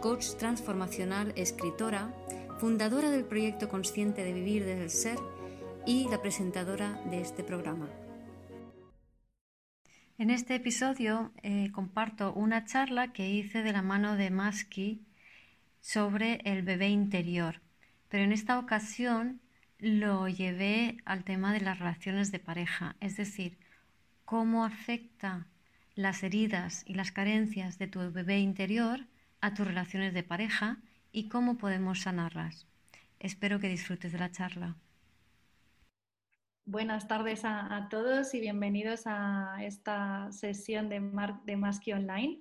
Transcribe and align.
coach 0.00 0.34
transformacional, 0.38 1.34
escritora, 1.36 2.14
fundadora 2.58 3.10
del 3.10 3.26
proyecto 3.26 3.68
Consciente 3.68 4.24
de 4.24 4.32
Vivir 4.32 4.64
desde 4.64 4.82
el 4.82 4.90
Ser 4.90 5.18
y 5.86 6.08
la 6.08 6.22
presentadora 6.22 7.00
de 7.10 7.20
este 7.20 7.44
programa. 7.44 7.88
En 10.16 10.30
este 10.30 10.54
episodio 10.54 11.32
eh, 11.42 11.70
comparto 11.72 12.32
una 12.32 12.64
charla 12.64 13.12
que 13.12 13.28
hice 13.28 13.62
de 13.62 13.72
la 13.72 13.82
mano 13.82 14.16
de 14.16 14.30
Maski 14.30 15.04
sobre 15.80 16.40
el 16.44 16.62
bebé 16.62 16.88
interior, 16.88 17.60
pero 18.08 18.24
en 18.24 18.32
esta 18.32 18.58
ocasión 18.58 19.40
lo 19.78 20.28
llevé 20.28 20.96
al 21.04 21.24
tema 21.24 21.52
de 21.52 21.60
las 21.60 21.78
relaciones 21.78 22.32
de 22.32 22.38
pareja, 22.38 22.96
es 23.00 23.16
decir, 23.16 23.58
cómo 24.24 24.64
afecta 24.64 25.46
las 25.94 26.22
heridas 26.22 26.84
y 26.86 26.94
las 26.94 27.12
carencias 27.12 27.78
de 27.78 27.86
tu 27.86 28.10
bebé 28.12 28.38
interior 28.38 29.06
a 29.40 29.54
tus 29.54 29.66
relaciones 29.66 30.14
de 30.14 30.22
pareja 30.22 30.78
y 31.12 31.28
cómo 31.28 31.56
podemos 31.58 32.02
sanarlas. 32.02 32.66
Espero 33.18 33.58
que 33.58 33.68
disfrutes 33.68 34.12
de 34.12 34.18
la 34.18 34.30
charla. 34.30 34.76
Buenas 36.66 37.08
tardes 37.08 37.44
a, 37.44 37.88
todos 37.90 38.32
y 38.34 38.40
bienvenidos 38.40 39.02
a 39.06 39.56
esta 39.62 40.30
sesión 40.30 40.88
de, 40.88 41.00
Mar 41.00 41.42
de 41.44 41.56
Masqui 41.56 41.92
Online. 41.92 42.40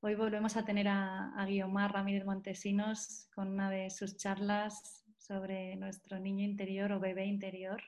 Hoy 0.00 0.14
volvemos 0.14 0.56
a 0.56 0.64
tener 0.64 0.86
a, 0.86 1.32
a 1.34 1.44
Guiomar 1.46 1.92
Ramírez 1.92 2.24
Montesinos 2.24 3.28
con 3.34 3.48
una 3.48 3.68
de 3.68 3.90
sus 3.90 4.16
charlas 4.16 5.04
sobre 5.16 5.74
nuestro 5.76 6.20
niño 6.20 6.44
interior 6.44 6.92
o 6.92 7.00
bebé 7.00 7.26
interior. 7.26 7.82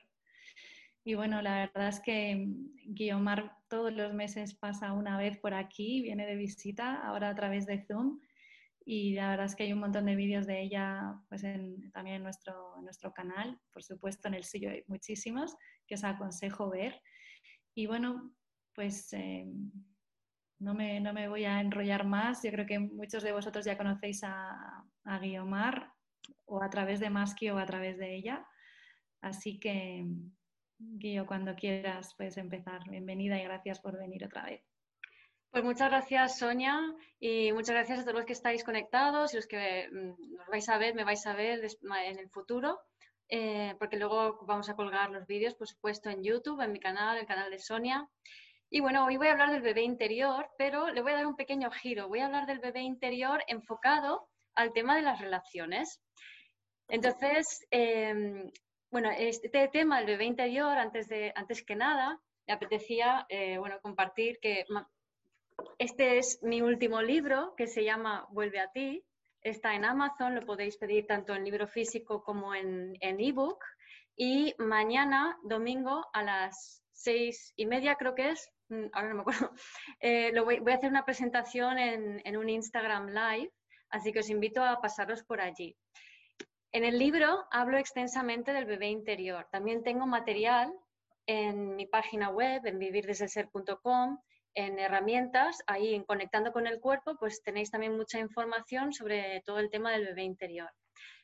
Y 1.03 1.15
bueno, 1.15 1.41
la 1.41 1.71
verdad 1.73 1.87
es 1.87 1.99
que 1.99 2.47
Guiomar 2.85 3.55
todos 3.67 3.93
los 3.93 4.13
meses 4.13 4.53
pasa 4.53 4.93
una 4.93 5.17
vez 5.17 5.37
por 5.37 5.53
aquí, 5.53 6.01
viene 6.01 6.25
de 6.25 6.35
visita, 6.35 6.95
ahora 6.95 7.29
a 7.29 7.35
través 7.35 7.65
de 7.65 7.83
Zoom, 7.85 8.19
y 8.85 9.13
la 9.13 9.29
verdad 9.29 9.45
es 9.45 9.55
que 9.55 9.63
hay 9.63 9.73
un 9.73 9.79
montón 9.79 10.05
de 10.05 10.15
vídeos 10.15 10.47
de 10.47 10.61
ella 10.61 11.15
pues 11.29 11.41
también 11.93 12.17
en 12.17 12.23
nuestro, 12.23 12.77
en 12.77 12.85
nuestro 12.85 13.13
canal, 13.13 13.59
por 13.71 13.83
supuesto 13.83 14.27
en 14.27 14.33
el 14.33 14.43
suyo 14.43 14.69
hay 14.71 14.83
muchísimos 14.87 15.55
que 15.87 15.95
os 15.95 16.03
aconsejo 16.03 16.69
ver. 16.69 17.01
Y 17.75 17.87
bueno, 17.87 18.33
pues 18.73 19.13
eh, 19.13 19.45
no, 20.59 20.73
me, 20.73 20.99
no, 20.99 21.13
me, 21.13 21.27
voy 21.27 21.45
a 21.45 21.61
enrollar 21.61 22.05
más, 22.05 22.43
yo 22.43 22.51
creo 22.51 22.65
que 22.65 22.79
muchos 22.79 23.23
de 23.23 23.31
vosotros 23.31 23.65
ya 23.65 23.77
conocéis 23.77 24.23
a, 24.23 24.83
a 25.05 25.19
Guiomar 25.19 25.93
o 26.45 26.61
a 26.63 26.69
través 26.69 26.99
de 26.99 27.09
Maski 27.09 27.49
o 27.49 27.57
a 27.57 27.65
través 27.65 27.97
de 27.97 28.15
ella, 28.15 28.45
así 29.21 29.59
que 29.59 30.05
Guillo, 30.83 31.27
cuando 31.27 31.55
quieras 31.55 32.15
puedes 32.17 32.37
empezar. 32.37 32.89
Bienvenida 32.89 33.39
y 33.39 33.43
gracias 33.43 33.79
por 33.79 33.97
venir 33.97 34.25
otra 34.25 34.45
vez. 34.45 34.70
Pues 35.51 35.65
muchas 35.65 35.89
gracias, 35.89 36.37
Sonia, 36.37 36.79
y 37.19 37.51
muchas 37.51 37.75
gracias 37.75 37.99
a 37.99 38.03
todos 38.03 38.15
los 38.15 38.25
que 38.25 38.31
estáis 38.31 38.63
conectados 38.63 39.33
y 39.33 39.35
los 39.35 39.47
que 39.47 39.89
mm, 39.91 40.37
nos 40.37 40.47
vais 40.47 40.69
a 40.69 40.77
ver, 40.77 40.95
me 40.95 41.03
vais 41.03 41.27
a 41.27 41.33
ver 41.33 41.59
en 41.91 42.19
el 42.19 42.29
futuro, 42.29 42.79
eh, 43.27 43.75
porque 43.77 43.97
luego 43.97 44.45
vamos 44.45 44.69
a 44.69 44.77
colgar 44.77 45.09
los 45.09 45.27
vídeos, 45.27 45.53
por 45.55 45.67
supuesto, 45.67 46.09
en 46.09 46.23
YouTube, 46.23 46.61
en 46.61 46.71
mi 46.71 46.79
canal, 46.79 47.17
el 47.17 47.25
canal 47.25 47.51
de 47.51 47.59
Sonia. 47.59 48.09
Y 48.69 48.79
bueno, 48.79 49.05
hoy 49.05 49.17
voy 49.17 49.27
a 49.27 49.33
hablar 49.33 49.51
del 49.51 49.61
bebé 49.61 49.81
interior, 49.81 50.47
pero 50.57 50.89
le 50.89 51.01
voy 51.01 51.11
a 51.11 51.15
dar 51.15 51.27
un 51.27 51.35
pequeño 51.35 51.69
giro. 51.69 52.07
Voy 52.07 52.19
a 52.19 52.27
hablar 52.27 52.45
del 52.45 52.59
bebé 52.59 52.79
interior 52.79 53.43
enfocado 53.47 54.29
al 54.55 54.71
tema 54.71 54.95
de 54.95 55.01
las 55.01 55.19
relaciones. 55.19 56.01
Entonces, 56.87 57.67
em, 57.71 58.49
bueno, 58.89 59.09
este 59.11 59.49
tema 59.67 59.97
del 59.97 60.05
bebé 60.05 60.23
interior, 60.23 60.77
antes, 60.77 61.09
de, 61.09 61.33
antes 61.35 61.61
que 61.65 61.75
nada, 61.75 62.21
me 62.47 62.53
apetecía 62.53 63.25
eh, 63.27 63.57
bueno, 63.57 63.81
compartir 63.81 64.39
que 64.41 64.63
este 65.77 66.17
es 66.17 66.39
mi 66.43 66.61
último 66.61 67.01
libro 67.01 67.53
que 67.55 67.67
se 67.67 67.83
llama 67.83 68.27
Vuelve 68.31 68.59
a 68.59 68.71
ti. 68.71 69.03
Está 69.41 69.73
en 69.75 69.85
Amazon, 69.85 70.35
lo 70.35 70.45
podéis 70.45 70.77
pedir 70.77 71.07
tanto 71.07 71.33
en 71.33 71.43
libro 71.43 71.67
físico 71.67 72.23
como 72.23 72.53
en 72.53 72.95
ebook. 73.01 73.63
y 74.15 74.53
mañana, 74.59 75.37
domingo, 75.43 76.05
a 76.13 76.21
las 76.21 76.81
seis 77.01 77.53
y 77.55 77.65
media 77.65 77.95
creo 77.95 78.15
que 78.15 78.29
es, 78.29 78.49
mm, 78.69 78.85
ahora 78.93 79.09
no 79.09 79.15
me 79.15 79.21
acuerdo, 79.21 79.51
eh, 79.99 80.31
lo 80.33 80.45
voy, 80.45 80.61
a 80.65 80.75
hacer 80.75 80.89
una 80.89 81.05
presentación 81.05 81.77
en, 81.77 82.21
en 82.23 82.37
un 82.37 82.49
Instagram 82.49 83.07
Live, 83.07 83.51
así 83.89 84.11
que 84.11 84.19
os 84.19 84.29
invito 84.29 84.63
a 84.63 84.81
pasaros 84.81 85.23
por 85.23 85.41
allí. 85.41 85.75
En 86.71 86.85
el 86.85 86.97
libro 86.97 87.45
hablo 87.51 87.77
extensamente 87.77 88.53
del 88.53 88.65
bebé 88.65 88.87
interior. 88.87 89.45
También 89.51 89.83
tengo 89.83 90.07
material 90.07 90.73
en 91.25 91.75
mi 91.75 91.85
página 91.85 92.29
web, 92.29 92.65
en 92.65 92.79
vivirdeselser.com, 92.79 94.19
en 94.53 94.79
herramientas, 94.79 95.63
ahí 95.67 95.93
en 95.93 96.03
Conectando 96.03 96.51
con 96.51 96.67
el 96.67 96.79
Cuerpo, 96.79 97.15
pues 97.17 97.41
tenéis 97.43 97.71
también 97.71 97.95
mucha 97.95 98.19
información 98.19 98.93
sobre 98.93 99.41
todo 99.45 99.59
el 99.59 99.69
tema 99.69 99.91
del 99.91 100.05
bebé 100.05 100.23
interior. 100.23 100.69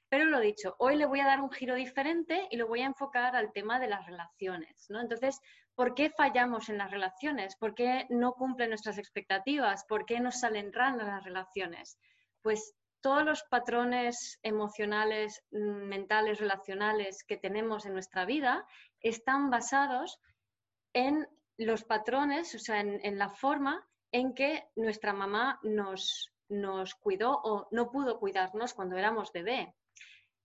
Pero 0.09 0.25
lo 0.25 0.39
dicho, 0.39 0.75
hoy 0.79 0.95
le 0.95 1.05
voy 1.05 1.19
a 1.19 1.25
dar 1.25 1.41
un 1.41 1.51
giro 1.51 1.75
diferente 1.75 2.47
y 2.49 2.55
lo 2.55 2.67
voy 2.67 2.81
a 2.81 2.85
enfocar 2.85 3.35
al 3.35 3.51
tema 3.51 3.79
de 3.79 3.87
las 3.87 4.05
relaciones. 4.05 4.85
¿no? 4.89 5.01
Entonces, 5.01 5.41
¿por 5.75 5.95
qué 5.95 6.09
fallamos 6.09 6.69
en 6.69 6.77
las 6.77 6.91
relaciones? 6.91 7.57
¿Por 7.57 7.75
qué 7.75 8.05
no 8.09 8.33
cumplen 8.33 8.69
nuestras 8.69 8.97
expectativas? 8.97 9.83
¿Por 9.85 10.05
qué 10.05 10.19
nos 10.21 10.39
salen 10.39 10.71
ranas 10.71 11.07
las 11.07 11.23
relaciones? 11.25 11.99
Pues 12.41 12.73
todos 13.01 13.25
los 13.25 13.43
patrones 13.43 14.39
emocionales, 14.43 15.43
mm, 15.51 15.87
mentales, 15.87 16.39
relacionales 16.39 17.23
que 17.25 17.37
tenemos 17.37 17.85
en 17.85 17.93
nuestra 17.93 18.25
vida 18.25 18.65
están 19.01 19.49
basados 19.49 20.19
en 20.93 21.27
los 21.57 21.83
patrones, 21.83 22.53
o 22.55 22.59
sea, 22.59 22.79
en, 22.79 23.17
la 23.17 23.29
forma 23.29 23.87
en 24.11 24.33
que 24.33 24.65
nuestra 24.75 25.13
mamá 25.13 25.59
nos, 25.63 26.33
nos 26.49 26.95
cuidó 26.95 27.39
o 27.43 27.67
no 27.71 27.89
pudo 27.91 28.19
cuidarnos 28.19 28.73
cuando 28.73 28.97
éramos 28.97 29.31
bebé. 29.31 29.73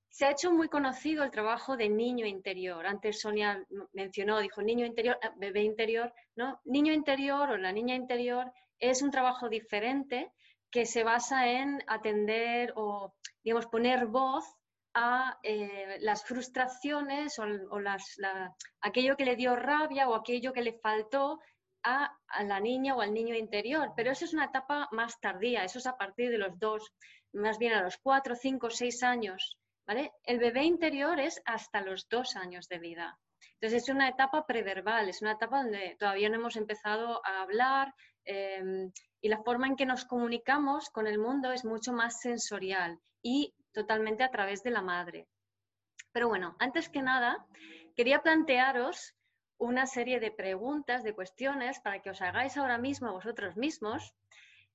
Se 0.09 0.27
ha 0.27 0.31
hecho 0.31 0.53
muy 0.53 0.69
conocido 0.69 1.25
el 1.25 1.31
trabajo 1.31 1.77
de 1.77 1.89
niño 1.89 2.27
interior. 2.27 2.87
Antes 2.87 3.21
Sonia 3.21 3.65
mencionó, 3.93 4.41
dijo 4.41 4.61
niño 4.61 4.85
interior, 4.85 5.19
eh, 5.23 5.31
bebé 5.37 5.63
interior, 5.63 6.13
¿no? 6.37 6.61
Niño 6.65 6.93
interior 6.93 7.51
o 7.51 7.57
la 7.57 7.73
niña 7.73 7.95
interior 7.95 8.53
es 8.79 9.01
un 9.01 9.11
trabajo 9.11 9.49
diferente 9.49 10.33
que 10.71 10.87
se 10.87 11.05
basa 11.05 11.49
en 11.49 11.83
atender 11.87 12.73
o, 12.77 13.15
digamos, 13.43 13.67
poner 13.67 14.07
voz 14.07 14.45
a 14.95 15.39
eh, 15.43 15.99
las 16.01 16.25
frustraciones 16.25 17.39
o, 17.39 17.81
las, 17.81 18.17
aquello 18.81 19.17
que 19.17 19.25
le 19.25 19.37
dio 19.37 19.57
rabia 19.57 20.09
o 20.09 20.15
aquello 20.15 20.53
que 20.53 20.63
le 20.63 20.79
faltó 20.81 21.41
a, 21.83 22.17
la 22.45 22.61
niña 22.61 22.95
o 22.95 23.01
al 23.01 23.15
niño 23.15 23.35
interior. 23.35 23.93
Pero 23.97 24.11
eso 24.11 24.25
es 24.25 24.35
una 24.35 24.47
etapa 24.47 24.89
más 24.93 25.19
tardía, 25.21 25.65
eso 25.65 25.79
es 25.79 25.87
a 25.87 25.97
partir 25.97 26.31
de 26.31 26.39
los 26.39 26.59
dos, 26.59 26.93
más 27.33 27.59
bien 27.59 27.73
a 27.73 27.83
los 27.83 27.99
cuatro, 27.99 28.35
cinco, 28.37 28.71
seis 28.71 29.03
años. 29.03 29.59
¿vale? 29.87 30.13
El 30.25 30.39
bebé 30.39 30.65
interior 30.65 31.19
es 31.19 31.41
hasta 31.45 31.81
los 31.81 32.09
dos 32.09 32.37
años 32.37 32.69
de 32.69 32.79
vida. 32.79 33.19
Entonces 33.55 33.85
es 33.85 33.89
una 33.95 34.09
etapa 34.09 34.45
preverbal, 34.45 35.09
es 35.09 35.23
una 35.23 35.33
etapa 35.33 35.63
donde 35.63 35.97
todavía 35.99 36.29
no 36.29 36.37
hemos 36.37 36.57
empezado 36.57 37.25
a 37.25 37.43
hablar 37.43 37.95
em, 38.25 38.91
y 39.21 39.29
la 39.29 39.43
forma 39.43 39.69
en 39.69 39.77
que 39.77 39.87
nos 39.87 40.05
comunicamos 40.05 40.91
con 40.91 41.07
el 41.07 41.19
mundo 41.19 41.53
es 41.53 41.65
mucho 41.65 41.93
más 41.93 42.21
sensorial 42.21 42.99
y 43.23 43.55
totalmente 43.73 44.23
a 44.23 44.31
través 44.31 44.63
de 44.63 44.71
la 44.71 44.83
madre. 44.83 45.29
Pero 46.13 46.29
bueno, 46.29 46.57
antes 46.59 46.89
que 46.89 47.03
nada, 47.03 47.47
quería 47.97 48.23
plantearos 48.23 49.15
una 49.59 49.87
serie 49.87 50.21
de 50.21 50.31
preguntas, 50.31 51.05
de 51.05 51.15
cuestiones 51.15 51.81
para 51.81 52.03
que 52.03 52.11
os 52.11 52.21
hagáis 52.21 52.57
ahora 52.57 52.79
mismo 52.79 53.13
vosotros 53.13 53.57
mismos. 53.57 54.15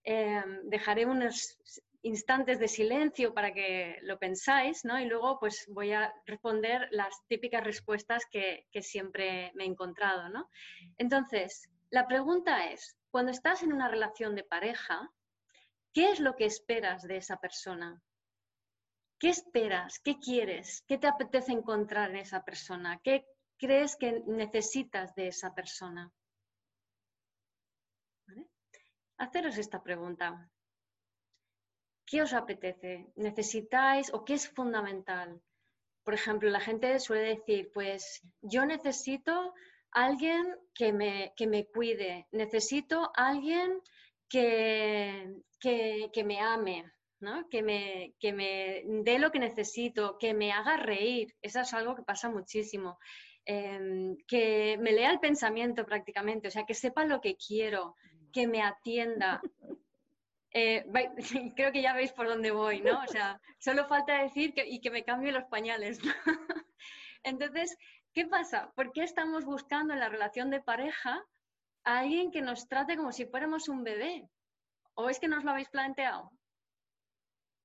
Em, 0.04 0.70
dejaré 0.70 1.06
unos 1.06 1.60
instantes 2.02 2.60
de 2.60 2.68
silencio 2.68 3.34
para 3.34 3.54
que 3.54 3.98
lo 4.04 4.18
pensáis, 4.18 4.86
¿no? 4.86 4.98
Y 5.00 5.06
luego 5.06 5.40
pues 5.40 5.66
voy 5.68 5.92
a 5.92 6.14
responder 6.26 6.88
las 6.92 7.14
típicas 7.28 7.64
respuestas 7.64 8.26
que, 8.32 8.68
que 8.72 8.82
siempre 8.82 9.52
me 9.56 9.66
he 9.66 9.68
encontrado, 9.68 10.30
¿no? 10.30 10.50
Entonces, 10.98 11.70
la 11.90 12.08
pregunta 12.08 12.72
es, 12.72 12.98
cuando 13.12 13.32
estás 13.32 13.64
en 13.64 13.74
una 13.74 13.90
relación 13.90 14.36
de 14.36 14.44
pareja, 14.44 15.12
¿qué 15.94 16.12
es 16.12 16.20
lo 16.20 16.36
que 16.36 16.46
esperas 16.46 17.04
de 17.04 17.18
esa 17.18 17.38
persona? 17.38 18.02
¿Qué 19.20 19.30
esperas? 19.30 20.00
¿Qué 20.00 20.20
quieres? 20.20 20.84
¿Qué 20.88 20.98
te 20.98 21.08
apetece 21.08 21.52
encontrar 21.52 22.12
en 22.12 22.18
esa 22.18 22.44
persona? 22.44 23.00
¿Qué 23.04 23.26
crees 23.58 23.96
que 23.96 24.22
necesitas 24.28 25.16
de 25.16 25.30
esa 25.30 25.54
persona? 25.54 26.12
Haceros 29.18 29.58
esta 29.58 29.82
pregunta. 29.82 30.50
¿qué 32.08 32.22
os 32.22 32.34
apetece? 32.34 33.06
¿Necesitáis 33.16 34.12
o 34.14 34.24
qué 34.26 34.34
es 34.34 34.50
fundamental? 34.50 35.42
Por 36.04 36.14
ejemplo, 36.14 36.50
la 36.50 36.62
gente 36.62 37.00
suele 37.00 37.36
decir, 37.36 37.70
pues 37.74 38.22
yo 38.42 38.66
necesito 38.66 39.54
alguien 39.92 40.44
que 40.74 40.94
me, 40.94 41.34
que 41.36 41.48
me 41.48 41.66
cuide, 41.68 42.28
necesito 42.32 43.12
alguien 43.14 43.82
que, 44.30 45.42
que, 45.60 46.24
me 46.26 46.40
ame, 46.40 46.90
¿no? 47.20 47.48
que, 47.50 47.64
me, 47.64 48.14
que 48.20 48.34
me 48.34 48.84
dé 49.04 49.20
lo 49.20 49.32
que 49.32 49.40
necesito, 49.40 50.18
que 50.18 50.34
me 50.34 50.52
haga 50.52 50.78
reír. 50.78 51.36
Eso 51.42 51.62
es 51.62 51.74
algo 51.74 51.96
que 51.96 52.04
pasa 52.04 52.30
muchísimo. 52.30 52.98
Em, 53.50 54.18
que 54.28 54.78
me 54.78 54.92
lea 54.92 55.10
el 55.10 55.20
pensamiento 55.20 55.86
prácticamente, 55.86 56.50
o 56.50 56.52
sea, 56.52 56.66
que 56.66 56.74
sepa 56.74 57.06
lo 57.06 57.22
que 57.22 57.38
quiero, 57.38 57.96
que 58.34 58.48
me 58.48 58.62
atienda. 58.62 59.42
Eh, 60.54 60.86
creo 61.56 61.72
que 61.72 61.82
ya 61.84 61.94
veis 61.94 62.12
por 62.14 62.26
dónde 62.28 62.50
voy, 62.50 62.82
¿no? 62.82 63.04
O 63.04 63.08
sea, 63.08 63.40
solo 63.60 63.86
falta 63.86 64.24
decir 64.24 64.54
que, 64.54 64.66
y 64.66 64.80
que 64.80 64.90
me 64.90 65.04
cambie 65.04 65.32
los 65.32 65.44
pañales. 65.44 66.00
Entonces, 67.24 67.78
¿qué 68.14 68.26
pasa? 68.26 68.72
¿Por 68.74 68.92
qué 68.92 69.04
estamos 69.04 69.46
buscando 69.46 69.94
en 69.94 70.00
la 70.00 70.10
relación 70.10 70.50
de 70.50 70.62
pareja 70.62 71.22
a 71.84 72.00
alguien 72.00 72.32
que 72.32 72.42
nos 72.42 72.68
trate 72.68 72.96
como 72.96 73.12
si 73.12 73.26
fuéramos 73.26 73.70
un 73.70 73.84
bebé? 73.84 74.28
¿O 74.96 75.10
es 75.10 75.20
que 75.20 75.28
no 75.28 75.38
os 75.38 75.44
lo 75.44 75.52
habéis 75.52 75.70
planteado? 75.70 76.32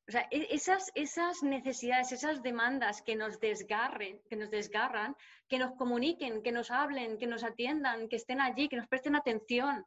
O 0.09 0.11
sea, 0.11 0.27
e, 0.31 0.49
esas, 0.51 1.43
necesidades, 1.43 2.13
esas 2.13 2.43
demandas 2.43 3.03
que 3.03 3.15
nos 3.15 3.39
desgarren, 3.39 4.21
que 4.29 4.37
nos 4.37 4.51
desgarran, 4.51 5.17
que 5.49 5.59
nos 5.59 5.73
comuniquen, 5.77 6.43
que 6.43 6.53
nos 6.53 6.71
hablen, 6.71 7.19
que 7.19 7.27
nos 7.27 7.45
atiendan, 7.45 8.09
que 8.09 8.17
estén 8.17 8.41
allí, 8.41 8.69
que 8.69 8.77
nos 8.77 8.89
presten 8.89 9.15
atención. 9.15 9.87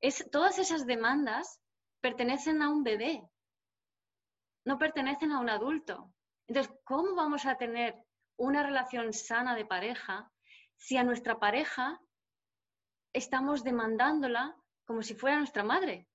Es, 0.00 0.28
todas 0.30 0.58
esas 0.58 0.84
demandas 0.84 1.60
pertenecen 2.00 2.60
a 2.62 2.68
un 2.68 2.82
bebé, 2.82 3.22
no 4.64 4.78
pertenecen 4.78 5.30
a 5.30 5.38
un 5.38 5.48
adulto. 5.48 6.12
Entonces, 6.48 6.74
¿cómo 6.84 7.14
vamos 7.14 7.46
a 7.46 7.56
tener 7.56 7.94
una 8.36 8.64
relación 8.64 9.12
sana 9.12 9.54
de 9.54 9.64
pareja 9.64 10.30
si 10.76 10.96
a 10.96 11.04
nuestra 11.04 11.38
pareja 11.38 12.00
estamos 13.12 13.62
demandándola 13.62 14.56
como 14.84 15.02
si 15.02 15.14
fuera 15.14 15.38
nuestra 15.38 15.62
madre? 15.62 16.08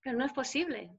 Pero 0.00 0.18
no 0.18 0.24
es 0.24 0.32
posible. 0.32 0.90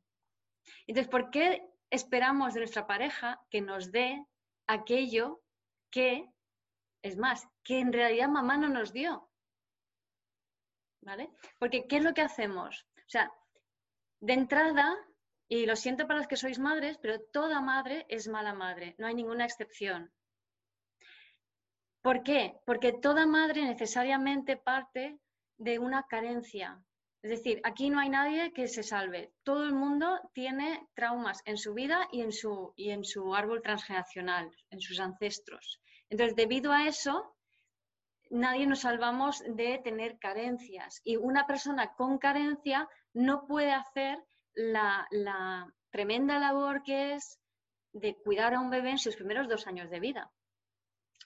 Entonces, 0.87 1.09
¿por 1.09 1.29
qué 1.29 1.67
esperamos 1.89 2.53
de 2.53 2.61
nuestra 2.61 2.87
pareja 2.87 3.41
que 3.49 3.61
nos 3.61 3.91
dé 3.91 4.25
aquello 4.67 5.41
que, 5.91 6.29
es 7.01 7.17
más, 7.17 7.47
que 7.63 7.79
en 7.79 7.93
realidad 7.93 8.29
mamá 8.29 8.57
no 8.57 8.69
nos 8.69 8.93
dio? 8.93 9.29
¿Vale? 11.01 11.29
Porque, 11.59 11.87
¿qué 11.87 11.97
es 11.97 12.03
lo 12.03 12.13
que 12.13 12.21
hacemos? 12.21 12.87
O 12.97 13.09
sea, 13.09 13.31
de 14.19 14.33
entrada, 14.33 14.95
y 15.47 15.65
lo 15.65 15.75
siento 15.75 16.07
para 16.07 16.19
los 16.19 16.27
que 16.27 16.37
sois 16.37 16.57
madres, 16.57 16.97
pero 16.97 17.21
toda 17.21 17.61
madre 17.61 18.05
es 18.09 18.27
mala 18.27 18.53
madre, 18.53 18.95
no 18.97 19.07
hay 19.07 19.13
ninguna 19.13 19.45
excepción. 19.45 20.11
¿Por 22.01 22.23
qué? 22.23 22.59
Porque 22.65 22.93
toda 22.93 23.25
madre 23.25 23.63
necesariamente 23.63 24.57
parte 24.57 25.19
de 25.57 25.79
una 25.79 26.03
carencia, 26.07 26.83
es 27.25 27.31
decir, 27.31 27.59
aquí 27.63 27.89
no 27.89 27.99
hay 27.99 28.09
nadie 28.09 28.53
que 28.53 28.67
se 28.67 28.83
salve. 28.83 29.33
Todo 29.41 29.63
el 29.63 29.73
mundo 29.73 30.19
tiene 30.31 30.87
traumas 30.93 31.41
en 31.45 31.57
su 31.57 31.73
vida 31.73 32.07
y 32.11 32.21
en 32.21 32.31
su, 32.31 32.71
y 32.75 32.91
en 32.91 33.03
su 33.03 33.33
árbol 33.33 33.63
transgeneracional, 33.63 34.51
en 34.69 34.79
sus 34.79 34.99
ancestros. 34.99 35.81
Entonces, 36.07 36.35
debido 36.35 36.71
a 36.71 36.85
eso, 36.85 37.35
nadie 38.29 38.67
nos 38.67 38.81
salvamos 38.81 39.43
de 39.47 39.81
tener 39.83 40.19
carencias. 40.19 41.01
Y 41.03 41.15
una 41.15 41.47
persona 41.47 41.95
con 41.95 42.19
carencia 42.19 42.87
no 43.13 43.47
puede 43.47 43.71
hacer 43.71 44.19
la, 44.53 45.07
tremenda 45.89 46.37
labor 46.37 46.83
que 46.83 47.15
es 47.15 47.39
de 47.91 48.15
cuidar 48.23 48.53
a 48.53 48.59
un 48.59 48.69
bebé 48.69 48.91
en 48.91 48.99
sus 48.99 49.15
primeros 49.15 49.49
dos 49.49 49.65
años 49.65 49.89
de 49.89 49.99
vida. 49.99 50.31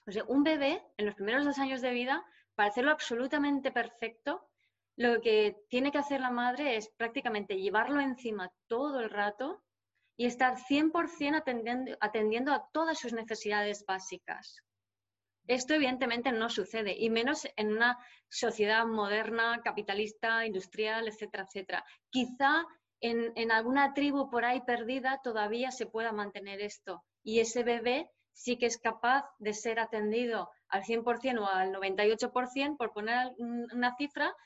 O 0.06 0.12
sea, 0.12 0.24
un 0.28 0.44
bebé 0.44 0.82
en 0.96 1.04
los 1.04 1.14
primeros 1.14 1.44
dos 1.44 1.58
años 1.58 1.82
de 1.82 1.90
vida, 1.90 2.24
para 2.54 2.70
hacerlo 2.70 2.90
absolutamente 2.90 3.70
perfecto, 3.70 4.49
lo 5.00 5.22
que 5.22 5.56
tiene 5.70 5.90
que 5.90 5.96
hacer 5.96 6.20
la 6.20 6.30
madre 6.30 6.76
es 6.76 6.90
prácticamente 6.90 7.56
llevarlo 7.56 8.00
encima 8.02 8.52
todo 8.66 9.00
el 9.00 9.08
rato 9.08 9.62
y 10.14 10.26
estar 10.26 10.58
100% 10.58 11.38
atendiendo, 11.38 11.96
atendiendo 12.00 12.52
a 12.52 12.68
todas 12.70 12.98
sus 12.98 13.14
necesidades 13.14 13.86
básicas. 13.86 14.62
Esto 15.46 15.72
evidentemente 15.72 16.32
no 16.32 16.50
sucede, 16.50 16.94
y 16.98 17.08
menos 17.08 17.48
en 17.56 17.72
una 17.72 17.96
sociedad 18.28 18.84
moderna, 18.84 19.62
capitalista, 19.64 20.44
industrial, 20.44 21.08
etcétera, 21.08 21.44
etcétera. 21.44 21.84
Quizá 22.10 22.66
en, 23.00 23.32
en, 23.36 23.52
alguna 23.52 23.94
tribu 23.94 24.28
por 24.28 24.44
ahí 24.44 24.60
perdida 24.66 25.22
todavía 25.24 25.70
se 25.70 25.86
pueda 25.86 26.12
mantener 26.12 26.60
esto, 26.60 27.02
y 27.22 27.40
ese 27.40 27.62
bebé 27.62 28.10
sí 28.34 28.58
que 28.58 28.66
es 28.66 28.76
capaz 28.76 29.24
de 29.38 29.54
ser 29.54 29.80
atendido 29.80 30.50
al 30.68 30.82
100% 30.82 31.40
o 31.40 31.46
al 31.46 31.72
98%, 31.72 32.76
por 32.76 32.92
poner 32.92 33.32
una 33.38 33.96
cifra, 33.96 34.36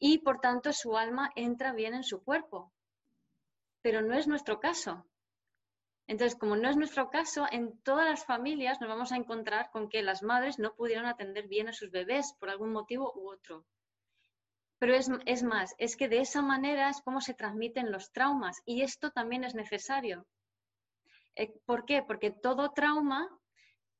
y 0.00 0.18
por 0.18 0.40
tanto 0.40 0.72
su 0.72 0.96
alma 0.96 1.30
entra 1.36 1.72
bien 1.72 1.94
en 1.94 2.02
su 2.02 2.24
cuerpo. 2.24 2.72
Pero 3.82 4.02
no 4.02 4.14
es 4.14 4.26
nuestro 4.26 4.58
caso. 4.58 5.06
Entonces, 6.06 6.36
como 6.36 6.56
no 6.56 6.68
es 6.68 6.76
nuestro 6.76 7.08
caso, 7.10 7.46
en 7.52 7.80
todas 7.82 8.08
las 8.08 8.24
familias 8.24 8.80
nos 8.80 8.88
vamos 8.88 9.12
a 9.12 9.16
encontrar 9.16 9.70
con 9.70 9.88
que 9.88 10.02
las 10.02 10.22
madres 10.22 10.58
no 10.58 10.74
pudieron 10.74 11.06
atender 11.06 11.46
bien 11.46 11.68
a 11.68 11.72
sus 11.72 11.92
bebés 11.92 12.34
por 12.40 12.50
algún 12.50 12.72
motivo 12.72 13.12
u 13.14 13.30
otro. 13.30 13.64
Pero 14.78 14.94
es, 14.94 15.42
más, 15.42 15.74
es 15.78 15.94
que 15.96 16.08
de 16.08 16.20
esa 16.20 16.40
manera 16.40 16.88
es 16.88 17.02
como 17.02 17.20
se 17.20 17.34
transmiten 17.34 17.92
los 17.92 18.10
traumas 18.10 18.62
y 18.64 18.80
esto 18.80 19.10
también 19.10 19.44
es 19.44 19.54
necesario. 19.54 20.26
Eh, 21.36 21.52
¿Por 21.66 21.84
qué? 21.84 22.02
Porque 22.02 22.30
todo 22.30 22.72
trauma 22.72 23.28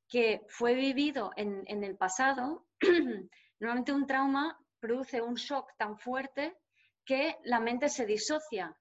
que 0.08 0.40
fue 0.48 0.74
vivido 0.74 1.30
en, 1.36 1.62
en 1.66 1.84
el 1.84 1.96
pasado, 1.96 2.66
normalmente 3.60 3.92
un 3.92 4.06
trauma 4.06 4.58
produce 4.80 5.22
un 5.22 5.34
shock 5.34 5.72
tan 5.76 5.98
fuerte 5.98 6.56
que 7.04 7.36
la 7.44 7.60
mente 7.60 7.88
se 7.88 8.06
disocia 8.06 8.76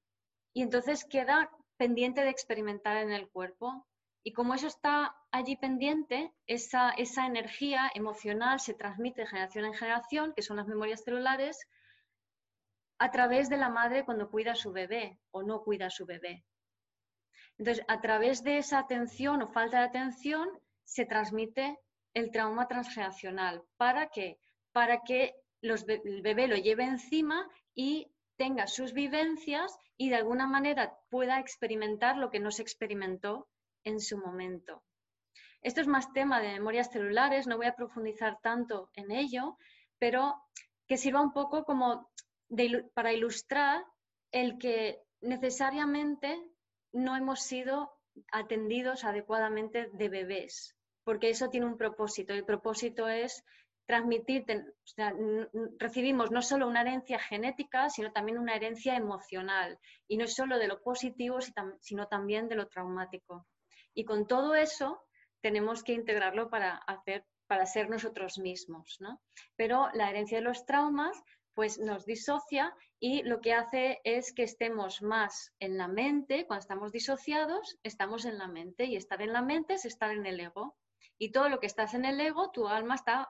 y 0.54 0.62
entonces 0.62 1.06
queda 1.06 1.50
pendiente 1.78 2.22
de 2.22 2.30
experimentar 2.30 2.98
en 2.98 3.12
el 3.12 3.30
cuerpo. 3.30 3.88
Y 4.24 4.34
como 4.34 4.54
eso 4.54 4.68
está 4.68 5.16
allí 5.32 5.56
pendiente, 5.56 6.34
esa, 6.46 6.92
esa 6.92 7.26
energía 7.26 7.90
emocional 7.96 8.60
se 8.60 8.74
transmite 8.74 9.22
de 9.22 9.28
generación 9.28 9.66
en 9.66 9.74
generación, 9.74 10.34
que 10.36 10.42
son 10.42 10.58
las 10.58 10.68
memorias 10.68 11.04
celulares, 11.04 11.58
a 13.00 13.12
través 13.12 13.50
de 13.50 13.58
la 13.58 13.70
madre 13.70 14.04
cuando 14.04 14.30
cuida 14.30 14.52
a 14.52 14.56
su 14.56 14.72
bebé 14.74 15.20
o 15.32 15.42
no 15.42 15.64
cuida 15.64 15.86
a 15.86 15.90
su 15.90 16.06
bebé. 16.06 16.44
Entonces, 17.58 17.84
a 17.88 18.02
través 18.02 18.44
de 18.44 18.58
esa 18.58 18.80
atención 18.80 19.42
o 19.42 19.48
falta 19.48 19.80
de 19.80 19.86
atención, 19.86 20.50
se 20.84 21.06
transmite 21.06 21.80
el 22.14 22.32
trauma 22.32 22.68
transgeneracional. 22.68 23.64
¿Para 23.78 24.10
qué? 24.10 24.38
Para 24.72 25.02
que 25.02 25.36
el 25.62 26.22
bebé 26.22 26.48
lo 26.48 26.56
lleve 26.56 26.84
encima 26.84 27.50
y 27.76 28.12
tenga 28.38 28.68
sus 28.68 28.94
vivencias 28.94 29.78
y 29.98 30.10
de 30.10 30.16
alguna 30.16 30.48
manera 30.48 30.98
pueda 31.10 31.40
experimentar 31.40 32.18
lo 32.18 32.32
que 32.32 32.40
no 32.40 32.52
se 32.52 32.62
experimentó 32.62 33.50
en 33.84 34.00
su 34.00 34.18
momento. 34.18 34.84
Esto 35.62 35.82
es 35.82 35.88
más 35.88 36.14
tema 36.14 36.40
de 36.40 36.54
memorias 36.54 36.90
celulares, 36.90 37.48
no 37.48 37.58
voy 37.58 37.66
a 37.66 37.76
profundizar 37.76 38.40
tanto 38.42 38.90
en 38.94 39.12
ello, 39.12 39.58
pero 39.98 40.42
que 40.88 40.98
sirva 40.98 41.22
un 41.22 41.34
poco 41.34 41.66
como 41.66 42.10
para 42.94 43.14
ilustrar 43.14 43.84
el 44.32 44.58
que 44.58 45.02
necesariamente 45.22 46.42
no 46.94 47.16
hemos 47.16 47.42
sido 47.42 47.92
atendidos 48.32 49.04
adecuadamente 49.04 49.90
de 49.94 50.10
bebés, 50.10 50.76
porque 51.04 51.30
eso 51.30 51.50
tiene 51.50 51.66
un 51.66 51.78
propósito. 51.78 52.34
El 52.34 52.46
propósito 52.46 53.08
es 53.08 53.44
transmitir, 53.90 54.46
recibimos 55.80 56.30
no 56.30 56.44
solo 56.44 56.68
una 56.68 56.82
herencia 56.82 57.18
genética, 57.18 57.90
sino 57.90 58.12
también 58.12 58.38
una 58.38 58.56
herencia 58.56 58.96
emocional. 58.96 59.80
Y 60.08 60.18
no 60.18 60.28
solo 60.28 60.60
de 60.60 60.68
lo 60.68 60.80
positivo, 60.84 61.40
sino 61.80 62.08
también 62.08 62.48
de 62.48 62.56
lo 62.56 62.68
traumático. 62.68 63.48
Y 63.96 64.06
con 64.06 64.28
todo 64.28 64.54
eso 64.54 65.02
tenemos 65.42 65.84
que 65.84 65.94
integrarlo 65.94 66.52
para, 66.52 66.76
hacer, 66.86 67.26
para 67.48 67.66
ser 67.66 67.90
nosotros 67.90 68.38
mismos. 68.38 69.00
Pero 69.56 69.90
la 69.94 70.12
herencia 70.12 70.38
de 70.38 70.44
los 70.44 70.68
traumas 70.68 71.20
pues 71.56 71.80
nos 71.80 72.06
disocia 72.06 72.72
y 73.00 73.24
lo 73.24 73.42
que 73.42 73.54
hace 73.54 74.02
es 74.04 74.34
que 74.34 74.44
estemos 74.44 75.02
más 75.02 75.52
en 75.60 75.80
la 75.80 75.88
mente, 75.88 76.46
cuando 76.46 76.62
estamos 76.62 76.92
disociados, 76.92 77.80
estamos 77.82 78.26
en 78.26 78.38
la 78.38 78.48
mente 78.48 78.86
y 78.86 78.96
estar 78.96 79.20
en 79.24 79.34
la 79.34 79.42
mente 79.42 79.74
es 79.74 79.86
estar 79.86 80.12
en 80.12 80.28
el 80.28 80.40
ego. 80.40 80.78
Y 81.18 81.32
todo 81.32 81.50
lo 81.50 81.60
que 81.60 81.66
estás 81.66 81.96
en 81.96 82.06
el 82.06 82.22
ego, 82.22 82.52
tu 82.52 82.68
alma 82.68 82.94
está 82.94 83.28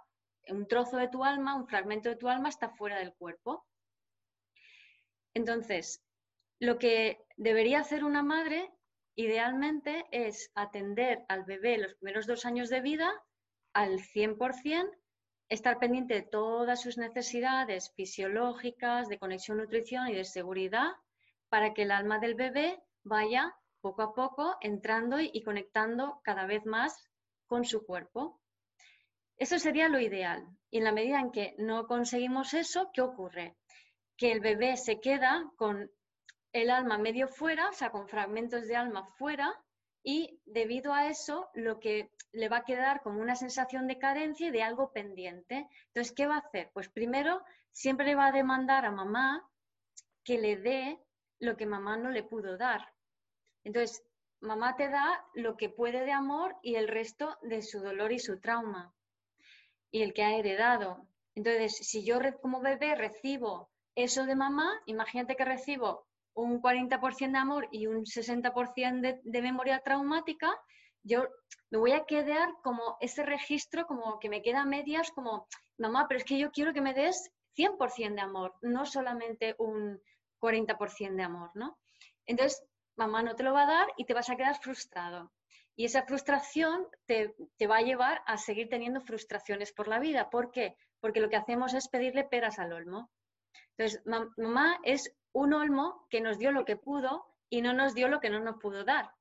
un 0.52 0.68
trozo 0.68 0.98
de 0.98 1.08
tu 1.08 1.24
alma, 1.24 1.56
un 1.56 1.68
fragmento 1.68 2.10
de 2.10 2.16
tu 2.16 2.28
alma 2.30 2.50
está 2.50 2.70
fuera 2.70 2.98
del 3.00 3.14
cuerpo. 3.14 3.66
Entonces, 5.34 6.04
lo 6.60 6.78
que 6.78 7.26
debería 7.38 7.80
hacer 7.80 8.04
una 8.04 8.24
madre 8.24 8.72
idealmente 9.16 10.06
es 10.12 10.52
atender 10.56 11.26
al 11.28 11.44
bebé 11.44 11.78
los 11.78 11.94
primeros 11.96 12.26
dos 12.26 12.46
años 12.46 12.70
de 12.70 12.82
vida 12.82 13.12
al 13.74 14.00
100%, 14.00 14.90
estar 15.50 15.80
pendiente 15.80 16.14
de 16.16 16.22
todas 16.22 16.82
sus 16.82 16.98
necesidades 16.98 17.92
fisiológicas, 17.96 19.08
de 19.10 19.20
conexión, 19.20 19.58
nutrición 19.58 20.08
y 20.08 20.16
de 20.16 20.26
seguridad, 20.26 20.92
para 21.50 21.74
que 21.74 21.84
el 21.84 21.92
alma 21.92 22.20
del 22.20 22.36
bebé 22.36 22.82
vaya 23.04 23.56
poco 23.82 24.02
a 24.02 24.14
poco 24.14 24.58
entrando 24.62 25.20
y 25.20 25.42
conectando 25.44 26.22
cada 26.24 26.46
vez 26.46 26.66
más 26.66 27.10
con 27.48 27.66
su 27.66 27.86
cuerpo. 27.86 28.39
Eso 29.40 29.58
sería 29.58 29.88
lo 29.88 30.00
ideal. 30.02 30.46
Y 30.70 30.80
en 30.80 30.84
la 30.84 30.92
medida 30.92 31.20
en 31.20 31.32
que 31.32 31.56
no 31.58 31.88
conseguimos 31.88 32.54
eso, 32.54 32.92
¿qué 32.94 33.02
ocurre? 33.02 33.56
Que 34.18 34.34
el 34.34 34.42
bebé 34.42 34.76
se 34.76 35.00
queda 35.00 35.50
con 35.56 35.90
el 36.52 36.70
alma 36.70 36.98
medio 36.98 37.30
fuera, 37.30 37.70
o 37.70 37.74
sea, 37.74 37.90
con 37.90 38.10
fragmentos 38.10 38.68
de 38.68 38.76
alma 38.76 39.06
fuera, 39.18 39.56
y 40.04 40.42
debido 40.46 40.94
a 40.94 41.08
eso 41.08 41.50
lo 41.54 41.80
que 41.80 42.12
le 42.34 42.50
va 42.50 42.58
a 42.58 42.66
quedar 42.66 43.02
como 43.02 43.22
una 43.22 43.36
sensación 43.36 43.88
de 43.88 43.98
carencia 43.98 44.48
y 44.48 44.52
de 44.52 44.62
algo 44.62 44.92
pendiente. 44.92 45.70
Entonces, 45.88 46.14
¿qué 46.14 46.28
va 46.28 46.36
a 46.36 46.40
hacer? 46.40 46.70
Pues 46.74 46.90
primero, 46.90 47.42
siempre 47.72 48.16
va 48.16 48.28
a 48.28 48.32
demandar 48.34 48.86
a 48.86 48.92
mamá 48.92 49.50
que 50.26 50.38
le 50.38 50.58
dé 50.58 51.00
lo 51.40 51.56
que 51.56 51.66
mamá 51.66 51.96
no 51.96 52.10
le 52.10 52.24
pudo 52.24 52.58
dar. 52.58 52.94
Entonces, 53.64 54.04
mamá 54.42 54.76
te 54.76 54.90
da 54.90 55.26
lo 55.34 55.56
que 55.56 55.70
puede 55.70 56.04
de 56.04 56.12
amor 56.12 56.58
y 56.62 56.76
el 56.76 56.90
resto 56.90 57.38
de 57.42 57.62
su 57.62 57.80
dolor 57.80 58.12
y 58.12 58.20
su 58.20 58.40
trauma 58.42 58.94
y 59.92 60.02
el 60.02 60.14
que 60.14 60.24
ha 60.24 60.36
heredado. 60.36 61.08
Entonces, 61.36 61.78
si 61.78 62.04
yo 62.04 62.20
como 62.42 62.62
bebé 62.62 62.96
recibo 62.96 63.70
eso 63.96 64.26
de 64.26 64.36
mamá, 64.36 64.82
imagínate 64.86 65.36
que 65.36 65.46
recibo 65.46 66.08
un 66.34 66.62
40% 66.62 67.32
de 67.32 67.38
amor 67.38 67.68
y 67.72 67.88
un 67.88 68.06
60% 68.06 69.22
de, 69.24 69.42
memoria 69.42 69.80
traumática, 69.80 70.56
yo 71.04 71.28
me 71.70 71.78
voy 71.80 71.92
a 71.92 72.06
quedar 72.06 72.50
como 72.64 72.98
ese 73.00 73.24
registro, 73.24 73.86
como 73.86 74.20
que 74.20 74.30
me 74.30 74.42
queda 74.42 74.66
medias, 74.66 75.12
como, 75.12 75.48
mamá, 75.78 76.08
pero 76.08 76.20
es 76.20 76.26
que 76.26 76.38
yo 76.38 76.52
quiero 76.52 76.74
que 76.74 76.82
me 76.82 76.94
des 76.94 77.32
100% 77.56 78.16
de 78.16 78.22
amor, 78.22 78.56
no 78.62 78.86
solamente 78.86 79.56
un 79.58 80.02
40% 80.40 81.16
de 81.16 81.24
amor, 81.24 81.52
¿no? 81.56 81.78
Entonces, 82.26 82.64
mamá 82.96 83.22
no 83.22 83.36
te 83.36 83.44
lo 83.44 83.54
va 83.54 83.64
a 83.64 83.74
dar 83.74 83.88
y 83.98 84.06
te 84.06 84.14
vas 84.14 84.30
a 84.30 84.36
quedar 84.36 84.60
frustrado. 84.62 85.32
Y 85.80 85.86
esa 85.86 86.04
frustración 86.04 86.88
te, 87.06 87.34
va 87.66 87.78
a 87.78 87.82
llevar 87.82 88.22
a 88.26 88.36
seguir 88.36 88.68
teniendo 88.68 89.00
frustraciones 89.00 89.72
por 89.72 89.88
la 89.88 89.98
vida. 89.98 90.30
¿Por 90.30 90.52
qué? 90.52 90.76
Porque 91.00 91.22
lo 91.22 91.30
que 91.30 91.38
hacemos 91.38 91.74
es 91.74 91.88
pedirle 91.88 92.26
peras 92.26 92.60
al 92.60 92.74
olmo. 92.74 93.10
Entonces, 93.78 94.04
mamá 94.36 94.78
es 94.84 95.16
un 95.32 95.54
olmo 95.54 96.06
que 96.10 96.20
nos 96.20 96.38
dio 96.38 96.52
lo 96.52 96.66
que 96.66 96.76
pudo 96.76 97.34
y 97.50 97.62
no 97.62 97.72
nos 97.72 97.94
dio 97.94 98.10
lo 98.10 98.20
que 98.20 98.30
no 98.30 98.42
nos 98.42 98.58
pudo 98.58 98.84
dar. 98.84 99.14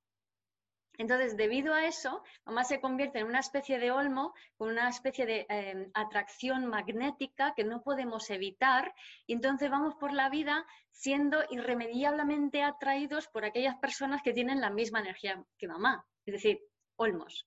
Entonces, 0.94 1.36
debido 1.36 1.74
a 1.74 1.86
eso, 1.86 2.24
mamá 2.44 2.64
se 2.64 2.80
convierte 2.80 3.20
en 3.20 3.28
una 3.28 3.38
especie 3.38 3.78
de 3.78 3.92
olmo 3.92 4.34
con 4.56 4.68
una 4.68 4.88
especie 4.88 5.26
de 5.26 5.46
em, 5.48 5.92
atracción 5.94 6.66
magnética 6.66 7.54
que 7.54 7.62
no 7.62 7.84
podemos 7.84 8.30
evitar 8.30 8.92
y 9.28 9.34
entonces 9.34 9.70
vamos 9.70 9.94
por 9.94 10.12
la 10.12 10.28
vida 10.28 10.66
siendo 10.90 11.38
irremediablemente 11.50 12.64
atraídos 12.64 13.28
por 13.28 13.44
aquellas 13.44 13.76
personas 13.76 14.22
que 14.22 14.32
tienen 14.32 14.60
la 14.60 14.70
misma 14.70 14.98
energía 14.98 15.40
que 15.56 15.68
mamá, 15.68 16.04
es 16.28 16.42
decir, 16.42 16.61
olmos. 16.97 17.47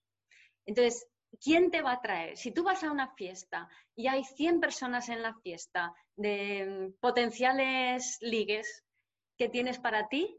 Entonces, 0.65 1.07
¿quién 1.39 1.71
te 1.71 1.81
va 1.81 1.91
a 1.91 1.95
atraer? 1.95 2.37
Si 2.37 2.51
tú 2.51 2.63
vas 2.63 2.83
a 2.83 2.91
una 2.91 3.13
fiesta 3.15 3.69
y 3.95 4.07
hay 4.07 4.23
100 4.23 4.59
personas 4.59 5.09
en 5.09 5.21
la 5.21 5.35
fiesta 5.41 5.93
de 6.15 6.59
em, 6.59 6.93
potenciales 6.99 8.17
ligues 8.21 8.83
que 9.37 9.49
tienes 9.49 9.79
para 9.79 10.07
ti, 10.07 10.37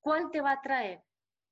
¿cuál 0.00 0.30
te 0.30 0.40
va 0.40 0.50
a 0.50 0.54
atraer? 0.54 1.02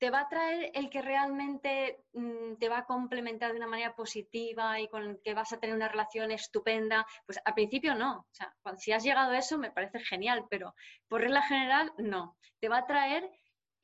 te 0.04 0.10
va 0.10 0.20
a 0.20 0.28
traer 0.28 0.70
el 0.74 0.90
que 0.90 1.00
realmente 1.00 2.04
mm, 2.12 2.56
te 2.56 2.68
va 2.68 2.78
a 2.78 2.84
complementar 2.84 3.52
de 3.52 3.56
una 3.56 3.66
manera 3.66 3.94
positiva 3.94 4.78
y 4.78 4.88
con 4.88 5.02
el 5.02 5.20
que 5.22 5.32
vas 5.32 5.52
a 5.52 5.58
tener 5.58 5.74
una 5.74 5.88
relación 5.88 6.30
estupenda, 6.30 7.06
pues 7.24 7.38
al 7.42 7.54
principio 7.54 7.94
no. 7.94 8.18
O 8.18 8.28
sea, 8.30 8.54
si 8.76 8.92
has 8.92 9.02
llegado 9.02 9.30
a 9.30 9.38
eso 9.38 9.56
me 9.56 9.70
parece 9.70 10.00
genial, 10.00 10.44
pero 10.50 10.74
por 11.08 11.22
regla 11.22 11.40
general 11.42 11.92
no. 11.96 12.36
Te 12.60 12.68
va 12.68 12.78
a 12.78 12.86
traer 12.86 13.30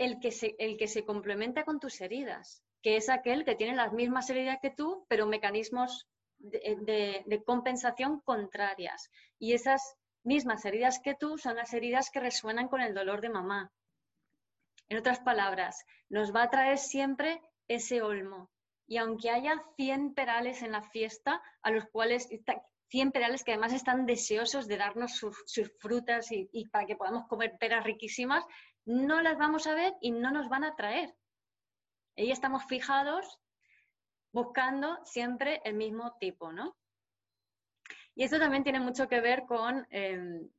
el 0.00 0.18
que 0.18 0.32
se, 0.32 0.56
el 0.58 0.78
que 0.78 0.88
se 0.88 1.04
complementa 1.04 1.64
con 1.64 1.78
tus 1.78 2.00
heridas, 2.00 2.64
que 2.82 2.96
es 2.96 3.10
aquel 3.10 3.44
que 3.44 3.54
tiene 3.54 3.76
las 3.76 3.92
mismas 3.92 4.30
heridas 4.30 4.58
que 4.62 4.70
tú, 4.70 5.04
pero 5.08 5.26
mecanismos 5.26 6.08
de, 6.38 7.22
de 7.26 7.44
compensación 7.44 8.20
contrarias. 8.20 9.10
Y 9.38 9.52
esas 9.52 9.96
mismas 10.24 10.64
heridas 10.64 11.00
que 11.04 11.14
tú 11.14 11.36
son 11.36 11.56
las 11.56 11.74
heridas 11.74 12.10
que 12.10 12.20
resuenan 12.20 12.68
con 12.68 12.80
el 12.80 12.94
dolor 12.94 13.20
de 13.20 13.28
mamá 13.28 13.70
en 14.88 14.98
otras 14.98 15.20
palabras, 15.20 15.84
nos 16.08 16.34
va 16.34 16.44
a 16.44 16.50
traer 16.50 16.78
siempre 16.78 17.40
ese 17.68 18.02
olmo. 18.02 18.50
Y 18.88 18.96
aunque 18.96 19.30
haya 19.30 19.62
100 19.76 20.14
perales 20.14 20.62
en 20.62 20.72
la 20.72 20.82
fiesta, 20.82 21.40
a 21.62 21.70
los 21.70 21.84
cuales 21.92 22.28
100 22.90 23.12
perales 23.12 23.44
que 23.44 23.52
además 23.52 23.72
están 23.72 24.04
deseosos 24.04 24.66
de 24.66 24.76
darnos 24.76 25.12
sus, 25.14 25.72
frutas 25.78 26.26
y, 26.32 26.68
para 26.70 26.86
que 26.86 26.96
podamos 26.96 27.28
comer 27.28 27.56
peras 27.58 27.84
riquísimas, 27.84 28.44
no 28.84 29.20
las 29.20 29.38
vamos 29.38 29.66
a 29.66 29.74
ver 29.74 29.94
y 30.00 30.10
no 30.10 30.30
nos 30.30 30.48
van 30.48 30.64
a 30.64 30.74
traer. 30.74 31.14
Ahí 32.16 32.30
estamos 32.30 32.64
fijados 32.64 33.38
buscando 34.32 34.98
siempre 35.04 35.60
el 35.64 35.74
mismo 35.74 36.16
tipo, 36.18 36.52
¿no? 36.52 36.76
Y 38.14 38.24
esto 38.24 38.38
también 38.38 38.64
tiene 38.64 38.80
mucho 38.80 39.08
que 39.08 39.20
ver 39.20 39.44
con 39.46 39.86
em, 39.90 40.50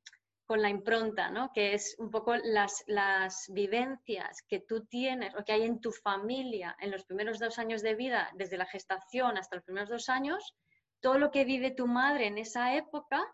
con 0.51 0.61
la 0.61 0.69
impronta, 0.69 1.29
¿no? 1.29 1.53
que 1.53 1.73
es 1.73 1.95
un 1.97 2.11
poco 2.11 2.35
las, 2.35 2.83
las 2.85 3.45
vivencias 3.53 4.41
que 4.49 4.59
tú 4.59 4.85
tienes 4.85 5.33
o 5.35 5.45
que 5.45 5.53
hay 5.53 5.63
en 5.63 5.79
tu 5.79 5.93
familia 5.93 6.75
en 6.81 6.91
los 6.91 7.05
primeros 7.05 7.39
dos 7.39 7.57
años 7.57 7.81
de 7.81 7.95
vida, 7.95 8.29
desde 8.33 8.57
la 8.57 8.65
gestación 8.65 9.37
hasta 9.37 9.55
los 9.55 9.63
primeros 9.63 9.87
dos 9.87 10.09
años, 10.09 10.53
todo 10.99 11.17
lo 11.17 11.31
que 11.31 11.45
vive 11.45 11.71
tu 11.71 11.87
madre 11.87 12.27
en 12.27 12.37
esa 12.37 12.75
época 12.75 13.25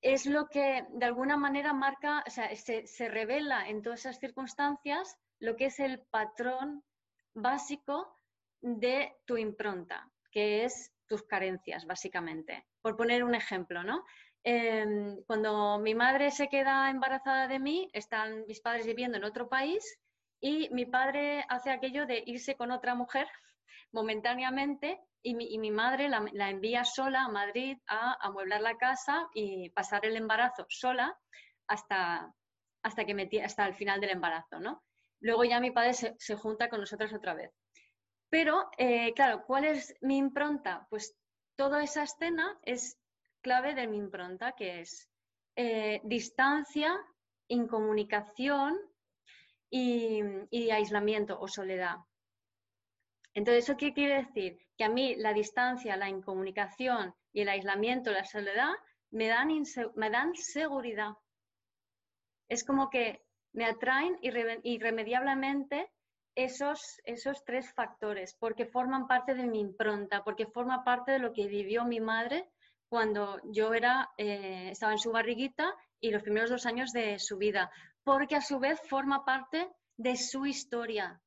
es 0.00 0.26
lo 0.26 0.48
que 0.48 0.84
de 0.90 1.06
alguna 1.06 1.36
manera 1.36 1.72
marca, 1.72 2.24
o 2.26 2.30
sea, 2.30 2.54
se, 2.54 2.86
se 2.86 3.08
revela 3.08 3.68
en 3.68 3.82
todas 3.82 4.00
esas 4.00 4.18
circunstancias 4.18 5.16
lo 5.40 5.56
que 5.56 5.66
es 5.66 5.80
el 5.80 6.00
patrón 6.10 6.84
básico 7.34 8.14
de 8.60 9.16
tu 9.24 9.36
impronta, 9.36 10.10
que 10.30 10.64
es 10.64 10.92
tus 11.06 11.22
carencias, 11.22 11.86
básicamente. 11.86 12.66
Por 12.82 12.96
poner 12.96 13.24
un 13.24 13.34
ejemplo, 13.34 13.82
¿no? 13.82 14.04
Em, 14.44 15.22
cuando 15.26 15.78
mi 15.78 15.94
madre 15.94 16.30
se 16.30 16.48
queda 16.48 16.90
embarazada 16.90 17.48
de 17.48 17.58
mí, 17.58 17.88
están 17.92 18.46
mis 18.46 18.60
padres 18.60 18.86
viviendo 18.86 19.16
en 19.18 19.24
otro 19.24 19.48
país 19.48 19.98
y 20.40 20.68
mi 20.70 20.86
padre 20.86 21.44
hace 21.48 21.70
aquello 21.70 22.06
de 22.06 22.22
irse 22.26 22.54
con 22.54 22.70
otra 22.70 22.94
mujer 22.94 23.26
momentáneamente 23.92 25.00
y 25.22 25.34
mi, 25.34 25.70
madre 25.70 26.08
la, 26.08 26.50
envía 26.50 26.84
sola 26.84 27.24
a 27.24 27.28
Madrid 27.28 27.76
a 27.88 28.16
amueblar 28.26 28.60
la 28.60 28.76
casa 28.76 29.28
y 29.34 29.68
pasar 29.70 30.06
el 30.06 30.16
embarazo 30.16 30.64
sola 30.68 31.18
hasta, 31.66 32.32
hasta, 32.82 33.04
que 33.04 33.42
hasta 33.42 33.66
el 33.66 33.74
final 33.74 34.00
del 34.00 34.10
embarazo, 34.10 34.60
¿no? 34.60 34.82
Luego 35.20 35.44
ya 35.44 35.60
mi 35.60 35.72
padre 35.72 35.92
se, 35.94 36.36
junta 36.36 36.68
con 36.68 36.80
nosotros 36.80 37.12
otra 37.12 37.34
vez. 37.34 37.52
Pero, 38.30 38.70
eh, 38.78 39.12
claro, 39.14 39.44
¿cuál 39.44 39.64
es 39.64 39.94
mi 40.00 40.16
impronta? 40.16 40.86
Pues 40.88 41.16
toda 41.56 41.82
esa 41.82 42.04
escena 42.04 42.58
es 42.62 42.98
clave 43.40 43.74
de 43.74 43.88
mi 43.88 43.96
impronta, 43.96 44.52
que 44.52 44.80
es 44.80 45.10
eh, 45.56 46.00
distancia, 46.04 46.96
incomunicación 47.48 48.78
y 49.70 50.70
aislamiento 50.70 51.38
o 51.38 51.48
soledad. 51.48 51.96
Entonces, 53.34 53.64
¿eso 53.64 53.76
qué 53.76 53.92
quiere 53.92 54.24
decir? 54.24 54.58
Que 54.76 54.84
a 54.84 54.88
mí 54.88 55.14
la 55.16 55.32
distancia, 55.32 55.96
la 55.96 56.08
incomunicación 56.08 57.14
y 57.32 57.42
el 57.42 57.48
aislamiento, 57.48 58.10
la 58.10 58.24
soledad, 58.24 58.72
me 59.10 59.28
dan, 59.28 59.48
me 59.94 60.10
dan 60.10 60.34
seguridad. 60.34 61.12
Es 62.48 62.64
como 62.64 62.90
que 62.90 63.22
me 63.52 63.64
atraen 63.64 64.18
irremediablemente 64.22 65.90
esos, 66.34 67.00
esos 67.04 67.44
tres 67.44 67.72
factores, 67.74 68.36
porque 68.38 68.66
forman 68.66 69.06
parte 69.06 69.34
de 69.34 69.46
mi 69.46 69.60
impronta, 69.60 70.22
porque 70.22 70.46
forma 70.46 70.84
parte 70.84 71.12
de 71.12 71.18
lo 71.18 71.32
que 71.32 71.48
vivió 71.48 71.84
mi 71.84 72.00
madre 72.00 72.48
cuando 72.88 73.40
yo 73.52 73.74
era, 73.74 74.10
eh, 74.16 74.70
estaba 74.70 74.92
en 74.92 74.98
su 74.98 75.10
barriguita 75.10 75.74
y 76.00 76.10
los 76.10 76.22
primeros 76.22 76.50
dos 76.50 76.64
años 76.64 76.92
de 76.92 77.18
su 77.18 77.36
vida, 77.36 77.70
porque 78.02 78.36
a 78.36 78.40
su 78.40 78.58
vez 78.58 78.80
forma 78.88 79.24
parte 79.24 79.68
de 79.96 80.16
su 80.16 80.46
historia. 80.46 81.20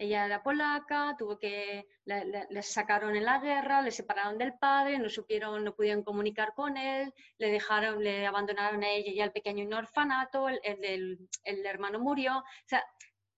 Ella 0.00 0.24
era 0.24 0.42
polaca, 0.42 1.14
tuvo 1.18 1.38
que, 1.38 1.86
le, 2.04 2.62
sacaron 2.62 3.14
en 3.16 3.24
la 3.24 3.38
guerra, 3.38 3.82
le 3.82 3.90
separaron 3.90 4.38
del 4.38 4.54
padre, 4.54 4.98
no 4.98 5.10
supieron, 5.10 5.62
no 5.62 5.74
pudieron 5.74 6.02
comunicar 6.02 6.54
con 6.54 6.76
él, 6.76 7.12
le 7.36 7.50
dejaron, 7.50 8.02
le 8.02 8.26
abandonaron 8.26 8.82
a 8.82 8.88
ella 8.88 9.10
y 9.12 9.20
al 9.20 9.32
pequeño 9.32 9.64
en 9.64 9.74
orfanato, 9.74 10.48
el, 10.48 11.28
el 11.44 11.66
hermano 11.66 11.98
murió. 11.98 12.38
O 12.38 12.44
sea, 12.64 12.82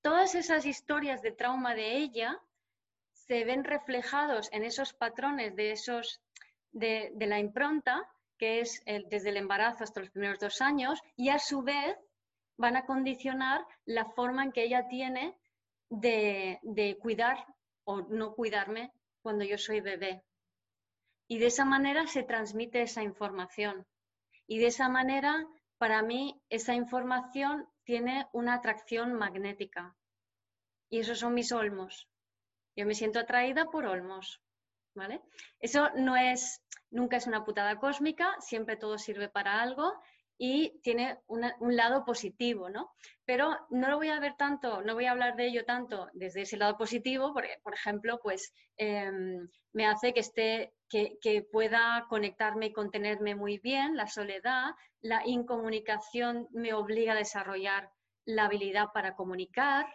todas 0.02 0.36
esas 0.36 0.64
historias 0.64 1.20
de 1.20 1.32
trauma 1.32 1.74
de 1.74 1.96
ella 1.96 2.40
se 3.12 3.44
ven 3.44 3.64
reflejados 3.64 4.48
en 4.52 4.62
esos 4.62 4.92
patrones 4.92 5.56
de 5.56 5.72
esos 5.72 6.20
de, 6.72 7.12
la 7.18 7.38
impronta, 7.38 8.08
que 8.38 8.60
es 8.60 8.82
desde 9.08 9.30
el 9.30 9.36
embarazo 9.36 9.84
hasta 9.84 10.00
los 10.00 10.10
primeros 10.10 10.38
dos 10.38 10.60
años, 10.60 11.00
y 11.16 11.28
a 11.28 11.38
su 11.38 11.62
vez 11.62 11.96
van 12.56 12.76
a 12.76 12.86
condicionar 12.86 13.64
la 13.84 14.04
forma 14.04 14.44
en 14.44 14.52
que 14.52 14.64
ella 14.64 14.86
tiene 14.88 15.36
de, 15.92 16.58
de 16.62 16.96
cuidar 16.98 17.46
o 17.84 18.00
no 18.00 18.34
cuidarme 18.34 18.92
cuando 19.20 19.44
yo 19.44 19.58
soy 19.58 19.80
bebé. 19.80 20.24
Y 21.28 21.38
de 21.38 21.46
esa 21.46 21.64
manera 21.64 22.06
se 22.06 22.22
transmite 22.22 22.82
esa 22.82 23.02
información. 23.02 23.86
Y 24.46 24.58
de 24.58 24.66
esa 24.66 24.88
manera, 24.88 25.46
para 25.78 26.02
mí, 26.02 26.40
esa 26.48 26.74
información 26.74 27.68
tiene 27.84 28.26
una 28.32 28.54
atracción 28.54 29.14
magnética. 29.14 29.94
Y 30.88 31.00
esos 31.00 31.18
son 31.18 31.34
mis 31.34 31.52
olmos. 31.52 32.08
Yo 32.74 32.86
me 32.86 32.94
siento 32.94 33.18
atraída 33.18 33.66
por 33.66 33.86
olmos. 33.86 34.40
¿Vale? 34.94 35.22
Eso 35.58 35.88
no 35.94 36.16
es, 36.16 36.62
nunca 36.90 37.16
es 37.16 37.26
una 37.26 37.44
putada 37.44 37.78
cósmica, 37.78 38.34
siempre 38.40 38.76
todo 38.76 38.98
sirve 38.98 39.30
para 39.30 39.62
algo 39.62 40.02
y 40.44 40.80
tiene 40.82 41.20
un 41.28 41.76
lado 41.76 42.04
positivo, 42.04 42.68
¿no? 42.68 42.90
Pero 43.24 43.56
no 43.70 43.88
lo 43.88 43.96
voy 43.96 44.08
a 44.08 44.18
ver 44.18 44.34
tanto, 44.36 44.82
no 44.82 44.94
voy 44.94 45.04
a 45.04 45.12
hablar 45.12 45.36
de 45.36 45.46
ello 45.46 45.64
tanto 45.64 46.08
desde 46.14 46.42
ese 46.42 46.56
lado 46.56 46.76
positivo, 46.76 47.32
porque, 47.32 47.58
por 47.62 47.74
ejemplo, 47.74 48.18
pues 48.20 48.52
em, 48.76 49.48
me 49.72 49.86
hace 49.86 50.12
que 50.12 50.18
esté, 50.18 50.74
que, 50.88 51.46
pueda 51.52 52.06
conectarme 52.08 52.66
y 52.66 52.72
contenerme 52.72 53.36
muy 53.36 53.58
bien, 53.58 53.96
la 53.96 54.08
soledad, 54.08 54.72
la 55.00 55.22
incomunicación 55.24 56.48
me 56.50 56.74
obliga 56.74 57.12
a 57.12 57.22
desarrollar 57.24 57.92
la 58.24 58.46
habilidad 58.46 58.88
para 58.92 59.14
comunicar, 59.14 59.86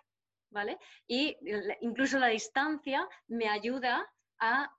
¿vale? 0.50 0.78
Y 1.08 1.36
incluso 1.82 2.20
la 2.20 2.28
distancia 2.28 3.06
me 3.28 3.50
ayuda 3.50 4.10
a 4.40 4.72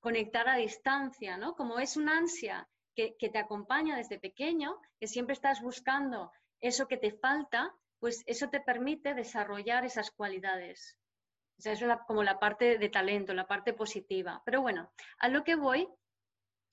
conectar 0.00 0.48
a 0.48 0.56
distancia, 0.56 1.36
¿no? 1.36 1.54
Como 1.54 1.78
es 1.78 1.96
una 1.96 2.18
ansia 2.18 2.68
que, 2.94 3.16
te 3.18 3.38
acompaña 3.38 3.96
desde 3.96 4.18
pequeño, 4.18 4.80
que 4.98 5.06
siempre 5.06 5.34
estás 5.34 5.60
buscando 5.60 6.30
eso 6.60 6.86
que 6.86 6.96
te 6.96 7.12
falta, 7.12 7.74
pues 7.98 8.22
eso 8.26 8.48
te 8.48 8.60
permite 8.60 9.14
desarrollar 9.14 9.84
esas 9.84 10.10
cualidades. 10.10 10.98
O 11.58 11.62
sea, 11.62 11.72
eso 11.72 11.90
es 11.90 11.98
como 12.06 12.22
la 12.22 12.38
parte 12.38 12.78
de 12.78 12.88
talento, 12.88 13.34
la 13.34 13.46
parte 13.46 13.72
positiva. 13.72 14.42
Pero 14.44 14.62
bueno, 14.62 14.92
a 15.18 15.28
lo 15.28 15.44
que 15.44 15.54
voy 15.54 15.88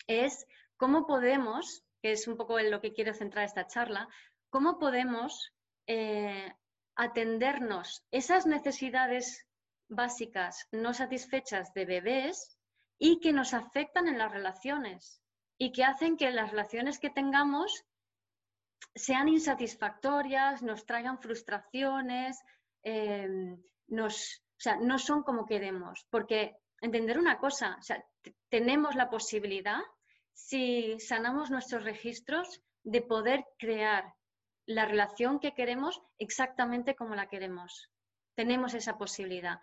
es 0.07 0.45
cómo 0.77 1.05
podemos, 1.05 1.83
que 2.01 2.13
es 2.13 2.27
un 2.27 2.38
poco 2.38 2.59
en 2.59 2.71
lo 2.71 2.81
que 2.81 2.93
quiero 2.93 3.13
centrar 3.13 3.45
esta 3.45 3.67
charla, 3.67 4.07
cómo 4.49 4.79
podemos 4.79 5.53
eh, 5.88 6.51
atendernos 6.95 8.03
esas 8.11 8.45
necesidades 8.45 9.45
básicas 9.89 10.67
no 10.71 10.93
satisfechas 10.93 11.73
de 11.73 11.85
bebés 11.85 12.57
y 12.99 13.19
que 13.19 13.33
nos 13.33 13.53
afectan 13.53 14.07
en 14.07 14.17
las 14.17 14.31
relaciones 14.31 15.21
y 15.59 15.71
que 15.71 15.83
hacen 15.83 16.17
que 16.17 16.31
las 16.31 16.49
relaciones 16.49 16.97
que 16.97 17.09
tengamos 17.09 17.85
sean 18.95 19.27
insatisfactorias, 19.27 20.63
nos 20.63 20.85
traigan 20.85 21.19
frustraciones, 21.19 22.41
em, 22.81 23.61
no 23.87 24.99
son 24.99 25.23
como 25.23 25.45
queremos. 25.45 26.07
Porque 26.09 26.55
entender 26.81 27.19
una 27.19 27.37
cosa, 27.37 27.77
tenemos 28.49 28.95
la 28.95 29.09
posibilidad, 29.09 29.81
si 30.33 30.97
sanamos 30.99 31.51
nuestros 31.51 31.83
registros, 31.83 32.61
de 32.83 33.01
poder 33.01 33.45
crear 33.57 34.13
la 34.65 34.85
relación 34.85 35.39
que 35.39 35.53
queremos 35.53 36.01
exactamente 36.17 36.95
como 36.95 37.15
la 37.15 37.27
queremos. 37.27 37.91
Tenemos 38.35 38.73
esa 38.73 38.97
posibilidad. 38.97 39.59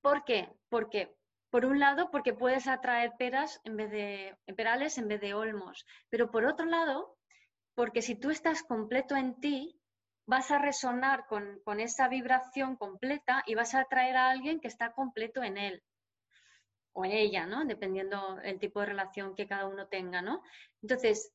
¿Por 0.00 0.24
qué? 0.24 0.48
Porque 0.70 1.14
por 1.56 1.64
un 1.64 1.80
lado, 1.80 2.10
porque 2.10 2.34
puedes 2.34 2.66
atraer 2.66 3.14
peras 3.16 3.62
en 3.64 3.78
vez 3.78 3.90
de 3.90 4.36
perales 4.58 4.98
en 4.98 5.08
vez 5.08 5.22
de 5.22 5.32
olmos. 5.32 5.86
Pero 6.10 6.30
por 6.30 6.44
otro 6.44 6.66
lado, 6.66 7.16
porque 7.74 8.02
si 8.02 8.14
tú 8.14 8.28
estás 8.28 8.62
completo 8.62 9.16
en 9.16 9.40
ti, 9.40 9.80
vas 10.26 10.50
a 10.50 10.58
resonar 10.58 11.24
con, 11.26 11.80
esa 11.80 12.08
vibración 12.08 12.76
completa 12.76 13.42
y 13.46 13.54
vas 13.54 13.74
a 13.74 13.80
atraer 13.80 14.18
a 14.18 14.28
alguien 14.28 14.60
que 14.60 14.68
está 14.68 14.92
completo 14.92 15.42
en 15.42 15.56
él 15.56 15.82
o 16.92 17.06
en 17.06 17.12
ella, 17.12 17.46
¿no? 17.46 17.64
Dependiendo 17.64 18.38
el 18.42 18.58
tipo 18.58 18.80
de 18.80 18.86
relación 18.88 19.34
que 19.34 19.46
cada 19.46 19.66
uno 19.66 19.88
tenga, 19.88 20.20
¿no? 20.20 20.42
Entonces, 20.82 21.32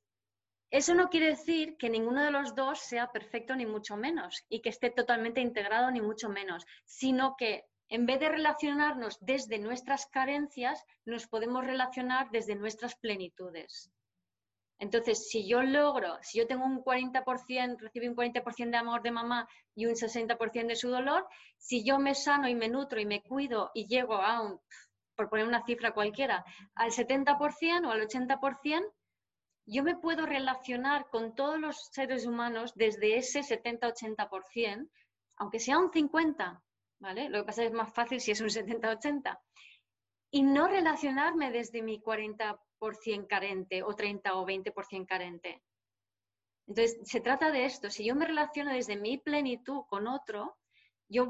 eso 0.70 0.94
no 0.94 1.10
quiere 1.10 1.30
decir 1.30 1.78
que 1.78 1.90
ninguno 1.90 2.24
de 2.24 2.30
los 2.30 2.54
dos 2.54 2.78
sea 2.78 3.12
perfecto 3.12 3.56
ni 3.56 3.66
mucho 3.66 3.98
menos 3.98 4.46
y 4.50 4.62
que 4.62 4.70
esté 4.70 4.92
totalmente 4.92 5.42
integrado 5.42 5.90
ni 5.90 6.00
mucho 6.00 6.30
menos, 6.30 6.63
sino 6.86 7.36
que 7.36 7.71
en 7.92 8.06
vez 8.06 8.22
de 8.22 8.30
relacionarnos 8.30 9.18
desde 9.20 9.60
nuestras 9.60 10.06
carencias, 10.06 10.82
nos 11.04 11.27
podemos 11.27 11.66
relacionar 11.66 12.32
desde 12.32 12.56
nuestras 12.56 12.96
plenitudes. 12.96 13.92
Entonces, 14.80 15.27
si 15.30 15.46
yo 15.46 15.62
logro, 15.62 16.18
si 16.22 16.38
yo 16.40 16.48
tengo 16.48 16.64
un 16.64 16.82
40%, 16.82 17.77
recibí 17.80 18.08
un 18.08 18.16
40% 18.16 18.72
de 18.72 18.77
amor 18.77 19.01
de 19.01 19.12
mamá 19.12 19.46
y 19.75 19.88
un 19.88 19.96
60% 19.96 20.68
de 20.68 20.75
su 20.77 20.90
dolor, 20.90 21.27
si 21.58 21.84
yo 21.84 22.00
me 22.00 22.16
sano 22.16 22.48
y 22.48 22.56
me 22.56 22.70
nutro 22.70 23.01
y 23.01 23.06
me 23.06 23.24
cuido 23.24 23.72
y 23.74 23.88
llego 23.88 24.16
a 24.16 24.42
un, 24.42 24.62
por 25.18 25.30
poner 25.30 25.46
una 25.46 25.66
cifra 25.66 25.94
cualquiera, 25.94 26.46
al 26.75 26.92
70% 26.92 27.88
o 27.88 27.92
al 27.92 28.08
80%, 28.08 28.90
yo 29.66 29.84
me 29.84 29.98
puedo 29.98 30.25
relacionar 30.25 31.10
con 31.10 31.36
todos 31.36 31.60
los 31.60 31.90
seres 31.92 32.25
humanos 32.25 32.72
desde 32.75 33.18
ese 33.18 33.42
70-80%, 33.42 34.90
aunque 35.36 35.60
sea 35.60 35.77
un 35.77 35.92
50%, 35.92 36.62
lo 37.01 37.40
que 37.40 37.46
pasa 37.46 37.64
es 37.64 37.72
más 37.72 37.94
fácil 37.94 38.22
si 38.22 38.31
es 38.31 38.42
un 38.42 38.50
70-80. 38.50 39.40
Y 40.31 40.44
no 40.44 40.68
relacionarme 40.68 41.51
desde 41.51 41.81
mi 41.81 42.00
40% 42.00 43.27
carente 43.27 43.83
o 43.83 43.96
30 43.96 44.35
o 44.35 44.46
20% 44.46 45.05
carente. 45.05 45.64
Entonces, 46.68 47.00
se 47.03 47.20
trata 47.20 47.51
de 47.51 47.66
esto. 47.66 47.90
Si 47.90 48.05
yo 48.05 48.16
me 48.16 48.25
relaciono 48.25 48.72
desde 48.72 48.96
mi 48.96 49.18
plenitud 49.18 49.81
con 49.90 50.07
otro, 50.07 50.57
yo 51.09 51.25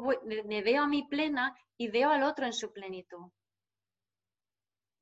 me 0.45 0.61
veo 0.61 0.83
a 0.83 0.87
mi 0.87 1.07
plena 1.07 1.57
y 1.77 1.87
veo 1.87 2.11
al 2.11 2.23
otro 2.23 2.45
en 2.45 2.53
su 2.53 2.71
plenitud. 2.71 3.31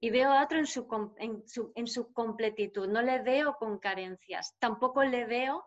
Y 0.02 0.12
veo 0.12 0.32
a 0.32 0.44
otro 0.44 0.60
en 0.60 0.68
su, 0.68 0.88
en 1.18 1.46
su, 1.46 1.74
en 1.76 1.88
su 1.88 2.14
completitud. 2.14 2.88
No 2.88 3.02
le 3.02 3.22
veo 3.22 3.56
con 3.58 3.80
carencias. 3.80 4.56
Tampoco 4.60 5.04
le 5.04 5.26
veo 5.26 5.66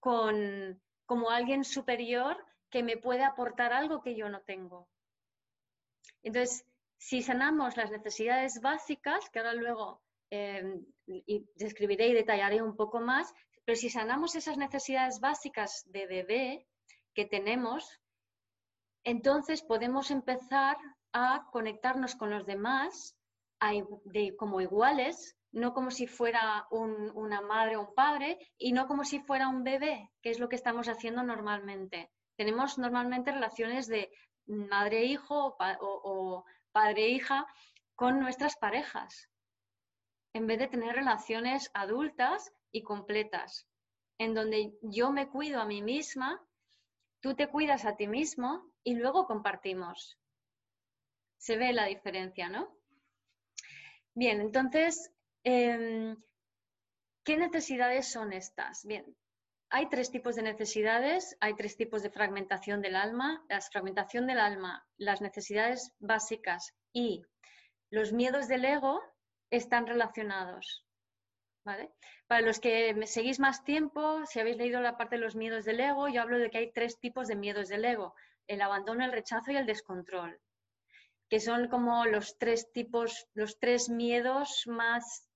con, 0.00 0.82
como 1.06 1.30
alguien 1.30 1.62
superior 1.62 2.44
que 2.70 2.82
me 2.82 2.96
puede 2.96 3.24
aportar 3.24 3.72
algo 3.72 4.00
que 4.00 4.14
yo 4.14 4.28
no 4.28 4.40
tengo. 4.42 4.88
Entonces, 6.22 6.64
si 6.96 7.22
sanamos 7.22 7.76
las 7.76 7.90
necesidades 7.90 8.60
básicas, 8.60 9.28
que 9.30 9.38
ahora 9.38 9.54
luego 9.54 10.02
em, 10.30 10.84
describiré 11.56 12.08
y 12.08 12.14
detallaré 12.14 12.62
un 12.62 12.76
poco 12.76 13.00
más, 13.00 13.32
pero 13.64 13.76
si 13.76 13.90
sanamos 13.90 14.34
esas 14.34 14.56
necesidades 14.56 15.20
básicas 15.20 15.84
de 15.86 16.06
bebé 16.06 16.66
que 17.14 17.24
tenemos, 17.24 18.00
entonces 19.02 19.62
podemos 19.62 20.10
empezar 20.10 20.76
a 21.12 21.48
conectarnos 21.50 22.14
con 22.14 22.30
los 22.30 22.46
demás 22.46 23.16
de, 24.04 24.36
como 24.36 24.60
iguales, 24.60 25.36
no 25.52 25.72
como 25.72 25.90
si 25.90 26.06
fuera 26.06 26.66
una 26.70 27.40
madre 27.40 27.76
o 27.76 27.88
un 27.88 27.94
padre 27.94 28.38
y 28.56 28.72
no 28.72 28.86
como 28.86 29.04
si 29.04 29.20
fuera 29.20 29.48
un 29.48 29.64
bebé, 29.64 30.10
que 30.22 30.30
es 30.30 30.38
lo 30.38 30.48
que 30.48 30.56
estamos 30.56 30.88
haciendo 30.88 31.22
normalmente 31.22 32.10
tenemos 32.40 32.78
normalmente 32.78 33.32
relaciones 33.32 33.86
de 33.86 34.10
madre-hijo 34.46 35.58
o, 35.58 36.46
padre-hija 36.72 37.46
con 37.94 38.18
nuestras 38.18 38.56
parejas, 38.56 39.28
en 40.32 40.46
vez 40.46 40.58
de 40.58 40.68
tener 40.68 40.94
relaciones 40.94 41.70
adultas 41.74 42.50
y 42.72 42.82
completas, 42.82 43.68
en 44.16 44.32
donde 44.32 44.72
yo 44.80 45.12
me 45.12 45.28
cuido 45.28 45.60
a 45.60 45.66
mí 45.66 45.82
misma, 45.82 46.42
tú 47.20 47.34
te 47.34 47.46
cuidas 47.46 47.84
a 47.84 47.96
ti 47.96 48.08
mismo 48.08 48.72
y 48.84 48.94
luego 48.94 49.26
compartimos. 49.26 50.18
Se 51.36 51.58
ve 51.58 51.74
la 51.74 51.84
diferencia, 51.84 52.48
¿no? 52.48 52.74
Bien, 54.14 54.40
entonces, 54.40 55.12
em, 55.44 56.16
¿qué 57.22 57.36
necesidades 57.36 58.10
son 58.10 58.32
estas? 58.32 58.86
Bien, 58.86 59.14
hay 59.70 59.88
tres 59.88 60.10
tipos 60.10 60.34
de 60.34 60.42
necesidades, 60.42 61.36
hay 61.40 61.54
tres 61.54 61.76
tipos 61.76 62.02
de 62.02 62.10
fragmentación 62.10 62.82
del 62.82 62.96
alma. 62.96 63.44
La 63.48 63.60
fragmentación 63.60 64.26
del 64.26 64.40
alma, 64.40 64.84
las 64.96 65.20
necesidades 65.20 65.92
básicas 66.00 66.74
y 66.92 67.22
los 67.90 68.12
miedos 68.12 68.48
del 68.48 68.64
ego 68.64 69.00
están 69.48 69.86
relacionados. 69.86 70.84
Para 72.26 72.42
los 72.42 72.58
que 72.58 72.94
seguís 73.06 73.38
más 73.38 73.62
tiempo, 73.62 74.26
si 74.26 74.40
habéis 74.40 74.56
leído 74.56 74.80
la 74.80 74.96
parte 74.96 75.16
de 75.16 75.22
los 75.22 75.36
miedos 75.36 75.64
del 75.64 75.80
ego, 75.80 76.08
yo 76.08 76.22
hablo 76.22 76.38
de 76.38 76.50
que 76.50 76.58
hay 76.58 76.72
tres 76.72 76.98
tipos 76.98 77.28
de 77.28 77.36
miedos 77.36 77.68
del 77.68 77.84
ego, 77.84 78.14
el 78.48 78.62
abandono, 78.62 79.04
el 79.04 79.12
rechazo 79.12 79.52
y 79.52 79.56
el 79.56 79.66
descontrol, 79.66 80.40
que 81.28 81.38
son 81.38 81.68
como 81.68 82.06
los 82.06 82.38
tres 82.38 82.72
tipos, 82.72 83.28
los 83.34 83.58
tres 83.60 83.88
miedos 83.88 84.64
más 84.66 85.28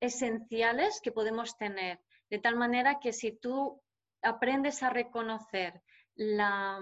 esenciales 0.00 1.00
que 1.02 1.12
podemos 1.12 1.56
tener 1.56 2.00
de 2.30 2.38
tal 2.38 2.56
manera 2.56 3.00
que 3.00 3.12
si 3.12 3.32
tú 3.32 3.82
aprendes 4.22 4.82
a 4.82 4.90
reconocer 4.90 5.82
la, 6.14 6.78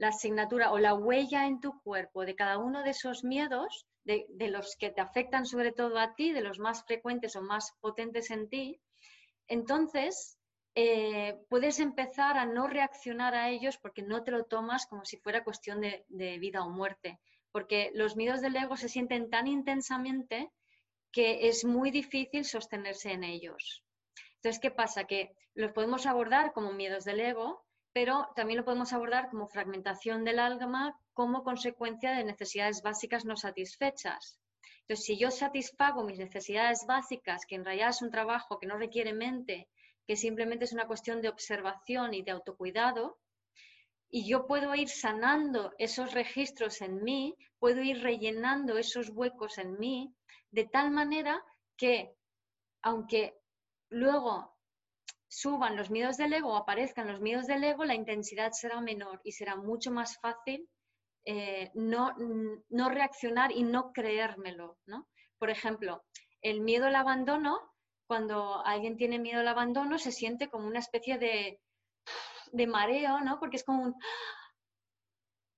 asignatura 0.00 0.72
o 0.72 0.78
la 0.78 0.94
huella 0.94 1.46
en 1.46 1.60
tu 1.60 1.80
cuerpo 1.82 2.24
de 2.24 2.34
cada 2.34 2.58
uno 2.58 2.82
de 2.82 2.90
esos 2.90 3.22
miedos, 3.22 3.86
de, 4.04 4.26
los 4.48 4.76
que 4.76 4.90
te 4.90 5.00
afectan 5.00 5.46
sobre 5.46 5.70
todo 5.70 5.98
a 5.98 6.14
ti, 6.16 6.32
de 6.32 6.40
los 6.40 6.58
más 6.58 6.84
frecuentes 6.84 7.36
o 7.36 7.42
más 7.42 7.72
potentes 7.80 8.32
en 8.32 8.48
ti, 8.48 8.80
entonces 9.46 10.38
eh, 10.74 11.38
puedes 11.48 11.78
empezar 11.78 12.36
a 12.36 12.46
no 12.46 12.66
reaccionar 12.66 13.36
a 13.36 13.50
ellos 13.50 13.78
porque 13.78 14.02
no 14.02 14.24
te 14.24 14.32
lo 14.32 14.44
tomas 14.44 14.86
como 14.86 15.04
si 15.04 15.18
fuera 15.18 15.44
cuestión 15.44 15.80
de, 15.80 16.04
de, 16.08 16.38
vida 16.38 16.64
o 16.64 16.70
muerte. 16.70 17.20
Porque 17.52 17.90
los 17.94 18.16
miedos 18.16 18.40
del 18.40 18.56
ego 18.56 18.76
se 18.76 18.88
sienten 18.88 19.30
tan 19.30 19.46
intensamente 19.46 20.50
que 21.12 21.46
es 21.46 21.64
muy 21.64 21.90
difícil 21.90 22.44
sostenerse 22.44 23.12
en 23.12 23.22
ellos. 23.22 23.84
Entonces, 24.42 24.60
¿qué 24.60 24.70
pasa? 24.70 25.04
Que 25.04 25.34
los 25.54 25.72
podemos 25.72 26.06
abordar 26.06 26.52
como 26.52 26.72
miedos 26.72 27.04
del 27.04 27.20
ego 27.20 27.64
pero 27.92 28.28
también 28.34 28.58
lo 28.58 28.64
podemos 28.64 28.92
abordar 28.92 29.28
como 29.28 29.48
fragmentación 29.48 30.24
del 30.24 30.38
alma 30.38 30.98
como 31.12 31.44
consecuencia 31.44 32.12
de 32.12 32.24
necesidades 32.24 32.82
básicas 32.82 33.24
no 33.24 33.36
satisfechas. 33.36 34.38
Entonces, 34.80 35.04
si 35.04 35.18
yo 35.18 35.30
satisfago 35.30 36.02
mis 36.02 36.18
necesidades 36.18 36.84
básicas, 36.86 37.44
que 37.46 37.54
en 37.54 37.64
realidad 37.64 37.90
es 37.90 38.02
un 38.02 38.10
trabajo 38.10 38.58
que 38.58 38.66
no 38.66 38.78
requiere 38.78 39.12
mente, 39.12 39.68
que 40.06 40.16
simplemente 40.16 40.64
es 40.64 40.72
una 40.72 40.86
cuestión 40.86 41.20
de 41.20 41.28
observación 41.28 42.14
y 42.14 42.22
de 42.22 42.32
autocuidado, 42.32 43.18
y 44.10 44.28
yo 44.28 44.46
puedo 44.46 44.74
ir 44.74 44.88
sanando 44.88 45.72
esos 45.78 46.12
registros 46.12 46.80
en 46.80 47.02
mí, 47.02 47.36
puedo 47.58 47.82
ir 47.82 48.02
rellenando 48.02 48.76
esos 48.76 49.10
huecos 49.10 49.58
en 49.58 49.78
mí, 49.78 50.14
de 50.50 50.64
tal 50.64 50.90
manera 50.90 51.42
que, 51.76 52.14
aunque 52.82 53.38
luego 53.92 54.56
suban 55.28 55.76
los 55.76 55.90
miedos 55.90 56.16
del 56.16 56.32
ego 56.32 56.56
aparezcan 56.56 57.08
los 57.08 57.20
miedos 57.20 57.46
del 57.46 57.64
ego, 57.64 57.84
la 57.84 57.94
intensidad 57.94 58.52
será 58.52 58.80
menor 58.80 59.20
y 59.24 59.32
será 59.32 59.56
mucho 59.56 59.90
más 59.90 60.18
fácil 60.20 60.68
eh, 61.24 61.70
no, 61.74 62.14
no, 62.68 62.88
reaccionar 62.88 63.52
y 63.52 63.62
no 63.62 63.92
creérmelo. 63.92 64.78
¿no? 64.86 65.08
Por 65.38 65.50
ejemplo, 65.50 66.04
el 66.42 66.60
miedo 66.60 66.86
al 66.86 66.96
abandono, 66.96 67.60
cuando 68.06 68.64
alguien 68.66 68.96
tiene 68.96 69.18
miedo 69.18 69.40
al 69.40 69.48
abandono, 69.48 69.98
se 69.98 70.12
siente 70.12 70.48
como 70.48 70.66
una 70.66 70.80
especie 70.80 71.18
de, 71.18 71.60
de 72.52 72.66
mareo, 72.66 73.20
¿no? 73.20 73.38
porque 73.38 73.56
es 73.56 73.64
como 73.64 73.84
un... 73.84 73.94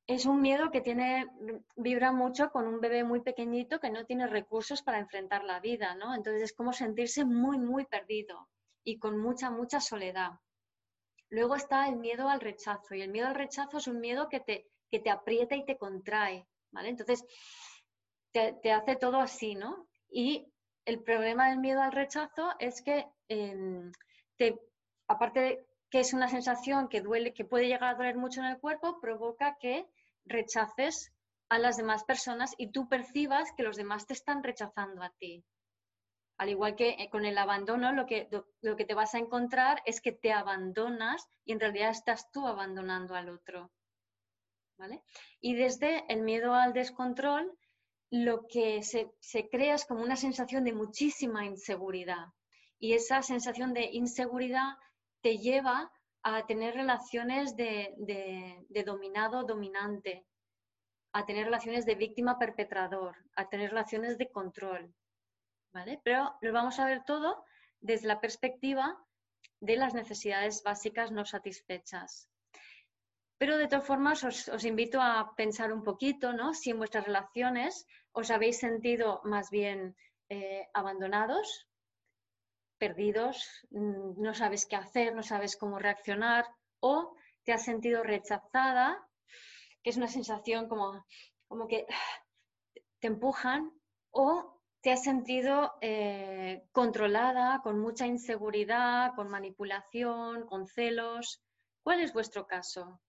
Es 0.06 0.26
un 0.26 0.42
miedo 0.42 0.70
que 0.70 0.82
tiene, 0.82 1.26
vibra 1.76 2.12
mucho 2.12 2.50
con 2.50 2.66
un 2.66 2.80
bebé 2.80 3.04
muy 3.04 3.20
pequeñito 3.20 3.80
que 3.80 3.90
no 3.90 4.04
tiene 4.04 4.26
recursos 4.26 4.82
para 4.82 4.98
enfrentar 4.98 5.44
la 5.44 5.60
vida, 5.60 5.94
¿no? 5.94 6.14
Entonces 6.14 6.42
es 6.42 6.52
como 6.52 6.72
sentirse 6.72 7.24
muy, 7.24 7.58
muy 7.58 7.86
perdido 7.86 8.48
y 8.84 8.98
con 8.98 9.18
mucha, 9.18 9.50
mucha 9.50 9.80
soledad. 9.80 10.32
Luego 11.30 11.56
está 11.56 11.88
el 11.88 11.96
miedo 11.96 12.28
al 12.28 12.40
rechazo 12.40 12.94
y 12.94 13.00
el 13.00 13.10
miedo 13.10 13.28
al 13.28 13.34
rechazo 13.34 13.78
es 13.78 13.86
un 13.86 13.98
miedo 14.00 14.28
que 14.28 14.40
te, 14.40 14.68
que 14.90 15.00
te 15.00 15.10
aprieta 15.10 15.56
y 15.56 15.64
te 15.64 15.78
contrae, 15.78 16.46
¿vale? 16.70 16.90
Entonces 16.90 17.24
te, 18.30 18.72
hace 18.72 18.96
todo 18.96 19.20
así, 19.20 19.54
¿no? 19.54 19.88
Y 20.10 20.52
el 20.84 21.02
problema 21.02 21.48
del 21.48 21.60
miedo 21.60 21.80
al 21.80 21.92
rechazo 21.92 22.52
es 22.58 22.82
que 22.82 23.06
em, 23.28 23.90
te, 24.36 24.60
aparte 25.08 25.40
de 25.40 25.66
que 25.94 26.00
es 26.00 26.12
una 26.12 26.26
sensación 26.26 26.88
que 26.88 27.02
duele, 27.02 27.33
que 27.33 27.44
puede 27.44 27.68
llegar 27.68 27.85
a 27.85 27.94
doler 27.94 28.16
mucho 28.16 28.40
en 28.40 28.46
el 28.46 28.59
cuerpo, 28.59 28.98
provoca 29.00 29.57
que 29.61 29.87
rechaces 30.24 31.12
a 31.48 31.61
las 31.61 31.76
demás 31.76 32.02
personas 32.02 32.52
y 32.59 32.72
tú 32.72 32.88
percibas 32.88 33.52
que 33.57 33.62
los 33.62 33.76
demás 33.76 34.04
te 34.04 34.12
están 34.12 34.42
rechazando 34.42 35.04
a 35.04 35.11
ti. 35.11 35.44
Al 36.37 36.48
igual 36.48 36.74
que 36.74 36.96
eh, 36.98 37.09
con 37.11 37.24
el 37.24 37.38
abandono, 37.38 37.92
lo 37.92 38.07
que, 38.07 38.28
lo 38.61 38.74
que 38.74 38.85
te 38.85 38.94
vas 38.94 39.14
a 39.14 39.18
encontrar 39.18 39.83
es 39.87 40.00
que 40.00 40.11
te 40.11 40.33
abandonas 40.33 41.28
y 41.44 41.52
en 41.52 41.61
realidad 41.61 41.90
estás 41.90 42.28
tú 42.33 42.44
abandonando 42.44 43.14
al 43.14 43.28
otro. 43.28 43.70
¿Vale? 44.76 45.00
Y 45.40 45.54
desde 45.54 46.12
el 46.12 46.22
miedo 46.22 46.54
al 46.54 46.72
descontrol, 46.72 47.57
lo 48.11 48.48
que 48.48 48.83
se, 48.83 49.48
crea 49.48 49.76
es 49.76 49.85
como 49.85 50.02
una 50.02 50.16
sensación 50.16 50.64
de 50.64 50.72
muchísima 50.72 51.46
inseguridad. 51.46 52.33
Y 52.80 52.94
esa 52.94 53.22
sensación 53.22 53.72
de 53.72 53.90
inseguridad 53.92 54.74
te 55.24 55.38
lleva 55.38 55.90
a 56.22 56.44
tener 56.44 56.74
relaciones 56.74 57.56
de, 57.56 57.94
dominado-dominante, 58.84 60.26
a 61.14 61.24
tener 61.24 61.46
relaciones 61.46 61.87
de 61.87 61.94
víctima-perpetrador, 61.94 63.16
a 63.34 63.48
tener 63.48 63.70
relaciones 63.70 64.18
de 64.18 64.30
control. 64.30 64.94
Pero 66.04 66.37
lo 66.42 66.52
vamos 66.52 66.78
a 66.78 66.84
ver 66.84 67.04
todo 67.04 67.42
desde 67.80 68.06
la 68.06 68.20
perspectiva 68.20 69.02
de 69.60 69.76
las 69.76 69.94
necesidades 69.94 70.62
básicas 70.62 71.10
no 71.10 71.24
satisfechas. 71.24 72.28
Pero 73.38 73.56
de 73.56 73.66
todas 73.66 73.87
formas 73.87 74.24
os, 74.24 74.64
invito 74.66 75.00
a 75.00 75.34
pensar 75.34 75.72
un 75.72 75.82
poquito, 75.82 76.34
¿no? 76.34 76.52
Si 76.52 76.68
en 76.68 76.76
vuestras 76.76 77.06
relaciones 77.06 77.87
os 78.12 78.30
habéis 78.30 78.58
sentido 78.58 79.22
más 79.24 79.48
bien 79.48 79.96
eh, 80.28 80.68
abandonados, 80.74 81.66
perdidos, 82.84 83.36
mm, 83.70 84.20
no 84.20 84.34
sabes 84.34 84.66
qué 84.66 84.76
hacer, 84.76 85.14
no 85.14 85.22
sabes 85.22 85.56
cómo 85.56 85.78
reaccionar, 85.78 86.44
o 86.80 87.16
te 87.44 87.52
has 87.54 87.64
sentido 87.64 88.02
rechazada, 88.02 89.02
que 89.82 89.88
es 89.88 89.96
una 89.96 90.08
sensación 90.08 90.68
como, 90.68 91.06
como 91.48 91.66
que 91.66 91.86
te 93.00 93.06
empujan, 93.06 93.72
o 94.10 94.60
te 94.82 94.92
has 94.92 95.02
sentido 95.02 95.72
eh, 95.80 96.64
controlada, 96.72 97.60
con 97.62 97.80
mucha 97.80 98.06
inseguridad, 98.06 99.14
con 99.16 99.30
manipulación, 99.30 100.44
con 100.44 100.66
celos. 100.66 101.42
¿Cuál 101.82 102.00
es 102.00 102.12
vuestro 102.12 102.46
caso? 102.46 103.00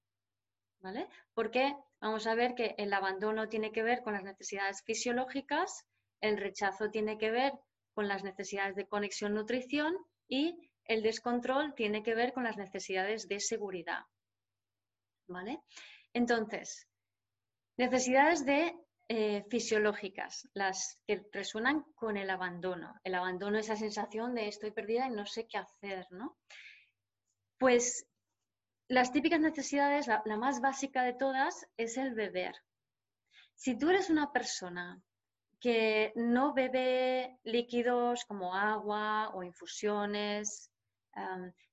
¿Vale? 0.80 1.10
Porque 1.34 1.76
vamos 2.00 2.28
a 2.28 2.36
ver 2.36 2.56
que 2.56 2.76
el 2.78 2.94
abandono 2.94 3.50
tiene 3.50 3.74
que 3.74 3.84
ver 3.84 4.04
con 4.04 4.14
las 4.14 4.24
necesidades 4.24 4.84
fisiológicas, 4.86 5.86
el 6.22 6.38
rechazo 6.38 6.90
tiene 6.90 7.18
que 7.18 7.32
ver 7.32 7.52
con 7.96 8.08
las 8.08 8.24
necesidades 8.24 8.76
de 8.76 8.88
conexión-nutrición 8.88 9.98
y 10.28 10.70
el 10.84 11.02
descontrol 11.02 11.74
tiene 11.74 12.04
que 12.04 12.14
ver 12.14 12.34
con 12.34 12.44
las 12.44 12.58
necesidades 12.58 13.28
de 13.28 13.40
seguridad. 13.40 14.04
¿Vale? 15.28 15.62
Entonces, 16.14 16.88
necesidades 17.78 18.46
de 18.46 18.76
eh, 19.08 19.44
fisiológicas, 19.50 20.48
las 20.54 21.00
que 21.08 21.26
resuenan 21.32 21.84
con 21.96 22.18
el 22.18 22.30
abandono. 22.30 23.00
El 23.04 23.16
abandono, 23.16 23.58
esa 23.58 23.76
sensación 23.76 24.36
de 24.36 24.48
estoy 24.48 24.72
perdida 24.72 25.08
y 25.08 25.12
no 25.12 25.26
sé 25.26 25.48
qué 25.48 25.58
hacer, 25.58 26.06
¿no? 26.12 26.38
Pues 27.58 28.08
las 28.88 29.12
típicas 29.12 29.40
necesidades, 29.40 30.08
la, 30.08 30.22
la 30.26 30.38
más 30.38 30.60
básica 30.60 31.04
de 31.04 31.14
todas, 31.14 31.66
es 31.78 31.98
el 31.98 32.14
beber. 32.14 32.56
Si 33.56 33.78
tú 33.78 33.90
eres 33.90 34.10
una 34.10 34.32
persona 34.32 35.02
que 35.66 36.14
no 36.16 36.54
bebe 36.54 37.40
líquidos 37.44 38.24
como 38.26 38.54
agua 38.54 39.32
o 39.34 39.42
infusiones, 39.42 40.70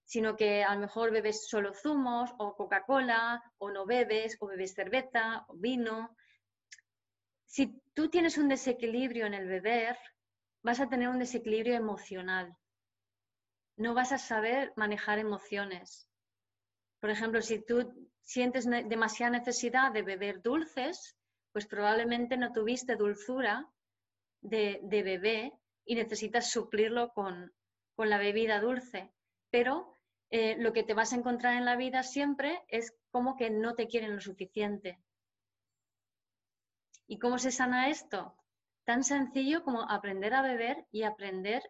sino 0.03 0.35
que 0.35 0.65
a 0.65 0.75
lo 0.75 0.81
mejor 0.81 1.11
bebes 1.11 1.47
solo 1.47 1.75
zumos 1.75 2.31
o 2.39 2.57
Coca-Cola, 2.57 3.43
o 3.59 3.71
no 3.71 3.85
bebes, 3.85 4.39
o 4.41 4.47
bebes 4.47 4.73
cerveza 4.73 5.45
o 5.47 5.59
vino, 5.59 6.17
si 7.45 7.83
tú 7.93 8.09
tienes 8.09 8.39
un 8.39 8.49
desequilibrio 8.49 9.27
en 9.27 9.35
el 9.35 9.47
beber, 9.47 9.99
vas 10.63 10.81
a 10.81 10.89
tener 10.89 11.09
un 11.09 11.19
desequilibrio 11.19 11.75
emocional. 11.75 12.57
No 13.77 13.93
vas 13.93 14.13
a 14.13 14.17
saber 14.17 14.73
manejar 14.75 15.19
emociones. 15.19 16.09
Por 16.99 17.11
ejemplo, 17.11 17.43
si 17.43 17.63
tú 17.63 17.93
sientes 18.23 18.65
demasiada 18.65 19.39
necesidad 19.39 19.93
de 19.93 20.01
beber 20.01 20.41
dulces, 20.41 21.15
pues 21.53 21.67
probablemente 21.67 22.39
no 22.39 22.53
tuviste 22.53 22.97
dulzura 22.97 23.69
de, 24.43 24.81
bebé 24.83 25.53
y 25.85 25.95
necesitas 25.95 26.51
suplirlo 26.51 27.13
con, 27.13 27.53
la 27.97 28.19
bebida 28.19 28.61
dulce. 28.61 29.13
Pero 29.51 29.97
eh, 30.31 30.57
lo 30.59 30.73
que 30.73 30.83
te 30.83 30.95
vas 30.95 31.13
a 31.13 31.17
encontrar 31.17 31.55
en 31.55 31.65
la 31.65 31.77
vida 31.77 32.03
siempre 32.03 32.63
es 32.69 32.95
como 33.11 33.37
que 33.37 33.51
no 33.51 33.75
te 33.75 33.87
quieren 33.87 34.15
lo 34.15 34.21
suficiente. 34.21 34.99
¿Y 37.07 37.19
cómo 37.19 37.39
se 37.39 37.53
sana 37.53 37.89
esto? 37.89 38.35
Tan 38.85 39.05
sencillo 39.05 39.63
como 39.63 39.89
aprender 39.89 40.35
a 40.35 40.43
beber 40.43 40.87
y 40.91 41.05
aprender 41.05 41.63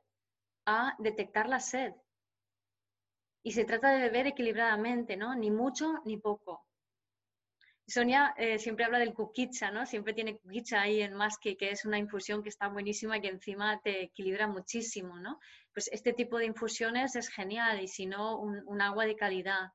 a 0.64 0.94
detectar 0.98 1.48
la 1.48 1.60
sed. 1.60 1.92
Y 3.42 3.52
se 3.52 3.64
trata 3.64 3.90
de 3.90 4.02
beber 4.02 4.28
equilibradamente, 4.28 5.16
¿no? 5.16 5.34
Ni 5.34 5.50
mucho 5.50 6.00
ni 6.04 6.16
poco. 6.16 6.64
Sonia 7.92 8.34
eh, 8.36 8.58
siempre 8.58 8.84
habla 8.84 8.98
del 8.98 9.12
kukicha, 9.12 9.70
¿no? 9.70 9.84
Siempre 9.84 10.14
tiene 10.14 10.38
kukicha 10.38 10.80
ahí 10.80 11.02
en 11.02 11.14
Maski, 11.14 11.56
que 11.56 11.70
es 11.70 11.84
una 11.84 11.98
infusión 11.98 12.42
que 12.42 12.48
está 12.48 12.68
buenísima 12.68 13.16
y 13.16 13.20
que 13.20 13.28
encima 13.28 13.80
te 13.82 14.02
equilibra 14.04 14.46
muchísimo, 14.46 15.18
¿no? 15.18 15.38
Pues 15.74 15.88
este 15.92 16.12
tipo 16.12 16.38
de 16.38 16.46
infusiones 16.46 17.16
es 17.16 17.28
genial 17.28 17.80
y 17.80 17.88
si 17.88 18.06
no, 18.06 18.38
un 18.40 18.80
agua 18.80 19.04
de 19.04 19.16
calidad. 19.16 19.72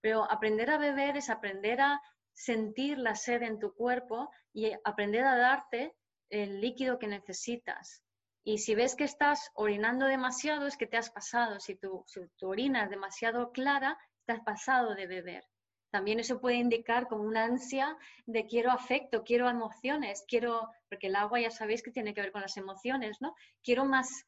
Pero 0.00 0.30
aprender 0.30 0.70
a 0.70 0.78
beber 0.78 1.16
es 1.16 1.30
aprender 1.30 1.80
a 1.80 2.00
sentir 2.32 2.98
la 2.98 3.14
sed 3.14 3.42
en 3.42 3.58
tu 3.58 3.74
cuerpo 3.74 4.30
y 4.52 4.72
aprender 4.84 5.24
a 5.24 5.36
darte 5.36 5.94
el 6.30 6.60
líquido 6.60 6.98
que 6.98 7.06
necesitas. 7.06 8.02
Y 8.44 8.58
si 8.58 8.74
ves 8.74 8.96
que 8.96 9.04
estás 9.04 9.50
orinando 9.54 10.06
demasiado, 10.06 10.66
es 10.66 10.76
que 10.76 10.86
te 10.86 10.96
has 10.96 11.10
pasado. 11.10 11.60
Si 11.60 11.76
tu, 11.76 12.04
orina 12.40 12.84
es 12.84 12.90
demasiado 12.90 13.52
clara, 13.52 13.96
te 14.26 14.32
has 14.32 14.40
pasado 14.40 14.94
de 14.94 15.06
beber. 15.06 15.44
También 15.92 16.18
eso 16.18 16.40
puede 16.40 16.56
indicar 16.56 17.06
como 17.06 17.24
una 17.24 17.44
ansia 17.44 17.96
de 18.24 18.46
quiero 18.46 18.70
afecto, 18.70 19.22
quiero 19.24 19.50
emociones, 19.50 20.24
quiero, 20.26 20.70
porque 20.88 21.08
el 21.08 21.16
agua 21.16 21.38
ya 21.38 21.50
sabéis 21.50 21.82
que 21.82 21.92
tiene 21.92 22.14
que 22.14 22.22
ver 22.22 22.32
con 22.32 22.40
las 22.40 22.56
emociones, 22.56 23.18
¿no? 23.20 23.34
Quiero 23.62 23.84
más, 23.84 24.24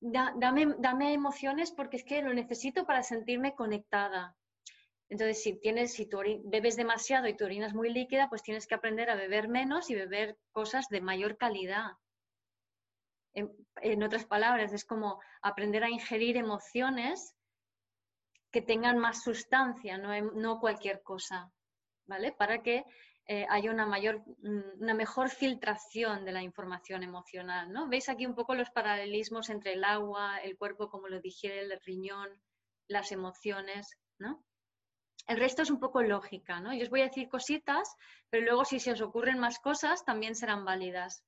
dame, 0.00 0.74
dame 0.78 1.12
emociones 1.12 1.70
porque 1.70 1.98
es 1.98 2.04
que 2.04 2.22
lo 2.22 2.32
necesito 2.32 2.86
para 2.86 3.02
sentirme 3.02 3.54
conectada. 3.54 4.34
Entonces, 5.10 5.42
si, 5.42 5.60
tienes, 5.60 5.92
si 5.92 6.08
bebes 6.44 6.76
demasiado 6.76 7.28
y 7.28 7.36
tu 7.36 7.44
orina 7.44 7.66
es 7.66 7.74
muy 7.74 7.92
líquida, 7.92 8.30
pues 8.30 8.42
tienes 8.42 8.66
que 8.66 8.76
aprender 8.76 9.10
a 9.10 9.16
beber 9.16 9.48
menos 9.48 9.90
y 9.90 9.94
beber 9.94 10.38
cosas 10.50 10.88
de 10.88 11.02
mayor 11.02 11.36
calidad. 11.36 11.90
En, 13.34 14.02
otras 14.02 14.24
palabras, 14.24 14.72
es 14.72 14.86
como 14.86 15.20
aprender 15.42 15.84
a 15.84 15.90
ingerir 15.90 16.38
emociones 16.38 17.36
que 18.50 18.62
tengan 18.62 18.98
más 18.98 19.22
sustancia, 19.22 19.98
no, 19.98 20.60
cualquier 20.60 21.02
cosa, 21.02 21.52
¿vale? 22.06 22.32
Para 22.32 22.62
que 22.62 22.84
eh, 23.26 23.46
haya 23.48 23.70
una, 23.70 23.86
mayor, 23.86 24.22
mm, 24.42 24.82
una 24.82 24.94
mejor 24.94 25.30
filtración 25.30 26.24
de 26.24 26.32
la 26.32 26.42
información 26.42 27.02
emocional, 27.02 27.72
¿no? 27.72 27.88
Veis 27.88 28.08
aquí 28.08 28.26
un 28.26 28.34
poco 28.34 28.54
los 28.54 28.70
paralelismos 28.70 29.50
entre 29.50 29.74
el 29.74 29.84
agua, 29.84 30.38
el 30.38 30.56
cuerpo, 30.56 30.88
como 30.88 31.08
lo 31.08 31.20
digiere 31.20 31.60
el 31.60 31.80
riñón, 31.80 32.28
las 32.88 33.12
emociones, 33.12 33.96
¿no? 34.18 34.44
El 35.26 35.38
resto 35.38 35.62
es 35.62 35.70
un 35.70 35.78
poco 35.78 36.02
lógica, 36.02 36.60
¿no? 36.60 36.74
Yo 36.74 36.82
os 36.82 36.90
voy 36.90 37.02
a 37.02 37.08
decir 37.08 37.28
cositas, 37.28 37.94
pero 38.30 38.44
luego 38.44 38.64
si 38.64 38.80
se 38.80 38.92
os 38.92 39.00
ocurren 39.00 39.38
más 39.38 39.60
cosas 39.60 40.04
también 40.04 40.34
serán 40.34 40.64
válidas. 40.64 41.22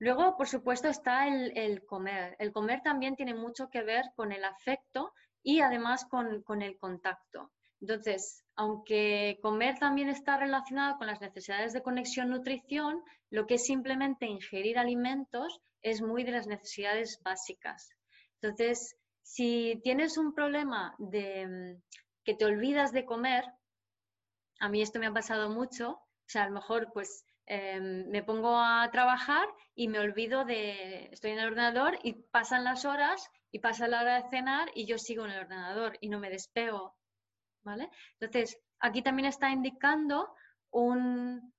Luego, 0.00 0.36
por 0.36 0.48
supuesto, 0.48 0.88
está 0.88 1.28
el, 1.28 1.84
comer. 1.84 2.34
El 2.38 2.52
comer 2.52 2.80
también 2.82 3.16
tiene 3.16 3.34
mucho 3.34 3.68
que 3.68 3.82
ver 3.82 4.04
con 4.16 4.32
el 4.32 4.44
afecto 4.44 5.12
y 5.42 5.60
además 5.60 6.04
con, 6.06 6.42
con 6.42 6.62
el 6.62 6.76
contacto. 6.78 7.50
Entonces, 7.80 8.44
aunque 8.56 9.38
comer 9.40 9.78
también 9.78 10.10
está 10.10 10.36
relacionado 10.36 10.98
con 10.98 11.06
las 11.06 11.20
necesidades 11.20 11.72
de 11.72 11.82
conexión-nutrición, 11.82 13.02
lo 13.30 13.46
que 13.46 13.54
es 13.54 13.64
simplemente 13.64 14.26
ingerir 14.26 14.78
alimentos 14.78 15.60
es 15.82 16.02
muy 16.02 16.24
de 16.24 16.32
las 16.32 16.46
necesidades 16.46 17.18
básicas. 17.22 17.88
Entonces, 18.42 18.96
si 19.22 19.80
tienes 19.82 20.18
un 20.18 20.34
problema 20.34 20.94
de 20.98 21.78
que 22.24 22.34
te 22.34 22.44
olvidas 22.44 22.92
de 22.92 23.06
comer, 23.06 23.44
a 24.58 24.68
mí 24.68 24.82
esto 24.82 24.98
me 24.98 25.06
ha 25.06 25.12
pasado 25.12 25.48
mucho, 25.48 25.92
o 25.92 26.26
sea, 26.26 26.44
a 26.44 26.48
lo 26.48 26.54
mejor 26.54 26.90
pues 26.92 27.24
em, 27.52 28.08
me 28.08 28.22
pongo 28.22 28.56
a 28.56 28.88
trabajar 28.92 29.48
y 29.74 29.88
me 29.88 29.98
olvido 29.98 30.44
de, 30.44 31.08
estoy 31.10 31.32
en 31.32 31.40
el 31.40 31.48
ordenador 31.48 31.98
y 32.04 32.12
pasan 32.12 32.62
las 32.62 32.84
horas 32.84 33.28
y 33.50 33.58
pasa 33.58 33.88
la 33.88 34.02
hora 34.02 34.22
de 34.22 34.30
cenar 34.30 34.70
y 34.72 34.86
yo 34.86 34.98
sigo 34.98 35.24
en 35.24 35.32
el 35.32 35.40
ordenador 35.40 35.98
y 36.00 36.10
no 36.10 36.20
me 36.20 36.30
despego, 36.30 36.96
¿vale? 37.64 37.90
Entonces, 38.20 38.56
aquí 38.78 39.02
también 39.02 39.26
está 39.26 39.50
indicando 39.50 40.32
un, 40.70 41.52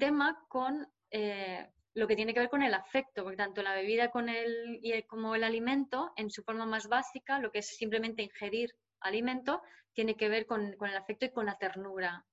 tema 0.00 0.44
con 0.48 0.88
eh, 1.12 1.70
lo 1.94 2.08
que 2.08 2.16
tiene 2.16 2.34
que 2.34 2.40
ver 2.40 2.50
con 2.50 2.64
el 2.64 2.74
afecto, 2.74 3.22
porque 3.22 3.36
tanto 3.36 3.62
la 3.62 3.74
bebida 3.74 4.10
con 4.10 4.28
el, 4.28 4.80
y 4.82 5.00
como 5.04 5.36
el 5.36 5.44
alimento, 5.44 6.12
en 6.16 6.30
su 6.30 6.42
forma 6.42 6.66
más 6.66 6.88
básica, 6.88 7.38
lo 7.38 7.52
que 7.52 7.60
es 7.60 7.76
simplemente 7.76 8.24
ingerir 8.24 8.74
alimento, 8.98 9.62
tiene 9.92 10.16
que 10.16 10.28
ver 10.28 10.46
con, 10.46 10.74
el 10.80 10.96
afecto 10.96 11.26
y 11.26 11.30
con 11.30 11.46
la 11.46 11.56
ternura, 11.56 12.26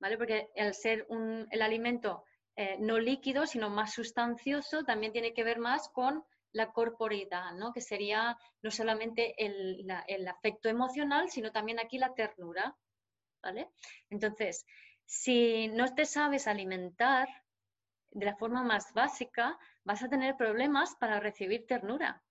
¿vale? 0.00 0.18
Porque 0.18 0.48
el 0.56 0.74
ser 0.74 1.06
un, 1.08 1.46
el 1.50 1.62
alimento 1.62 2.24
eh, 2.60 2.76
no 2.78 2.98
líquido, 2.98 3.46
sino 3.46 3.70
más 3.70 3.94
sustancioso, 3.94 4.84
también 4.84 5.14
tiene 5.14 5.32
que 5.32 5.44
ver 5.44 5.58
más 5.58 5.88
con 5.88 6.22
la 6.52 6.72
corporeidad, 6.72 7.54
¿no? 7.54 7.72
Que 7.72 7.80
sería 7.80 8.36
no 8.60 8.70
solamente 8.70 9.34
el, 9.42 9.86
el 10.06 10.28
afecto 10.28 10.68
emocional, 10.68 11.30
sino 11.30 11.52
también 11.52 11.80
aquí 11.80 11.96
la 11.96 12.12
ternura, 12.12 12.76
¿vale? 13.42 13.70
Entonces, 14.10 14.66
si 15.06 15.68
no 15.68 15.94
te 15.94 16.04
sabes 16.04 16.46
alimentar 16.46 17.30
de 18.10 18.26
la 18.26 18.36
forma 18.36 18.62
más 18.62 18.92
básica, 18.92 19.58
vas 19.84 20.02
a 20.02 20.10
tener 20.10 20.36
problemas 20.36 20.94
para 20.96 21.18
recibir 21.18 21.66
ternura. 21.66 22.22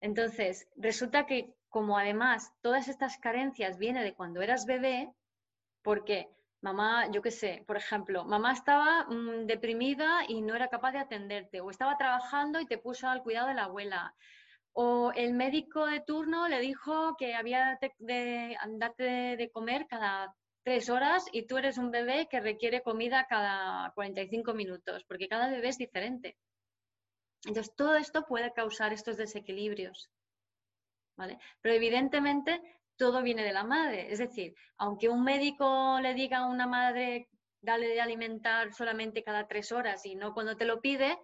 Entonces, 0.00 0.66
resulta 0.76 1.26
que 1.26 1.54
como 1.68 1.98
además 1.98 2.54
todas 2.62 2.88
estas 2.88 3.18
carencias 3.18 3.76
vienen 3.76 4.04
de 4.04 4.14
cuando 4.14 4.40
eras 4.40 4.64
bebé, 4.64 5.12
porque 5.82 6.30
mamá, 6.62 7.10
yo 7.10 7.20
qué 7.22 7.30
sé, 7.30 7.64
por 7.66 7.76
ejemplo, 7.76 8.24
mamá 8.24 8.52
estaba 8.52 9.04
mm, 9.04 9.46
deprimida 9.46 10.24
y 10.28 10.40
no 10.40 10.54
era 10.54 10.68
capaz 10.68 10.92
de 10.92 11.00
atenderte, 11.00 11.60
o 11.60 11.70
estaba 11.70 11.98
trabajando 11.98 12.60
y 12.60 12.66
te 12.66 12.78
puso 12.78 13.08
al 13.08 13.22
cuidado 13.22 13.48
de 13.48 13.54
la 13.54 13.64
abuela, 13.64 14.14
o 14.72 15.12
el 15.14 15.34
médico 15.34 15.86
de 15.86 16.00
turno 16.00 16.48
le 16.48 16.60
dijo 16.60 17.16
que 17.18 17.34
había 17.34 17.78
de, 17.98 18.56
darte 18.78 19.36
de 19.36 19.50
comer 19.50 19.86
cada 19.86 20.34
tres 20.62 20.88
horas 20.88 21.26
y 21.32 21.46
tú 21.46 21.58
eres 21.58 21.76
un 21.76 21.90
bebé 21.90 22.28
que 22.30 22.40
requiere 22.40 22.82
comida 22.82 23.26
cada 23.28 23.92
45 23.94 24.54
minutos, 24.54 25.04
porque 25.04 25.28
cada 25.28 25.50
bebé 25.50 25.68
es 25.68 25.78
diferente. 25.78 26.36
Entonces, 27.44 27.74
todo 27.74 27.96
esto 27.96 28.24
puede 28.24 28.52
causar 28.52 28.92
estos 28.92 29.16
desequilibrios. 29.16 30.10
Pero 31.60 31.74
evidentemente 31.74 32.60
todo 33.02 33.20
viene 33.20 33.42
de 33.42 33.52
la 33.52 33.64
madre. 33.64 34.12
Es 34.12 34.20
decir, 34.20 34.54
aunque 34.78 35.08
un 35.08 35.24
médico 35.24 35.98
le 36.00 36.14
diga 36.14 36.38
a 36.38 36.46
una 36.46 36.68
madre, 36.68 37.28
dale 37.60 37.88
de 37.88 38.00
alimentar 38.00 38.72
solamente 38.72 39.24
cada 39.24 39.48
tres 39.48 39.72
horas 39.72 40.06
y 40.06 40.14
no 40.14 40.32
cuando 40.32 40.56
te 40.56 40.66
lo 40.66 40.80
pide, 40.80 41.18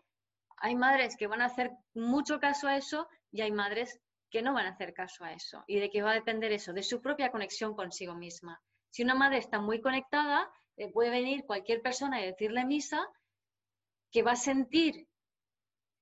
hay 0.57 0.75
madres 0.75 1.17
que 1.17 1.29
van 1.29 1.41
a 1.41 1.45
hacer 1.45 1.71
mucho 1.95 2.41
caso 2.41 2.67
a 2.67 2.77
eso 2.77 3.07
y 3.31 3.43
hay 3.43 3.53
madres 3.53 4.01
que 4.29 4.43
no 4.43 4.55
van 4.55 4.67
a 4.67 4.71
hacer 4.71 4.93
caso 4.93 5.23
a 5.23 5.33
eso. 5.33 5.63
¿Y 5.69 5.79
de 5.79 5.89
qué 5.89 6.03
va 6.03 6.11
a 6.11 6.15
depender 6.15 6.51
eso? 6.51 6.73
De 6.73 6.83
su 6.83 7.01
propia 7.01 7.31
conexión 7.31 7.77
consigo 7.77 8.17
misma. 8.17 8.61
Si 8.91 9.05
una 9.05 9.15
madre 9.15 9.39
está 9.39 9.61
muy 9.61 9.81
conectada, 9.81 10.51
eh, 10.77 10.91
puede 10.91 11.11
venir 11.11 11.45
cualquier 11.47 11.81
persona 11.81 12.21
y 12.21 12.27
decirle 12.27 12.65
misa 12.65 13.07
que 14.11 14.25
va 14.25 14.33
a 14.33 14.37
sentir 14.37 15.07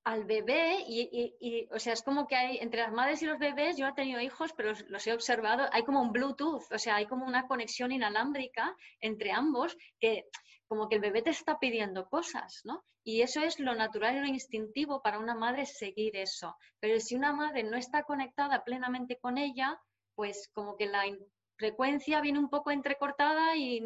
al 0.07 0.23
bebé 0.23 0.85
y, 0.87 1.67
o 1.69 1.79
sea, 1.79 1.91
es 1.91 2.01
como 2.01 2.27
que 2.27 2.35
hay 2.37 2.59
entre 2.59 2.79
las 2.79 2.93
madres 2.93 3.21
y 3.21 3.25
los 3.25 3.37
bebés, 3.37 3.75
yo 3.75 3.87
he 3.87 3.93
tenido 3.93 4.21
hijos, 4.21 4.53
pero 4.55 4.71
los, 4.87 5.05
he 5.05 5.11
observado, 5.11 5.67
hay 5.73 5.83
como 5.83 6.01
un 6.01 6.13
Bluetooth, 6.13 6.63
o 6.71 6.79
sea, 6.79 6.95
hay 6.95 7.07
como 7.07 7.25
una 7.25 7.45
conexión 7.45 7.91
inalámbrica 7.91 8.73
entre 9.01 9.33
ambos 9.33 9.77
que 9.99 10.29
como 10.65 10.87
que 10.87 10.95
el 10.95 11.01
bebé 11.01 11.23
te 11.23 11.31
está 11.31 11.59
pidiendo 11.59 12.07
cosas, 12.07 12.61
¿no? 12.63 12.85
Y 13.03 13.21
eso 13.21 13.41
es 13.41 13.59
lo 13.59 13.75
natural 13.75 14.15
y 14.15 14.19
lo 14.21 14.27
instintivo 14.27 15.01
para 15.01 15.19
una 15.19 15.35
madre 15.35 15.65
seguir 15.65 16.15
eso. 16.15 16.55
Pero 16.79 17.01
si 17.01 17.15
una 17.15 17.33
madre 17.33 17.63
no 17.63 17.75
está 17.75 18.03
conectada 18.03 18.63
plenamente 18.63 19.17
con 19.17 19.37
ella, 19.37 19.77
pues 20.15 20.49
como 20.53 20.77
que 20.77 20.85
la 20.85 21.03
frecuencia 21.57 22.21
viene 22.21 22.39
un 22.39 22.49
poco 22.49 22.71
entrecortada 22.71 23.57
y, 23.57 23.81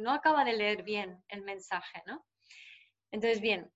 no 0.00 0.10
acaba 0.10 0.44
de 0.44 0.54
leer 0.54 0.82
bien 0.82 1.22
el 1.28 1.42
mensaje, 1.42 2.02
¿no? 2.06 2.26
Entonces, 3.12 3.40
bien, 3.40 3.70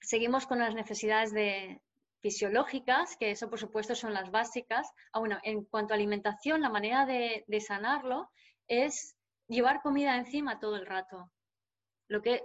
Seguimos 0.00 0.46
con 0.46 0.58
las 0.58 0.74
necesidades 0.74 1.32
de, 1.32 1.80
fisiológicas, 2.26 3.16
que 3.16 3.30
eso 3.30 3.48
por 3.48 3.60
supuesto 3.60 3.94
son 3.94 4.12
las 4.12 4.32
básicas. 4.32 4.90
Ah, 5.12 5.20
bueno, 5.20 5.38
en 5.44 5.64
cuanto 5.64 5.92
a 5.92 5.96
alimentación, 5.96 6.60
la 6.60 6.70
manera 6.70 7.06
de, 7.06 7.44
sanarlo 7.60 8.30
es 8.66 9.14
llevar 9.46 9.80
comida 9.80 10.16
encima 10.16 10.58
todo 10.58 10.74
el 10.74 10.86
rato. 10.86 11.30
Lo 12.08 12.22
que, 12.22 12.42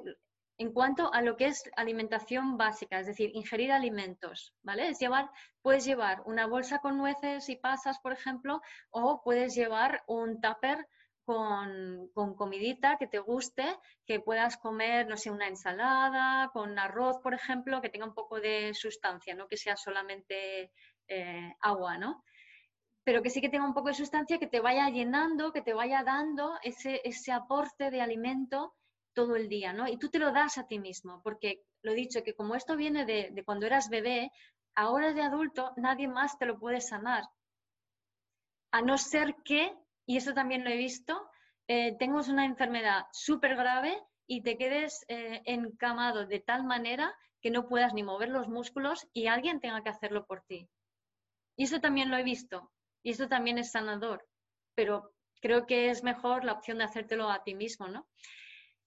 en 0.60 0.72
cuanto 0.72 1.12
a 1.12 1.24
lo 1.24 1.36
que 1.36 1.48
es 1.48 1.64
alimentación 1.76 2.58
básica, 2.58 3.00
es 3.00 3.08
decir, 3.08 3.32
ingerir 3.34 3.72
alimentos, 3.72 4.54
¿vale? 4.62 4.90
Es 4.90 5.00
llevar, 5.00 5.32
puedes 5.64 5.84
llevar 5.84 6.22
una 6.26 6.46
bolsa 6.46 6.78
con 6.78 6.98
nueces 6.98 7.50
y 7.50 7.56
pasas, 7.56 7.98
por 8.00 8.14
ejemplo, 8.14 8.62
o 8.92 9.24
puedes 9.24 9.56
llevar 9.56 10.04
un 10.06 10.40
tupper 10.42 10.88
con, 11.32 12.36
comidita 12.36 12.98
que 12.98 13.08
te 13.08 13.20
guste, 13.20 13.66
que 14.06 14.20
puedas 14.20 14.58
comer, 14.58 15.08
no 15.08 15.16
sé, 15.16 15.32
una 15.32 15.48
ensalada, 15.48 16.50
con 16.52 16.78
arroz, 16.78 17.20
por 17.24 17.34
ejemplo, 17.34 17.82
que 17.82 17.90
tenga 17.90 18.06
un 18.06 18.14
poco 18.14 18.42
de 18.42 18.74
sustancia, 18.74 19.34
no 19.34 19.48
que 19.48 19.56
sea 19.56 19.78
solamente 19.78 20.72
eh, 21.08 21.56
agua, 21.62 21.98
¿no? 21.98 22.26
Pero 23.06 23.22
que 23.22 23.30
sí 23.30 23.40
que 23.40 23.48
tenga 23.48 23.66
un 23.66 23.74
poco 23.74 23.88
de 23.88 23.94
sustancia, 23.94 24.40
que 24.40 24.48
te 24.48 24.60
vaya 24.60 24.90
llenando, 24.90 25.54
que 25.54 25.62
te 25.62 25.74
vaya 25.74 26.04
dando 26.04 26.58
ese, 26.64 27.02
ese 27.06 27.32
aporte 27.32 27.90
de 27.92 28.02
alimento 28.02 28.76
todo 29.14 29.38
el 29.38 29.48
día, 29.48 29.72
¿no? 29.72 29.88
Y 29.88 29.98
tú 29.98 30.10
te 30.10 30.20
lo 30.20 30.32
das 30.34 30.58
a 30.58 30.68
ti 30.68 30.80
mismo, 30.80 31.22
porque 31.24 31.64
lo 31.82 31.92
he 31.92 31.96
dicho, 31.96 32.24
que 32.24 32.36
como 32.36 32.56
esto 32.56 32.76
viene 32.76 33.06
de, 33.06 33.30
de 33.32 33.44
cuando 33.46 33.66
eras 33.68 33.90
bebé, 33.90 34.32
ahora 34.76 35.14
de 35.14 35.22
adulto 35.22 35.72
nadie 35.78 36.10
más 36.10 36.38
te 36.38 36.46
lo 36.46 36.60
puede 36.60 36.82
sanar. 36.82 37.24
A 38.72 38.82
no 38.82 38.98
ser 38.98 39.36
que 39.46 39.74
y 40.06 40.18
eso 40.18 40.34
también 40.34 40.64
lo 40.64 40.70
he 40.70 40.78
visto, 40.78 41.30
eh, 41.68 41.96
tengas 41.98 42.28
una 42.28 42.46
enfermedad 42.46 43.06
súper 43.12 43.56
grave 43.56 43.98
y 44.28 44.44
te 44.44 44.58
quedes 44.58 45.06
eh, 45.08 45.42
encamado 45.46 46.26
de 46.26 46.40
tal 46.40 46.64
manera 46.64 47.14
que 47.42 47.52
no 47.52 47.68
puedas 47.68 47.94
ni 47.94 48.04
mover 48.04 48.30
los 48.30 48.48
músculos 48.48 49.08
y 49.14 49.28
alguien 49.28 49.60
tenga 49.60 49.84
que 49.84 49.90
hacerlo 49.90 50.26
por 50.26 50.42
ti. 50.44 50.70
Y 51.56 51.64
eso 51.66 51.80
también 51.80 52.10
lo 52.10 52.18
he 52.18 52.24
visto 52.24 52.72
y 53.04 53.12
eso 53.12 53.28
también 53.28 53.58
es 53.58 53.72
sanador, 53.72 54.28
pero 54.76 55.14
creo 55.42 55.66
que 55.66 55.90
es 55.90 56.04
mejor 56.04 56.44
la 56.44 56.54
opción 56.54 56.78
de 56.78 56.86
hacértelo 56.86 57.30
a 57.30 57.44
ti 57.44 57.56
mismo, 57.56 57.88
¿no? 57.88 58.08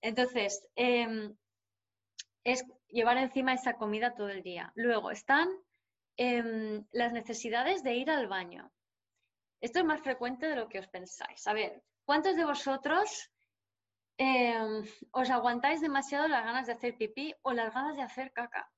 Entonces, 0.00 0.66
em, 0.76 1.34
es 2.44 2.64
llevar 2.88 3.16
encima 3.16 3.54
esa 3.54 3.74
comida 3.74 4.14
todo 4.14 4.28
el 4.28 4.42
día. 4.42 4.72
Luego 4.74 5.10
están 5.10 5.48
em, 6.16 6.86
las 6.92 7.12
necesidades 7.12 7.82
de 7.82 7.94
ir 7.96 8.10
al 8.10 8.28
baño. 8.28 8.70
Esto 9.64 9.78
es 9.78 9.86
más 9.86 10.02
frecuente 10.02 10.46
de 10.46 10.56
lo 10.56 10.68
que 10.68 10.78
os 10.78 10.88
pensáis. 10.88 11.46
A 11.46 11.54
ver, 11.54 11.82
¿cuántos 12.04 12.36
de 12.36 12.44
vosotros 12.44 13.30
em, 14.18 14.84
os 15.10 15.30
aguantáis 15.30 15.80
demasiado 15.80 16.28
las 16.28 16.44
ganas 16.44 16.66
de 16.66 16.74
hacer 16.74 16.98
pipí 16.98 17.34
o 17.40 17.50
las 17.54 17.72
ganas 17.72 17.96
de 17.96 18.02
hacer 18.02 18.30
caca? 18.34 18.70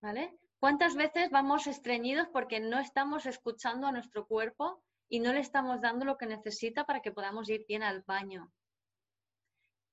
¿Vale? 0.00 0.38
¿Cuántas 0.60 0.94
veces 0.94 1.30
vamos 1.30 1.66
estreñidos 1.66 2.28
porque 2.28 2.60
no 2.60 2.78
estamos 2.78 3.26
escuchando 3.26 3.88
a 3.88 3.92
nuestro 3.92 4.24
cuerpo 4.28 4.84
y 5.08 5.18
no 5.18 5.32
le 5.32 5.40
estamos 5.40 5.80
dando 5.80 6.04
lo 6.04 6.16
que 6.16 6.26
necesita 6.26 6.84
para 6.84 7.02
que 7.02 7.10
podamos 7.10 7.50
ir 7.50 7.64
bien 7.66 7.82
al 7.82 8.02
baño? 8.02 8.52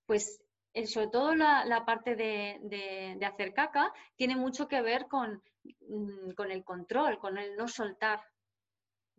Pues 0.06 0.40
sobre 0.86 1.08
todo 1.08 1.34
la, 1.34 1.84
parte 1.84 2.16
de, 2.16 3.18
hacer 3.26 3.56
caca 3.56 3.92
tiene 4.16 4.36
mucho 4.36 4.68
que 4.68 4.84
ver 4.84 5.08
con, 5.08 5.42
mm, 5.64 6.34
con 6.36 6.52
el 6.52 6.64
control, 6.64 7.18
con 7.18 7.40
el 7.40 7.56
no 7.56 7.68
soltar. 7.68 8.22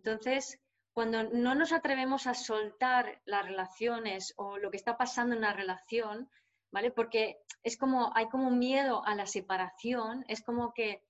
Entonces, 0.05 0.61
cuando 0.93 1.25
no 1.25 1.55
nos 1.55 1.73
atrevemos 1.73 2.27
a 2.27 2.35
soltar 2.35 3.23
las 3.25 3.47
relaciones 3.47 4.35
o 4.37 4.59
lo 4.59 4.71
que 4.71 4.77
está 4.77 4.99
pasando 4.99 5.35
en 5.35 5.39
una 5.39 5.55
relación, 5.55 6.29
¿vale? 6.71 6.91
Porque 6.91 7.39
es 7.63 7.79
como, 7.79 8.15
hay 8.15 8.29
como 8.29 8.49
un 8.49 8.59
miedo 8.59 9.03
a 9.07 9.15
la 9.15 9.27
separación, 9.27 10.23
es 10.29 10.43
como 10.43 10.75
que, 10.75 11.03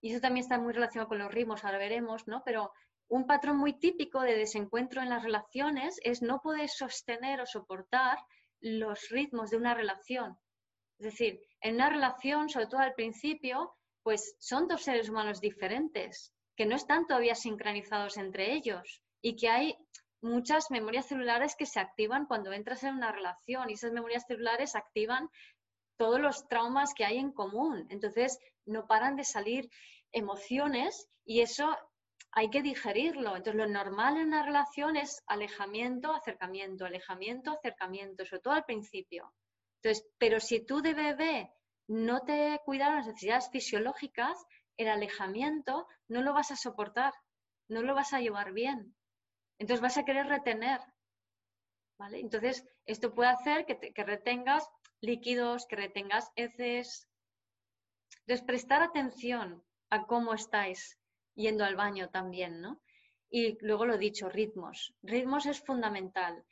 y 0.00 0.12
eso 0.12 0.22
también 0.22 0.44
está 0.44 0.58
muy 0.58 0.72
relacionado 0.72 1.08
con 1.08 1.18
los 1.18 1.32
ritmos, 1.32 1.62
ahora 1.62 1.76
veremos, 1.76 2.26
¿no? 2.26 2.42
Pero 2.42 2.72
un 3.08 3.26
patrón 3.26 3.58
muy 3.58 3.74
típico 3.74 4.22
de 4.22 4.34
desencuentro 4.34 5.02
en 5.02 5.10
las 5.10 5.22
relaciones 5.22 6.00
es 6.02 6.22
no 6.22 6.40
poder 6.40 6.70
sostener 6.70 7.42
o 7.42 7.46
soportar 7.46 8.18
los 8.60 9.10
ritmos 9.10 9.50
de 9.50 9.58
una 9.58 9.74
relación. 9.74 10.38
Es 10.98 11.04
decir, 11.04 11.42
en 11.60 11.74
una 11.74 11.90
relación, 11.90 12.48
sobre 12.48 12.66
todo 12.66 12.80
al 12.80 12.94
principio, 12.94 13.76
pues 14.02 14.36
son 14.38 14.68
dos 14.68 14.82
seres 14.82 15.10
humanos 15.10 15.38
diferentes, 15.38 16.32
que 16.58 16.66
no 16.66 16.74
están 16.74 17.06
todavía 17.06 17.36
sincronizados 17.36 18.16
entre 18.16 18.52
ellos 18.52 19.00
y 19.22 19.36
que 19.36 19.48
hay 19.48 19.78
muchas 20.20 20.72
memorias 20.72 21.06
celulares 21.06 21.54
que 21.54 21.66
se 21.66 21.78
activan 21.78 22.26
cuando 22.26 22.52
entras 22.52 22.82
en 22.82 22.96
una 22.96 23.12
relación 23.12 23.70
y 23.70 23.74
esas 23.74 23.92
memorias 23.92 24.24
celulares 24.26 24.74
activan 24.74 25.30
todos 25.96 26.18
los 26.18 26.48
traumas 26.48 26.94
que 26.94 27.04
hay 27.04 27.18
en 27.18 27.30
común. 27.30 27.86
Entonces, 27.90 28.40
no 28.66 28.88
paran 28.88 29.14
de 29.14 29.22
salir 29.22 29.70
emociones 30.10 31.08
y 31.24 31.42
eso 31.42 31.78
hay 32.32 32.50
que 32.50 32.60
digerirlo. 32.60 33.36
Entonces, 33.36 33.54
lo 33.54 33.68
normal 33.68 34.16
en 34.16 34.26
una 34.26 34.44
relación 34.44 34.96
es 34.96 35.22
alejamiento, 35.28 36.12
acercamiento, 36.12 36.86
alejamiento, 36.86 37.52
acercamiento, 37.52 38.26
sobre 38.26 38.42
todo 38.42 38.54
al 38.54 38.64
principio. 38.64 39.32
Entonces, 39.80 40.04
pero 40.18 40.40
si 40.40 40.66
tú 40.66 40.82
de 40.82 40.94
bebé 40.94 41.52
no 41.86 42.22
te 42.22 42.60
cuidas 42.64 42.96
las 42.96 43.06
necesidades 43.06 43.48
fisiológicas, 43.52 44.36
el 44.78 44.88
alejamiento 44.88 45.86
no 46.08 46.22
lo 46.22 46.32
vas 46.32 46.50
a 46.50 46.56
soportar, 46.56 47.12
no 47.68 47.82
lo 47.82 47.94
vas 47.94 48.14
a 48.14 48.20
llevar 48.20 48.52
bien. 48.52 48.96
Entonces 49.58 49.82
vas 49.82 49.98
a 49.98 50.04
querer 50.04 50.26
retener. 50.26 50.80
¿vale? 51.98 52.20
Entonces, 52.20 52.64
esto 52.86 53.14
puede 53.14 53.30
hacer 53.30 53.66
que, 53.66 54.04
retengas 54.04 54.66
líquidos, 55.00 55.66
que 55.66 55.76
retengas 55.76 56.30
heces. 56.36 57.08
Entonces, 58.20 58.46
prestar 58.46 58.82
atención 58.82 59.62
a 59.90 60.06
cómo 60.06 60.32
estáis 60.32 60.98
yendo 61.34 61.64
al 61.64 61.76
baño 61.76 62.08
también, 62.08 62.60
¿no? 62.60 62.80
Y 63.30 63.58
luego 63.64 63.84
lo 63.84 63.98
dicho, 63.98 64.28
ritmos. 64.28 64.94
Ritmos 65.02 65.46
es 65.46 65.60
fundamental. 65.60 66.44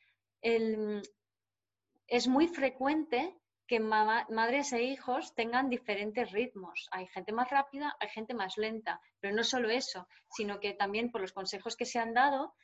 es 0.42 2.28
muy 2.28 2.48
frecuente 2.48 3.38
que 3.66 3.80
madres 3.80 4.72
e 4.72 4.82
hijos 4.82 5.34
tengan 5.34 5.68
diferentes 5.68 6.30
ritmos. 6.32 6.88
Hay 6.90 7.06
gente 7.08 7.32
más 7.32 7.50
rápida, 7.50 7.96
hay 8.00 8.08
gente 8.08 8.34
más 8.34 8.56
lenta, 8.56 9.00
pero 9.20 9.34
no 9.34 9.44
solo 9.44 9.68
eso, 9.68 10.08
sino 10.30 10.60
que 10.60 10.74
también 10.74 11.10
por 11.10 11.20
los 11.20 11.32
consejos 11.32 11.76
que 11.76 11.84
se 11.84 11.98
han 11.98 12.14
dado 12.14 12.54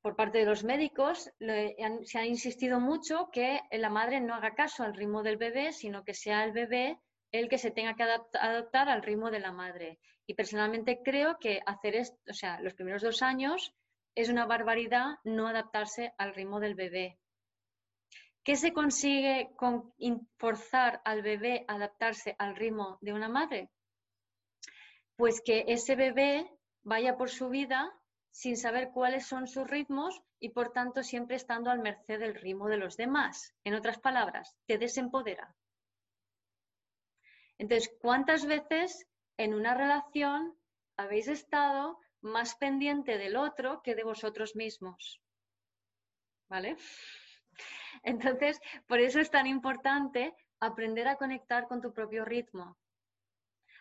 por 0.00 0.16
parte 0.16 0.38
de 0.38 0.46
los 0.46 0.64
médicos, 0.64 1.30
se 1.38 2.18
ha 2.18 2.26
insistido 2.26 2.80
mucho 2.80 3.30
que 3.32 3.60
la 3.72 3.90
madre 3.90 4.20
no 4.20 4.34
haga 4.34 4.54
caso 4.54 4.84
al 4.84 4.94
ritmo 4.94 5.22
del 5.22 5.36
bebé, 5.36 5.72
sino 5.72 6.04
que 6.04 6.14
sea 6.14 6.44
el 6.44 6.52
bebé 6.52 6.98
el 7.32 7.48
que 7.48 7.58
se 7.58 7.70
tenga 7.70 7.94
que 7.94 8.04
adaptar 8.04 8.88
al 8.88 9.02
ritmo 9.02 9.30
de 9.30 9.40
la 9.40 9.52
madre. 9.52 9.98
Y 10.26 10.34
personalmente 10.34 11.02
creo 11.04 11.38
que 11.38 11.60
hacer 11.66 11.96
esto, 11.96 12.18
o 12.28 12.32
sea, 12.32 12.60
los 12.60 12.74
primeros 12.74 13.02
dos 13.02 13.22
años 13.22 13.74
es 14.14 14.28
una 14.28 14.46
barbaridad 14.46 15.18
no 15.24 15.46
adaptarse 15.46 16.14
al 16.16 16.34
ritmo 16.34 16.60
del 16.60 16.74
bebé. 16.74 17.18
¿Qué 18.48 18.56
se 18.56 18.72
consigue 18.72 19.50
con 19.56 19.92
forzar 20.38 21.02
al 21.04 21.20
bebé 21.20 21.66
a 21.68 21.74
adaptarse 21.74 22.34
al 22.38 22.56
ritmo 22.56 22.96
de 23.02 23.12
una 23.12 23.28
madre? 23.28 23.68
Pues 25.16 25.42
que 25.42 25.66
ese 25.68 25.96
bebé 25.96 26.50
vaya 26.82 27.18
por 27.18 27.28
su 27.28 27.50
vida 27.50 27.92
sin 28.30 28.56
saber 28.56 28.88
cuáles 28.94 29.26
son 29.26 29.48
sus 29.48 29.68
ritmos 29.68 30.22
y 30.40 30.48
por 30.48 30.72
tanto 30.72 31.02
siempre 31.02 31.36
estando 31.36 31.70
al 31.70 31.80
merced 31.80 32.20
del 32.20 32.36
ritmo 32.36 32.68
de 32.68 32.78
los 32.78 32.96
demás. 32.96 33.54
En 33.64 33.74
otras 33.74 33.98
palabras, 33.98 34.56
te 34.64 34.78
desempodera. 34.78 35.54
Entonces, 37.58 37.94
¿cuántas 38.00 38.46
veces 38.46 39.06
en 39.36 39.52
una 39.52 39.74
relación 39.74 40.58
habéis 40.96 41.28
estado 41.28 41.98
más 42.22 42.54
pendiente 42.54 43.18
del 43.18 43.36
otro 43.36 43.82
que 43.82 43.94
de 43.94 44.04
vosotros 44.04 44.56
mismos? 44.56 45.20
¿Vale? 46.48 46.78
Entonces, 48.02 48.60
por 48.86 49.00
eso 49.00 49.20
es 49.20 49.30
tan 49.30 49.46
importante 49.46 50.34
aprender 50.60 51.08
a 51.08 51.16
conectar 51.16 51.66
con 51.68 51.80
tu 51.80 51.92
propio 51.92 52.24
ritmo. 52.24 52.76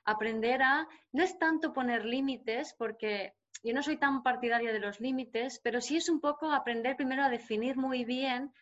Aprender 0.06 0.62
a, 0.62 0.88
no 1.12 1.24
es 1.24 1.38
tanto 1.38 1.74
poner 1.74 2.06
límites, 2.06 2.74
porque 2.78 3.34
yo 3.64 3.74
no 3.74 3.84
soy 3.84 3.98
tan 3.98 4.24
partidaria 4.24 4.72
de 4.72 4.80
los 4.80 5.00
límites, 5.00 5.60
pero 5.64 5.82
sí 5.82 5.98
es 5.98 6.10
un 6.10 6.22
poco 6.22 6.52
aprender 6.52 6.96
primero 6.96 7.24
a 7.24 7.30
definir 7.30 7.76
muy 7.76 8.06
bien 8.06 8.54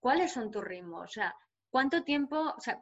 cuáles 0.00 0.32
son 0.32 0.50
tus 0.50 0.64
ritmos. 0.64 1.04
O 1.04 1.12
sea, 1.12 1.34
cuánto 1.70 2.02
tiempo, 2.02 2.36
o 2.56 2.60
sea, 2.60 2.80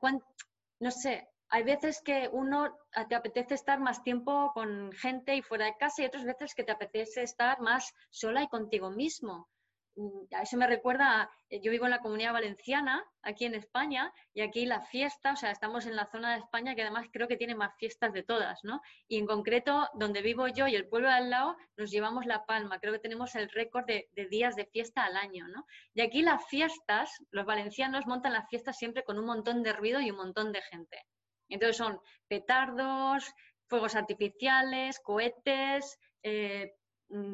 no 0.81 0.91
sé, 0.91 1.29
hay 1.51 1.65
veces 1.65 2.01
que 2.01 2.29
uno 2.33 2.77
te 3.09 3.15
apetece 3.15 3.55
estar 3.55 3.81
más 3.81 4.03
tiempo 4.03 4.53
con 4.55 4.93
gente 4.93 5.35
y 5.35 5.43
fuera 5.43 5.67
de 5.67 5.77
casa 5.77 6.03
y 6.03 6.07
otras 6.07 6.25
veces 6.25 6.55
que 6.55 6.65
te 6.65 6.73
apetece 6.73 7.23
estar 7.23 7.61
más 7.61 7.93
sola 8.09 8.43
y 8.43 8.49
contigo 8.49 8.91
mismo. 8.91 9.49
Mm, 9.97 10.35
a 10.35 10.43
eso 10.43 10.57
me 10.57 10.67
recuerda, 10.67 11.31
eh, 11.49 11.61
yo 11.61 11.71
vivo 11.71 11.85
en 11.85 11.91
la 11.91 11.99
comunidad 12.01 12.33
valenciana, 12.33 13.05
aquí 13.23 13.45
en 13.45 13.55
España, 13.55 14.13
y 14.33 14.41
aquí 14.41 14.65
la 14.65 14.81
fiesta, 14.81 15.33
o 15.33 15.37
sea, 15.37 15.51
estamos 15.51 15.87
en 15.87 15.97
la 15.97 16.07
zona 16.11 16.33
de 16.33 16.39
España 16.39 16.75
que 16.75 16.83
además 16.83 17.07
creo 17.13 17.27
que 17.29 17.37
tiene 17.37 17.55
más 17.55 17.75
fiestas 17.77 18.13
de 18.13 18.23
todas, 18.23 18.61
¿no? 18.63 18.81
Y 19.09 19.19
en 19.19 19.27
concreto, 19.27 19.89
donde 19.95 20.23
vivo 20.23 20.47
yo 20.49 20.69
y 20.69 20.77
el 20.77 20.89
pueblo 20.89 21.09
de 21.09 21.15
al 21.15 21.31
lado, 21.31 21.57
nos 21.77 21.91
llevamos 21.91 22.27
la 22.27 22.47
palma, 22.47 22.79
creo 22.79 22.93
que 22.93 23.01
tenemos 23.01 23.35
el 23.35 23.49
récord 23.51 23.85
de, 23.87 24.09
días 24.31 24.55
de 24.57 24.67
fiesta 24.67 25.05
al 25.05 25.17
año, 25.17 25.49
¿no? 25.49 25.67
Y 25.95 26.03
aquí 26.03 26.23
las 26.23 26.47
fiestas, 26.47 27.11
los 27.31 27.45
valencianos 27.47 28.07
montan 28.07 28.33
las 28.33 28.49
fiestas 28.49 28.79
siempre 28.79 29.05
con 29.05 29.19
un 29.19 29.27
montón 29.27 29.63
de 29.63 29.73
ruido 29.73 30.01
y 30.01 30.11
un 30.11 30.17
montón 30.17 30.53
de 30.53 30.63
gente. 30.63 31.05
Entonces 31.49 31.77
son 31.77 32.01
petardos, 32.29 33.33
fuegos 33.67 33.97
artificiales, 33.97 35.01
cohetes, 35.01 35.99
eh, 36.23 36.75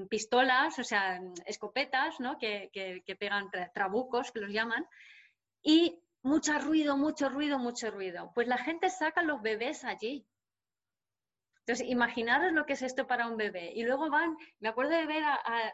pistolas, 0.09 0.79
o 0.79 0.85
sea, 0.85 1.21
escopetas, 1.45 2.21
¿no? 2.21 2.39
Que, 2.39 2.71
pegan 3.19 3.51
trabucos, 3.75 4.33
que 4.33 4.41
los 4.41 4.51
llaman, 4.51 4.87
y 5.63 5.99
mucho 6.23 6.59
ruido, 6.59 6.97
mucho 6.97 7.29
ruido, 7.29 7.59
mucho 7.59 7.91
ruido. 7.91 8.33
Pues 8.35 8.49
la 8.49 8.59
gente 8.59 8.91
saca 8.91 9.23
los 9.23 9.43
bebés 9.43 9.85
allí. 9.85 10.27
Entonces, 11.61 11.89
imaginaros 11.89 12.53
lo 12.53 12.65
que 12.65 12.75
es 12.75 12.83
esto 12.83 13.09
para 13.09 13.27
un 13.27 13.37
bebé. 13.37 13.73
Y 13.75 13.83
luego 13.83 14.09
van, 14.09 14.37
me 14.61 14.69
acuerdo 14.69 14.93
de 14.93 15.07
ver 15.07 15.25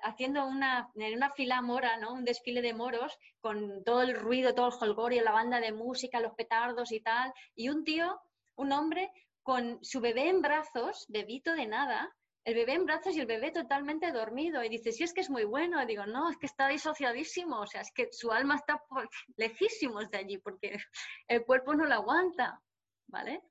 haciendo 0.03 0.47
una, 0.47 0.91
en 0.95 1.15
una 1.15 1.31
fila 1.33 1.61
mora, 1.61 1.99
¿no? 1.99 2.15
Un 2.15 2.25
desfile 2.25 2.63
de 2.63 2.73
moros 2.73 3.19
con 3.41 3.85
todo 3.85 4.01
el 4.01 4.15
ruido, 4.15 4.55
todo 4.55 4.69
el 4.69 4.89
holgorio, 4.89 5.23
la 5.23 5.33
banda 5.33 5.61
de 5.61 5.73
música, 5.73 6.21
los 6.21 6.33
petardos 6.33 6.93
y 6.93 7.01
tal. 7.01 7.33
Y 7.55 7.69
un 7.69 7.85
tío, 7.85 8.19
un 8.57 8.73
hombre, 8.73 9.13
con 9.43 9.85
su 9.85 10.01
bebé 10.01 10.29
en 10.29 10.41
brazos, 10.41 11.05
bebito 11.09 11.55
de 11.55 11.67
nada, 11.67 12.11
el 12.45 12.55
bebé 12.55 12.75
en 12.75 12.87
brazos 12.87 13.17
y 13.17 13.21
el 13.21 13.27
bebé 13.27 13.51
totalmente 13.51 14.11
dormido. 14.11 14.63
Y 14.65 14.69
dice, 14.69 14.93
sí, 14.93 15.05
es 15.05 15.13
que 15.13 15.21
es 15.21 15.31
muy 15.31 15.45
bueno. 15.45 15.83
Y 15.83 15.87
digo, 15.87 16.07
no, 16.07 16.31
es 16.31 16.37
que 16.37 16.47
está 16.47 16.69
disociadísimo. 16.69 17.61
O 17.61 17.67
sea, 17.67 17.83
es 17.83 17.93
que 17.93 18.09
su 18.13 18.33
alma 18.33 18.57
está 18.57 18.83
lejísimos 19.37 20.11
de 20.11 20.19
allí 20.19 20.39
porque 20.39 20.77
el 21.29 21.45
cuerpo 21.45 21.75
no 21.75 21.85
lo 21.87 21.95
aguanta. 21.95 22.61
¿Vale? 23.09 23.43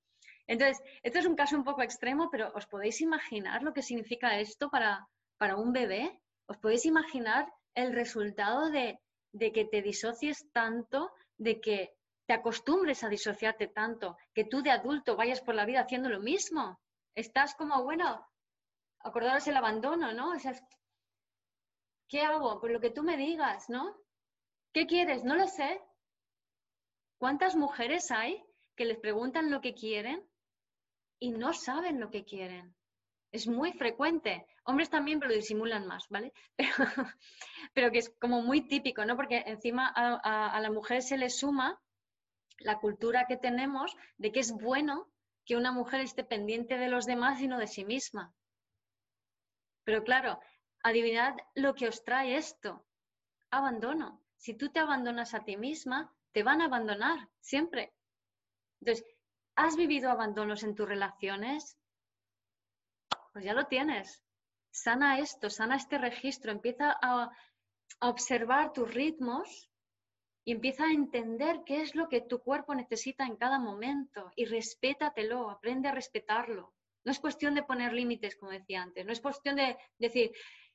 Entonces, 0.47 0.81
esto 1.03 1.19
es 1.19 1.25
un 1.25 1.35
caso 1.35 1.55
un 1.55 1.63
poco 1.63 1.81
extremo, 1.81 2.29
pero 2.29 2.51
¿os 2.53 2.65
podéis 2.67 2.99
imaginar 3.01 3.63
lo 3.63 3.73
que 3.73 3.83
significa 3.83 4.39
esto 4.39 4.69
para, 4.69 5.07
para 5.37 5.55
un 5.55 5.71
bebé? 5.71 6.19
¿Os 6.47 6.57
podéis 6.57 6.85
imaginar 6.85 7.47
el 7.75 7.93
resultado 7.93 8.69
de, 8.69 8.99
de 9.31 9.51
que 9.51 9.65
te 9.65 9.81
disocies 9.81 10.51
tanto, 10.51 11.11
de 11.37 11.61
que 11.61 11.93
te 12.25 12.33
acostumbres 12.33 13.03
a 13.03 13.09
disociarte 13.09 13.67
tanto, 13.67 14.17
que 14.33 14.43
tú 14.43 14.61
de 14.61 14.71
adulto 14.71 15.15
vayas 15.15 15.41
por 15.41 15.55
la 15.55 15.65
vida 15.65 15.81
haciendo 15.81 16.09
lo 16.09 16.19
mismo? 16.19 16.79
Estás 17.15 17.55
como, 17.55 17.83
bueno, 17.83 18.25
acordaros 19.03 19.47
el 19.47 19.57
abandono, 19.57 20.13
¿no? 20.13 20.31
O 20.31 20.39
sea, 20.39 20.53
¿qué 22.07 22.21
hago? 22.21 22.59
Pues 22.59 22.73
lo 22.73 22.79
que 22.79 22.91
tú 22.91 23.03
me 23.03 23.17
digas, 23.17 23.69
¿no? 23.69 23.95
¿Qué 24.73 24.85
quieres? 24.85 25.23
No 25.23 25.35
lo 25.35 25.47
sé. 25.47 25.81
¿Cuántas 27.17 27.55
mujeres 27.55 28.11
hay 28.11 28.43
que 28.75 28.85
les 28.85 28.99
preguntan 28.99 29.51
lo 29.51 29.61
que 29.61 29.73
quieren 29.73 30.27
y 31.19 31.31
no 31.31 31.53
saben 31.53 31.99
lo 31.99 32.09
que 32.09 32.25
quieren? 32.25 32.75
Es 33.31 33.47
muy 33.47 33.71
frecuente. 33.73 34.45
Hombres 34.63 34.89
también, 34.89 35.19
pero 35.19 35.29
lo 35.29 35.37
disimulan 35.37 35.87
más, 35.87 36.05
¿vale? 36.09 36.33
Pero, 37.73 37.91
que 37.91 37.99
es 37.99 38.09
como 38.19 38.41
muy 38.41 38.67
típico, 38.67 39.05
¿no? 39.05 39.15
Porque 39.15 39.43
encima 39.47 39.91
a, 39.95 40.55
a 40.55 40.59
la 40.59 40.69
mujer 40.69 41.01
se 41.01 41.17
le 41.17 41.29
suma 41.29 41.79
la 42.59 42.79
cultura 42.79 43.25
que 43.27 43.37
tenemos 43.37 43.95
de 44.17 44.31
que 44.31 44.41
es 44.41 44.51
bueno 44.51 45.09
que 45.45 45.55
una 45.55 45.71
mujer 45.71 46.01
esté 46.01 46.23
pendiente 46.23 46.77
de 46.77 46.89
los 46.89 47.05
demás 47.05 47.41
y 47.41 47.47
no 47.47 47.57
de 47.57 47.67
sí 47.67 47.85
misma. 47.85 48.33
Pero 49.83 50.03
claro, 50.03 50.39
adivinad 50.83 51.35
lo 51.55 51.73
que 51.73 51.87
os 51.87 52.03
trae 52.03 52.37
esto. 52.37 52.85
Abandono. 53.49 54.21
Si 54.37 54.53
tú 54.55 54.69
te 54.69 54.79
abandonas 54.79 55.33
a 55.33 55.43
ti 55.43 55.57
misma, 55.57 56.13
te 56.31 56.43
van 56.43 56.61
a 56.61 56.65
abandonar 56.65 57.29
siempre. 57.39 57.93
Entonces, 58.79 59.05
¿has 59.55 59.75
vivido 59.75 60.09
abandonos 60.09 60.63
en 60.63 60.75
tus 60.75 60.87
relaciones? 60.87 61.77
Pues 63.33 63.45
ya 63.45 63.53
lo 63.53 63.67
tienes. 63.67 64.23
sana 64.71 65.19
esto, 65.19 65.49
sana 65.49 65.75
este 65.75 65.97
registro, 65.97 66.51
empieza 66.51 66.97
a, 67.01 67.31
observar 67.99 68.73
tus 68.73 68.91
ritmos 68.91 69.69
y 70.43 70.53
empieza 70.53 70.85
a 70.85 70.93
entender 70.93 71.61
qué 71.65 71.81
es 71.81 71.93
lo 71.93 72.07
que 72.09 72.21
tu 72.21 72.39
cuerpo 72.39 72.73
necesita 72.73 73.25
en 73.25 73.35
cada 73.35 73.59
momento 73.59 74.31
y 74.35 74.45
respétatelo, 74.45 75.49
aprende 75.49 75.89
a 75.89 75.91
respetarlo. 75.91 76.73
No 77.03 77.11
es 77.11 77.19
cuestión 77.19 77.55
de 77.55 77.63
poner 77.63 77.93
límites, 77.93 78.35
como 78.35 78.51
decía 78.51 78.83
antes, 78.83 79.05
no 79.05 79.11
es 79.11 79.21
cuestión 79.21 79.55
de 79.55 79.77
decir, 79.97 80.31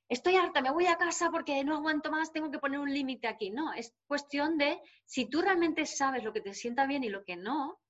estoy 0.08 0.36
harta, 0.36 0.60
me 0.60 0.70
voy 0.70 0.86
a 0.86 0.96
casa 0.96 1.30
porque 1.30 1.62
no 1.64 1.76
aguanto 1.76 2.10
más, 2.10 2.32
tengo 2.32 2.50
que 2.50 2.58
poner 2.58 2.78
un 2.80 2.92
límite 2.92 3.28
aquí. 3.28 3.50
No, 3.50 3.72
es 3.72 3.94
cuestión 4.06 4.56
de 4.58 4.80
si 5.04 5.28
tú 5.28 5.40
realmente 5.42 5.86
sabes 5.86 6.22
lo 6.24 6.32
que 6.32 6.40
te 6.40 6.54
sienta 6.54 6.86
bien 6.86 7.04
y 7.04 7.08
lo 7.08 7.24
que 7.24 7.36
no, 7.36 7.80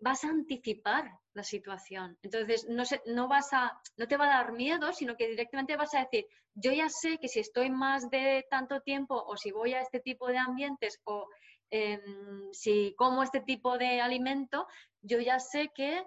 vas 0.00 0.24
a 0.24 0.28
anticipar 0.28 1.10
la 1.34 1.42
situación. 1.42 2.18
Entonces, 2.22 2.66
no, 2.68 2.84
no, 3.06 3.28
vas 3.28 3.52
a, 3.52 3.80
no 3.96 4.06
te 4.06 4.16
va 4.16 4.26
a 4.26 4.42
dar 4.42 4.52
miedo, 4.52 4.92
sino 4.92 5.16
que 5.16 5.28
directamente 5.28 5.76
vas 5.76 5.94
a 5.94 6.00
decir, 6.00 6.26
yo 6.54 6.72
ya 6.72 6.88
sé 6.88 7.18
que 7.18 7.28
si 7.28 7.40
estoy 7.40 7.70
más 7.70 8.10
de 8.10 8.46
tanto 8.50 8.80
tiempo 8.80 9.14
o 9.14 9.36
si 9.36 9.50
voy 9.50 9.72
a 9.72 9.80
este 9.80 10.00
tipo 10.00 10.28
de 10.28 10.38
ambientes 10.38 11.00
o 11.04 11.26
em, 11.70 12.52
si 12.52 12.94
como 12.96 13.22
este 13.22 13.40
tipo 13.40 13.78
de 13.78 14.00
alimento, 14.02 14.66
yo 15.00 15.18
ya 15.20 15.40
sé 15.40 15.70
que 15.74 16.04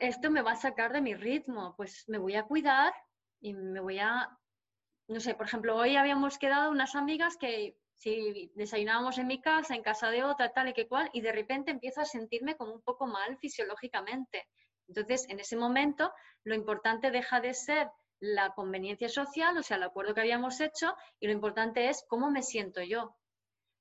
esto 0.00 0.30
me 0.30 0.42
va 0.42 0.52
a 0.52 0.56
sacar 0.56 0.92
de 0.92 1.00
mi 1.00 1.14
ritmo, 1.14 1.74
pues 1.76 2.04
me 2.08 2.18
voy 2.18 2.36
a 2.36 2.44
cuidar 2.44 2.92
y 3.40 3.54
me 3.54 3.80
voy 3.80 3.98
a, 3.98 4.28
no 5.08 5.20
sé, 5.20 5.34
por 5.34 5.46
ejemplo, 5.46 5.76
hoy 5.76 5.96
habíamos 5.96 6.38
quedado 6.38 6.70
unas 6.70 6.94
amigas 6.94 7.36
que 7.36 7.76
si 7.94 8.52
desayunábamos 8.54 9.18
en 9.18 9.26
mi 9.26 9.40
casa, 9.40 9.74
en 9.74 9.82
casa 9.82 10.10
de 10.10 10.22
otra, 10.22 10.52
tal 10.52 10.68
y 10.68 10.72
que 10.72 10.86
cual, 10.86 11.10
y 11.12 11.20
de 11.20 11.32
repente 11.32 11.72
empiezo 11.72 12.00
a 12.00 12.04
sentirme 12.04 12.56
como 12.56 12.72
un 12.72 12.82
poco 12.82 13.06
mal 13.06 13.36
fisiológicamente. 13.38 14.46
Entonces, 14.86 15.28
en 15.28 15.40
ese 15.40 15.56
momento, 15.56 16.12
lo 16.44 16.54
importante 16.54 17.10
deja 17.10 17.40
de 17.40 17.54
ser 17.54 17.90
la 18.20 18.54
conveniencia 18.54 19.08
social, 19.08 19.56
o 19.58 19.62
sea, 19.62 19.76
el 19.76 19.82
acuerdo 19.82 20.14
que 20.14 20.20
habíamos 20.20 20.60
hecho, 20.60 20.94
y 21.18 21.26
lo 21.26 21.32
importante 21.32 21.88
es 21.88 22.04
cómo 22.08 22.30
me 22.30 22.42
siento 22.42 22.82
yo. 22.82 23.16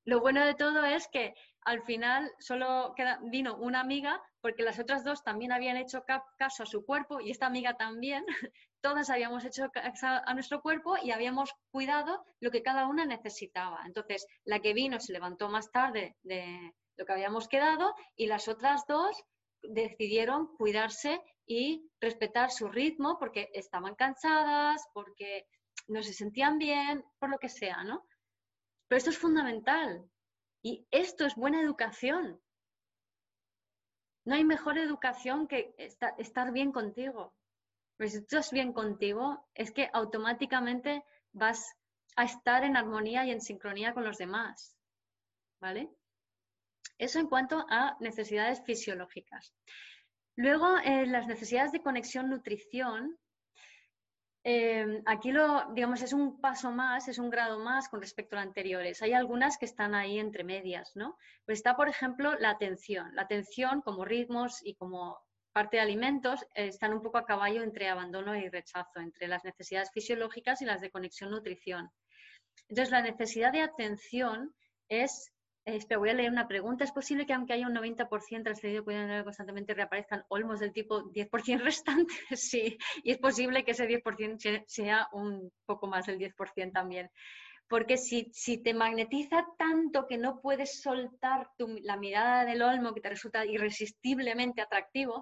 Lo 0.03 0.19
bueno 0.21 0.45
de 0.45 0.55
todo 0.55 0.83
es 0.85 1.07
que 1.09 1.35
al 1.61 1.83
final 1.83 2.31
solo 2.39 2.95
vino 3.23 3.57
una 3.57 3.81
amiga 3.81 4.21
porque 4.47 4.63
las 4.63 4.79
otras 4.79 5.03
dos 5.03 5.25
también 5.25 5.51
habían 5.51 5.75
hecho 5.75 6.05
caso 6.37 6.63
a 6.63 6.65
su 6.65 6.85
cuerpo 6.85 7.19
y 7.19 7.31
esta 7.31 7.47
amiga 7.47 7.75
también. 7.75 8.25
Todas 8.81 9.09
habíamos 9.09 9.43
hecho 9.43 9.69
caso 9.73 10.07
a 10.07 10.33
nuestro 10.33 10.61
cuerpo 10.61 10.95
y 11.03 11.11
habíamos 11.11 11.53
cuidado 11.69 12.23
lo 12.39 12.49
que 12.49 12.63
cada 12.63 12.87
una 12.87 13.03
necesitaba. 13.03 13.81
Entonces, 13.85 14.25
la 14.45 14.61
que 14.61 14.73
vino 14.73 15.01
se 15.01 15.11
levantó 15.11 15.49
más 15.49 15.69
tarde 15.69 16.15
de 16.23 16.73
lo 16.95 17.05
que 17.05 17.11
habíamos 17.11 17.49
quedado 17.49 17.93
y 18.15 18.27
las 18.27 18.47
otras 18.47 18.85
dos 18.87 19.21
decidieron 19.61 20.55
cuidarse 20.55 21.21
y 21.45 21.91
respetar 21.99 22.49
su 22.49 22.69
ritmo 22.69 23.19
porque 23.19 23.49
estaban 23.53 23.95
cansadas, 23.95 24.87
porque 24.93 25.45
no 25.87 26.01
se 26.01 26.13
sentían 26.13 26.57
bien, 26.57 27.03
por 27.19 27.29
lo 27.29 27.37
que 27.37 27.49
sea, 27.49 27.83
¿no? 27.83 28.07
Pero 28.87 28.97
esto 28.97 29.09
es 29.09 29.17
fundamental 29.17 30.09
y 30.61 30.87
esto 30.89 31.25
es 31.25 31.35
buena 31.35 31.59
educación. 31.59 32.39
No 34.27 34.35
hay 34.35 34.43
mejor 34.43 34.77
educación 34.77 35.47
que 35.47 35.73
estar 35.77 36.51
bien 36.51 36.73
contigo. 36.73 37.33
Pero 37.95 38.09
si 38.09 38.17
tú 38.17 38.35
estás 38.35 38.51
bien 38.51 38.73
contigo, 38.73 39.47
es 39.55 39.71
que 39.71 39.89
automáticamente 39.93 41.01
vas 41.31 41.73
a 42.17 42.25
estar 42.25 42.65
en 42.65 42.75
armonía 42.75 43.25
y 43.25 43.31
en 43.31 43.39
sincronía 43.39 43.93
con 43.93 44.03
los 44.03 44.17
demás. 44.17 44.75
¿Vale? 45.61 45.89
Eso 46.97 47.19
en 47.19 47.27
cuanto 47.27 47.65
a 47.69 47.95
necesidades 48.01 48.61
fisiológicas. 48.65 49.53
Luego, 50.35 50.77
eh, 50.79 51.05
las 51.05 51.25
necesidades 51.25 51.71
de 51.71 51.81
conexión 51.81 52.29
Em, 54.49 55.03
aquí 55.05 55.33
lo, 55.33 55.65
digamos, 55.73 56.01
es 56.01 56.13
un 56.13 56.39
paso 56.39 56.71
más, 56.71 57.09
es 57.09 57.17
un 57.17 57.29
grado 57.29 57.59
más 57.59 57.89
con 57.89 57.99
respecto 57.99 58.37
a 58.37 58.39
los 58.39 58.47
anteriores. 58.47 59.01
Hay 59.01 59.11
algunas 59.11 59.57
que 59.57 59.65
están 59.65 59.93
ahí 59.93 60.19
entre 60.19 60.45
medias, 60.45 60.95
¿no? 60.95 61.17
Pues 61.45 61.59
está, 61.59 61.75
por 61.75 61.89
ejemplo, 61.89 62.33
la 62.39 62.51
atención. 62.51 63.13
La 63.13 63.23
atención 63.23 63.81
como 63.81 64.05
ritmos 64.05 64.65
y 64.65 64.75
como 64.75 65.19
parte 65.51 65.75
de 65.75 65.83
alimentos 65.83 66.43
eh, 66.55 66.67
están 66.67 66.93
un 66.93 67.01
poco 67.01 67.17
a 67.17 67.25
caballo 67.25 67.61
entre 67.61 67.89
abandono 67.89 68.37
y 68.37 68.47
rechazo, 68.47 69.01
entre 69.01 69.27
las 69.27 69.43
necesidades 69.43 69.91
fisiológicas 69.91 70.61
y 70.61 70.65
las 70.65 70.79
de 70.79 70.91
conexión 70.91 71.31
nutrición. 71.31 71.91
Entonces, 72.69 72.91
la 72.91 73.01
necesidad 73.01 73.51
de 73.51 73.63
atención 73.63 74.55
es 74.87 75.33
espera, 75.75 75.99
voy 75.99 76.09
a 76.09 76.13
leer 76.13 76.31
una 76.31 76.47
pregunta. 76.47 76.83
¿Es 76.83 76.91
posible 76.91 77.25
que 77.25 77.33
aunque 77.33 77.53
haya 77.53 77.67
un 77.67 77.75
90% 77.75 78.49
accedido 78.49 78.83
cuidado 78.83 79.23
constantemente 79.23 79.73
reaparezcan 79.73 80.23
olmos 80.29 80.59
del 80.59 80.71
tipo 80.71 81.03
10% 81.11 81.61
restante? 81.61 82.13
sí, 82.31 82.77
y 83.03 83.11
es 83.11 83.17
posible 83.17 83.63
que 83.63 83.71
ese 83.71 83.87
10% 83.87 84.63
sea 84.65 85.09
un 85.11 85.51
poco 85.65 85.87
más 85.87 86.05
del 86.05 86.19
10% 86.19 86.71
también. 86.71 87.09
Porque 87.67 87.97
si, 87.97 88.29
si, 88.33 88.63
te 88.63 88.73
magnetiza 88.73 89.45
tanto 89.57 90.07
que 90.07 90.17
no 90.17 90.39
puedes 90.39 90.81
soltar 90.81 91.49
la 91.57 91.97
mirada 91.97 92.45
del 92.45 92.61
olmo 92.61 92.93
que 92.93 93.01
te 93.01 93.09
resulta 93.09 93.45
irresistiblemente 93.45 94.61
atractivo, 94.61 95.21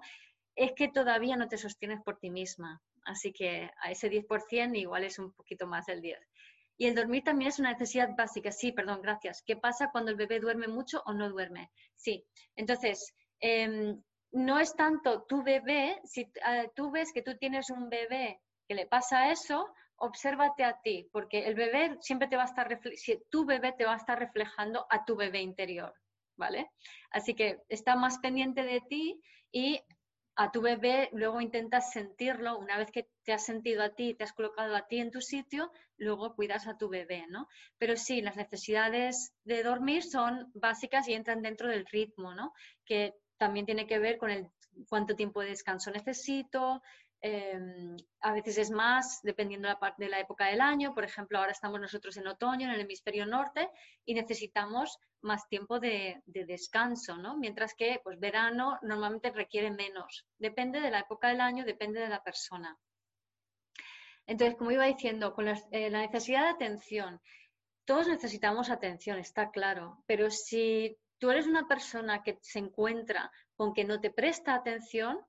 es 0.56 0.74
que 0.74 0.90
todavía 0.90 1.38
no 1.38 1.48
te 1.48 1.58
sostienes 1.58 2.02
por 2.04 2.20
ti 2.20 2.30
misma. 2.30 2.82
Así 3.04 3.34
que 3.34 3.72
a 3.82 3.92
ese 3.92 4.10
10% 4.10 4.78
igual 4.78 5.04
es 5.04 5.18
un 5.18 5.32
poquito 5.34 5.66
más 5.66 5.88
del 5.88 6.02
10%. 6.02 6.20
Y 6.78 6.88
el 6.88 6.96
dormir 6.96 7.24
también 7.24 7.50
es 7.50 7.60
una 7.60 7.72
necesidad 7.72 8.10
básica. 8.18 8.52
Sí, 8.52 8.72
perdón, 8.72 9.02
gracias. 9.02 9.44
¿Qué 9.46 9.56
pasa 9.56 9.92
cuando 9.92 10.12
el 10.12 10.18
bebé 10.18 10.40
duerme 10.40 10.68
mucho 10.68 11.02
o 11.06 11.14
no 11.14 11.30
duerme? 11.30 11.72
Sí. 11.96 12.26
Entonces, 12.56 13.14
em, 13.40 14.02
no 14.32 14.60
es 14.60 14.76
tanto 14.76 15.24
tu 15.24 15.44
bebé, 15.44 16.02
si 16.04 16.22
eh, 16.22 16.70
tú 16.76 16.92
ves 16.92 17.14
que 17.14 17.22
tú 17.22 17.38
tienes 17.38 17.70
un 17.70 17.90
bebé 17.90 18.42
que 18.68 18.76
le 18.76 18.86
pasa 18.86 19.32
eso, 19.32 19.74
obsérvate 19.98 20.64
a 20.64 20.82
ti, 20.82 21.08
porque 21.12 21.46
el 21.46 21.56
bebé 21.56 21.98
siempre 22.02 22.28
te 22.28 22.36
va 22.36 22.44
a 22.44 22.48
estar, 22.48 22.80
si 22.96 23.24
tu 23.30 23.46
bebé 23.46 23.74
te 23.74 23.86
va 23.86 23.94
a 23.94 23.98
estar 23.98 24.20
reflejando 24.20 24.86
a 24.90 25.06
tu 25.06 25.16
bebé 25.16 25.42
interior, 25.42 25.94
¿vale? 26.36 26.72
Así 27.12 27.34
que 27.34 27.62
está 27.70 27.96
más 27.96 28.20
pendiente 28.20 28.64
de 28.64 28.82
ti 28.82 29.22
y 29.52 29.82
a 30.36 30.52
tu 30.52 30.62
bebé, 30.62 31.10
luego 31.14 31.40
intentas 31.40 31.92
sentirlo, 31.92 32.58
una 32.58 32.78
vez 32.78 32.92
que 32.92 33.08
te 33.24 33.32
has 33.32 33.46
sentido 33.46 33.84
a 33.84 33.96
ti, 33.96 34.14
te 34.14 34.26
has 34.26 34.34
colocado 34.34 34.76
a 34.76 34.88
ti 34.88 35.00
en 35.00 35.12
tu 35.12 35.22
sitio, 35.22 35.72
luego 35.98 36.36
cuidas 36.36 36.68
a 36.68 36.78
tu 36.78 36.90
bebé, 36.90 37.26
¿no? 37.30 37.48
Pero 37.78 37.96
sí, 37.96 38.22
las 38.22 38.36
necesidades 38.36 39.34
de 39.46 39.64
dormir 39.64 40.04
son 40.04 40.52
básicas 40.54 41.08
y 41.08 41.14
entran 41.14 41.42
dentro 41.42 41.70
del 41.70 41.86
ritmo, 41.86 42.34
¿no? 42.34 42.54
Que 42.86 43.14
también 43.38 43.66
tiene 43.66 43.88
que 43.88 44.00
ver 44.00 44.18
con 44.18 44.30
el 44.30 44.50
cuánto 44.90 45.16
tiempo 45.16 45.42
de 45.42 45.50
descanso 45.50 45.90
necesito, 45.92 46.82
Em, 47.22 47.96
a 48.22 48.34
veces 48.34 48.58
es 48.58 48.72
más, 48.72 49.20
dependiendo 49.24 49.68
de 49.68 49.76
la, 49.80 50.10
la 50.10 50.20
época 50.20 50.46
del 50.48 50.62
año. 50.62 50.94
Por 50.94 51.04
ejemplo, 51.04 51.40
ahora 51.40 51.52
estamos 51.52 51.80
nosotros 51.80 52.16
en 52.18 52.28
otoño, 52.28 52.68
en 52.68 52.76
el 52.76 52.82
hemisferio 52.82 53.26
norte, 53.26 53.70
y 54.06 54.14
necesitamos 54.14 55.00
más 55.22 55.48
tiempo 55.48 55.80
de, 55.80 56.22
descanso, 56.26 57.18
¿no? 57.18 57.38
Mientras 57.38 57.74
que 57.74 58.00
pues, 58.04 58.20
verano 58.20 58.78
normalmente 58.84 59.32
requiere 59.32 59.72
menos. 59.72 60.26
Depende 60.38 60.80
de 60.80 60.92
la 60.92 61.00
época 61.00 61.30
del 61.30 61.42
año, 61.42 61.66
depende 61.66 62.00
de 62.00 62.10
la 62.10 62.24
persona. 62.24 62.78
Entonces, 64.28 64.56
como 64.58 64.72
iba 64.72 64.86
diciendo, 64.86 65.34
con 65.34 65.48
eh, 65.48 65.90
la 65.90 66.02
necesidad 66.02 66.44
de 66.44 66.50
atención, 66.50 67.22
todos 67.86 68.08
necesitamos 68.08 68.70
atención, 68.70 69.20
está 69.20 69.52
claro, 69.52 70.04
pero 70.08 70.32
si 70.32 70.98
tú 71.20 71.30
eres 71.30 71.46
una 71.46 71.68
persona 71.68 72.24
que 72.24 72.40
se 72.42 72.60
encuentra 72.60 73.32
con 73.56 73.74
que 73.74 73.84
no 73.84 74.02
te 74.02 74.10
presta 74.10 74.56
atención, 74.56 75.20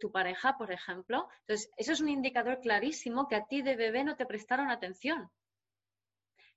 tu, 0.00 0.12
pareja, 0.12 0.56
por 0.56 0.72
ejemplo. 0.72 1.28
Entonces, 1.40 1.70
eso 1.76 1.92
es 1.92 2.00
un 2.00 2.08
indicador 2.08 2.60
clarísimo 2.60 3.28
que 3.28 3.36
a 3.36 3.46
ti 3.46 3.62
de 3.62 3.76
bebé 3.76 4.04
no 4.04 4.16
te 4.16 4.26
prestaron 4.26 4.70
atención. 4.70 5.30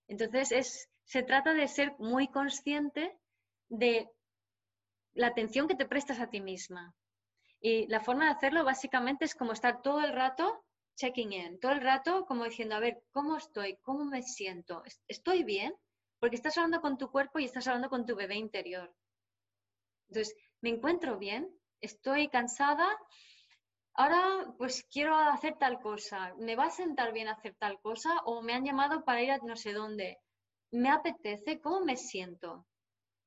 Entonces, 0.08 0.52
es, 0.52 0.90
se 1.06 1.24
trata 1.24 1.54
de 1.54 1.68
ser 1.68 1.96
muy 2.00 2.28
consciente 2.28 3.18
de 3.70 4.10
la 5.14 5.28
atención 5.28 5.68
que 5.68 5.76
te 5.76 5.86
prestas 5.86 6.20
a 6.20 6.30
ti 6.30 6.42
misma. 6.42 6.94
Y 7.60 7.88
la 7.88 8.02
forma 8.02 8.26
de 8.26 8.32
hacerlo 8.32 8.64
básicamente 8.64 9.26
es 9.26 9.36
como 9.36 9.54
estar 9.54 9.82
todo 9.82 10.02
el 10.04 10.14
rato 10.14 10.66
checking 10.96 11.34
in, 11.34 11.60
todo 11.60 11.72
el 11.72 11.82
rato 11.82 12.26
como 12.26 12.46
diciendo, 12.46 12.76
a 12.76 12.80
ver, 12.80 13.04
¿cómo 13.12 13.38
estoy? 13.38 13.78
¿Cómo 13.82 14.06
me 14.06 14.22
siento? 14.24 14.84
¿Estoy 15.08 15.44
bien? 15.44 15.74
Porque 16.20 16.36
estás 16.36 16.58
hablando 16.58 16.82
con 16.82 16.98
tu 16.98 17.10
cuerpo 17.10 17.40
y 17.40 17.46
estás 17.46 17.68
hablando 17.68 17.90
con 17.90 18.06
tu 18.06 18.16
bebé 18.16 18.36
interior. 18.36 18.94
Entonces, 20.10 20.36
¿me 20.62 20.70
encuentro 20.70 21.18
bien? 21.18 21.50
Estoy 21.82 22.28
cansada, 22.30 22.88
ahora 23.94 24.54
pues 24.58 24.86
quiero 24.92 25.16
hacer 25.16 25.58
tal 25.58 25.80
cosa, 25.82 26.34
me 26.38 26.56
va 26.56 26.66
a 26.66 26.70
sentar 26.70 27.14
bien 27.14 27.28
hacer 27.28 27.56
tal 27.56 27.80
cosa 27.82 28.18
o 28.26 28.42
me 28.42 28.54
han 28.54 28.66
llamado 28.66 29.04
para 29.04 29.22
ir 29.22 29.32
a 29.32 29.38
no 29.40 29.56
sé 29.56 29.74
dónde, 29.74 30.20
me 30.72 30.90
apetece, 30.90 31.60
¿cómo 31.60 31.82
me 31.82 31.98
siento? 31.98 32.66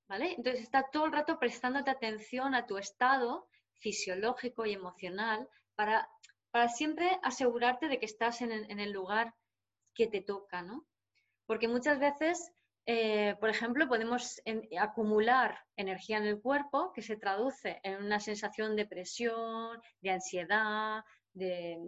¿Vale? 0.09 0.35
Entonces 0.37 0.63
está 0.63 0.91
todo 0.91 1.07
el 1.07 1.13
rato 1.13 1.39
prestándote 1.39 1.91
atención 1.91 2.55
a 2.55 2.67
tu 2.67 2.77
estado 2.77 3.49
fisiológico 3.81 4.67
y 4.67 4.75
emocional 4.75 5.49
para, 5.75 6.09
para 6.51 6.69
siempre 6.69 7.19
asegurarte 7.23 7.89
de 7.89 7.99
que 7.99 8.07
estás 8.07 8.41
en 8.43 8.53
en 8.53 8.81
el 8.81 8.93
lugar 8.93 9.35
que 9.95 10.07
te 10.07 10.21
toca, 10.21 10.63
¿no? 10.63 10.87
Porque 11.47 11.69
muchas 11.69 11.99
veces 11.99 12.53
eh, 12.87 13.35
por 13.41 13.49
ejemplo, 13.49 13.89
podemos 13.89 14.43
acumular 14.78 15.59
energía 15.76 16.18
en 16.18 16.26
el 16.26 16.41
cuerpo 16.41 16.93
que 16.93 17.01
se 17.01 17.16
traduce 17.16 17.80
en 17.82 18.05
una 18.05 18.20
sensación 18.20 18.76
de 18.76 18.87
presión, 18.87 19.80
de 20.03 20.11
ansiedad, 20.11 21.03
de, 21.32 21.78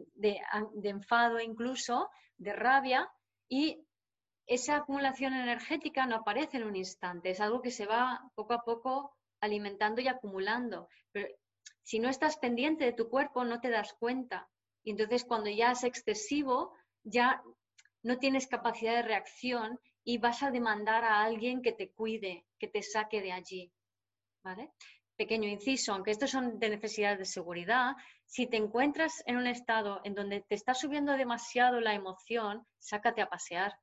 enfado 0.82 1.38
incluso, 1.40 2.08
de 2.38 2.52
rabia, 2.54 3.10
y 3.48 3.84
esa 4.46 4.76
acumulación 4.76 5.34
energética 5.34 6.06
no 6.06 6.16
aparece 6.16 6.56
en 6.56 6.64
un 6.64 6.76
instante, 6.76 7.30
es 7.30 7.40
algo 7.40 7.60
que 7.60 7.70
se 7.70 7.86
va 7.86 8.30
poco 8.34 8.54
a 8.54 8.62
poco 8.62 9.16
alimentando 9.40 10.00
y 10.00 10.08
acumulando. 10.08 10.88
Pero 11.12 11.28
si 11.82 11.98
no 11.98 12.08
estás 12.08 12.38
pendiente 12.38 12.84
de 12.84 12.92
tu 12.92 13.08
cuerpo, 13.10 13.44
no 13.44 13.60
te 13.60 13.70
das 13.70 13.92
cuenta. 13.94 14.48
Y 14.82 14.92
entonces 14.92 15.24
cuando 15.24 15.50
ya 15.50 15.72
es 15.72 15.84
excesivo, 15.84 16.74
ya 17.02 17.42
no 18.02 18.18
tienes 18.18 18.46
capacidad 18.46 18.94
de 18.94 19.02
reacción 19.02 19.78
y 20.08 20.18
vas 20.18 20.44
a 20.44 20.52
demandar 20.52 21.04
a 21.04 21.24
alguien 21.24 21.62
que 21.62 21.72
te 21.72 21.90
cuide, 21.90 22.46
que 22.60 22.68
te 22.68 22.80
saque 22.80 23.20
de 23.20 23.32
allí. 23.32 23.72
¿Vale? 24.44 24.70
Pequeño 25.16 25.48
inciso, 25.48 25.92
aunque 25.92 26.12
estos 26.12 26.30
son 26.30 26.60
de 26.60 26.70
necesidades 26.70 27.18
de 27.18 27.24
seguridad, 27.24 27.96
si 28.24 28.46
te 28.46 28.56
encuentras 28.56 29.24
en 29.26 29.36
un 29.36 29.48
estado 29.48 30.00
en 30.04 30.14
donde 30.14 30.42
te 30.42 30.54
está 30.54 30.74
subiendo 30.74 31.12
demasiado 31.14 31.80
la 31.80 31.94
emoción, 31.94 32.64
sácate 32.78 33.20
a 33.20 33.28
pasear. 33.28 33.74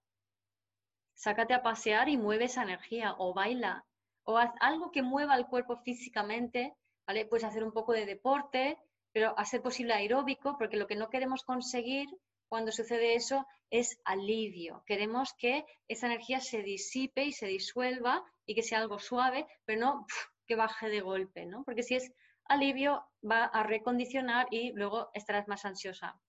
Sácate 1.13 1.53
a 1.53 1.61
pasear 1.61 2.07
y 2.07 2.17
mueve 2.17 2.45
esa 2.45 2.63
energía 2.63 3.15
o 3.17 3.33
baila 3.33 3.85
o 4.23 4.37
haz 4.37 4.53
algo 4.61 4.91
que 4.91 5.01
mueva 5.01 5.35
el 5.35 5.47
cuerpo 5.47 5.75
físicamente, 5.75 6.73
¿vale? 7.05 7.25
Puedes 7.25 7.43
hacer 7.43 7.65
un 7.65 7.73
poco 7.73 7.91
de 7.91 8.05
deporte, 8.05 8.77
pero 9.11 9.37
a 9.37 9.43
ser 9.43 9.61
posible 9.61 9.93
aeróbico, 9.93 10.57
porque 10.57 10.77
lo 10.77 10.87
que 10.87 10.95
no 10.95 11.09
queremos 11.09 11.43
conseguir 11.43 12.07
cuando 12.53 12.71
sucede 12.71 13.15
eso 13.15 13.47
es 13.71 13.99
alivio. 14.05 14.83
Queremos 14.85 15.33
que 15.39 15.65
esa 15.87 16.05
energía 16.05 16.39
se 16.39 16.61
disipe 16.61 17.23
y 17.23 17.31
se 17.31 17.47
disuelva 17.47 18.23
y 18.45 18.53
que 18.53 18.61
sea 18.61 18.77
algo 18.77 18.99
suave, 18.99 19.47
pero 19.65 19.79
no 19.79 20.05
que 20.45 20.55
baje 20.55 20.87
de 20.87 21.01
golpe, 21.01 21.47
¿no? 21.47 21.63
Porque 21.63 21.81
si 21.81 21.95
es 21.95 22.13
alivio, 22.45 23.07
va 23.27 23.45
a 23.45 23.63
recondicionar 23.63 24.45
y 24.51 24.71
luego 24.73 25.09
estarás 25.15 25.47
más 25.47 25.65
ansiosa. 25.65 26.21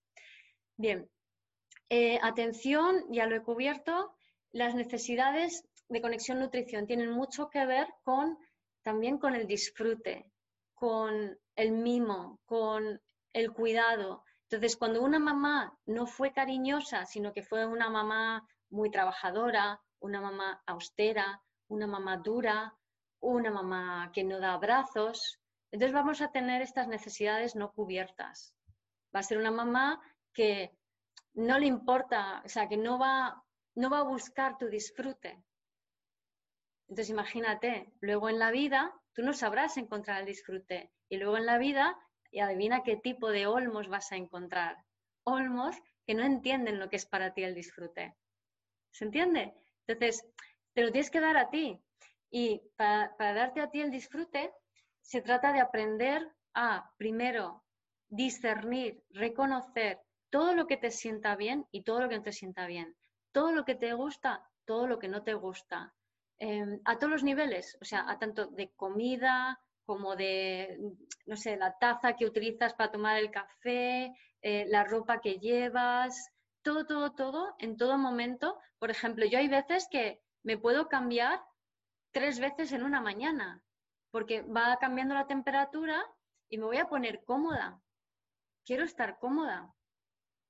Bien, 0.78 1.10
eh, 1.90 2.18
atención, 2.22 3.04
ya 3.10 3.26
lo 3.26 3.36
he 3.36 3.42
cubierto, 3.42 4.16
las 4.50 4.74
necesidades 4.74 5.68
de 5.90 6.00
conexión 6.00 6.40
nutrición 6.40 6.86
tienen 6.86 7.10
mucho 7.10 7.50
que 7.50 7.66
ver 7.66 7.86
con 8.02 8.38
también 8.80 9.18
con 9.18 9.34
el 9.34 9.46
disfrute, 9.46 10.24
con 10.72 11.38
el 11.54 11.72
mimo, 11.72 12.40
con 12.46 12.98
el 13.34 13.52
cuidado, 13.52 14.24
entonces, 14.44 14.76
cuando 14.76 15.02
una 15.02 15.18
mamá 15.18 15.76
no 15.86 16.06
fue 16.06 16.32
cariñosa, 16.32 17.06
sino 17.06 17.32
que 17.32 17.42
fue 17.42 17.66
una 17.66 17.88
mamá 17.88 18.46
muy 18.70 18.90
trabajadora, 18.90 19.80
una 20.00 20.20
mamá 20.20 20.62
austera, 20.66 21.42
una 21.68 21.86
mamá 21.86 22.18
dura, 22.18 22.76
una 23.20 23.50
mamá 23.50 24.10
que 24.12 24.22
no 24.22 24.38
da 24.38 24.52
abrazos, 24.52 25.40
entonces 25.70 25.94
vamos 25.94 26.20
a 26.20 26.30
tener 26.30 26.60
estas 26.62 26.88
necesidades 26.88 27.56
no 27.56 27.72
cubiertas. 27.72 28.54
Va 29.14 29.20
a 29.20 29.22
ser 29.22 29.38
una 29.38 29.50
mamá 29.50 30.00
que 30.32 30.76
no 31.32 31.58
le 31.58 31.66
importa, 31.66 32.42
o 32.44 32.48
sea, 32.48 32.68
que 32.68 32.76
no 32.76 32.98
va, 32.98 33.42
no 33.74 33.88
va 33.88 34.00
a 34.00 34.04
buscar 34.04 34.58
tu 34.58 34.68
disfrute. 34.68 35.42
Entonces 36.88 37.10
imagínate, 37.10 37.92
luego 38.00 38.28
en 38.28 38.38
la 38.38 38.50
vida 38.50 38.92
tú 39.14 39.22
no 39.22 39.32
sabrás 39.32 39.78
encontrar 39.78 40.20
el 40.20 40.26
disfrute 40.26 40.92
y 41.08 41.16
luego 41.16 41.38
en 41.38 41.46
la 41.46 41.56
vida 41.56 41.96
y 42.34 42.40
adivina 42.40 42.82
qué 42.82 42.96
tipo 42.96 43.30
de 43.30 43.46
olmos 43.46 43.88
vas 43.88 44.10
a 44.10 44.16
encontrar. 44.16 44.76
Olmos 45.22 45.76
que 46.04 46.14
no 46.14 46.24
entienden 46.24 46.80
lo 46.80 46.90
que 46.90 46.96
es 46.96 47.06
para 47.06 47.32
ti 47.32 47.44
el 47.44 47.54
disfrute. 47.54 48.16
¿Se 48.90 49.04
entiende? 49.04 49.54
Entonces, 49.86 50.26
te 50.72 50.82
lo 50.82 50.90
tienes 50.90 51.12
que 51.12 51.20
dar 51.20 51.36
a 51.36 51.48
ti. 51.48 51.80
Y 52.30 52.60
para, 52.74 53.14
darte 53.16 53.60
a 53.60 53.70
ti 53.70 53.80
el 53.80 53.92
disfrute, 53.92 54.52
se 55.00 55.22
trata 55.22 55.52
de 55.52 55.60
aprender 55.60 56.28
a, 56.54 56.92
primero, 56.96 57.62
discernir, 58.08 59.04
reconocer 59.10 60.00
todo 60.28 60.54
lo 60.54 60.66
que 60.66 60.76
te 60.76 60.90
sienta 60.90 61.36
bien 61.36 61.68
y 61.70 61.84
todo 61.84 62.00
lo 62.00 62.08
que 62.08 62.16
no 62.16 62.24
te 62.24 62.32
sienta 62.32 62.66
bien. 62.66 62.96
Todo 63.30 63.52
lo 63.52 63.64
que 63.64 63.76
te 63.76 63.94
gusta, 63.94 64.42
todo 64.64 64.88
lo 64.88 64.98
que 64.98 65.06
no 65.06 65.22
te 65.22 65.34
gusta. 65.34 65.94
Em, 66.38 66.80
a 66.84 66.98
todos 66.98 67.12
los 67.12 67.22
niveles, 67.22 67.78
o 67.80 67.84
sea, 67.84 68.10
a 68.10 68.18
tanto 68.18 68.46
de 68.48 68.72
comida, 68.72 69.60
como 69.84 70.16
de, 70.16 70.78
no 71.26 71.36
sé, 71.36 71.56
la 71.56 71.76
taza 71.78 72.16
que 72.16 72.26
utilizas 72.26 72.74
para 72.74 72.90
tomar 72.90 73.18
el 73.18 73.30
café, 73.30 74.12
eh, 74.42 74.66
la 74.68 74.84
ropa 74.84 75.20
que 75.20 75.38
llevas, 75.38 76.30
todo, 76.62 76.86
todo, 76.86 77.12
todo, 77.12 77.54
en 77.58 77.76
todo 77.76 77.98
momento. 77.98 78.58
Por 78.78 78.90
ejemplo, 78.90 79.26
yo 79.26 79.38
hay 79.38 79.48
veces 79.48 79.86
que 79.90 80.20
me 80.42 80.58
puedo 80.58 80.88
cambiar 80.88 81.40
tres 82.12 82.38
veces 82.40 82.72
en 82.72 82.82
una 82.82 83.00
mañana, 83.00 83.62
porque 84.10 84.42
va 84.42 84.76
cambiando 84.78 85.14
la 85.14 85.26
temperatura 85.26 86.04
y 86.48 86.58
me 86.58 86.64
voy 86.64 86.78
a 86.78 86.88
poner 86.88 87.24
cómoda. 87.24 87.80
Quiero 88.64 88.84
estar 88.84 89.18
cómoda, 89.18 89.74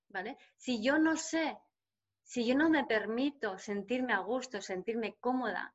¿vale? 0.09 0.37
Si 0.57 0.82
yo 0.82 0.99
no 0.99 1.16
sé, 1.16 1.59
si 2.22 2.47
yo 2.47 2.55
no 2.55 2.70
me 2.70 2.85
permito 2.85 3.59
sentirme 3.59 4.12
a 4.12 4.18
gusto, 4.18 4.61
sentirme 4.61 5.16
cómoda 5.20 5.74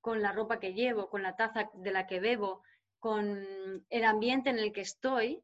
con 0.00 0.22
la 0.22 0.32
ropa 0.32 0.58
que 0.60 0.72
llevo, 0.72 1.08
con 1.08 1.22
la 1.22 1.36
taza 1.36 1.70
de 1.74 1.92
la 1.92 2.06
que 2.06 2.20
bebo, 2.20 2.62
con 3.00 3.84
el 3.88 4.04
ambiente 4.04 4.50
en 4.50 4.58
el 4.58 4.72
que 4.72 4.82
estoy, 4.82 5.42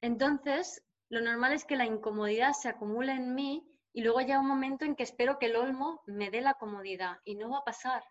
entonces 0.00 0.84
lo 1.08 1.20
normal 1.20 1.52
es 1.52 1.64
que 1.64 1.76
la 1.76 1.86
incomodidad 1.86 2.52
se 2.52 2.68
acumule 2.68 3.12
en 3.12 3.34
mí 3.34 3.66
y 3.92 4.02
luego 4.02 4.20
llega 4.20 4.40
un 4.40 4.48
momento 4.48 4.84
en 4.84 4.96
que 4.96 5.02
espero 5.02 5.38
que 5.38 5.46
el 5.46 5.56
olmo 5.56 6.02
me 6.06 6.30
dé 6.30 6.40
la 6.40 6.54
comodidad 6.54 7.18
y 7.24 7.36
no 7.36 7.50
va 7.50 7.58
a 7.58 7.64
pasar. 7.64 8.02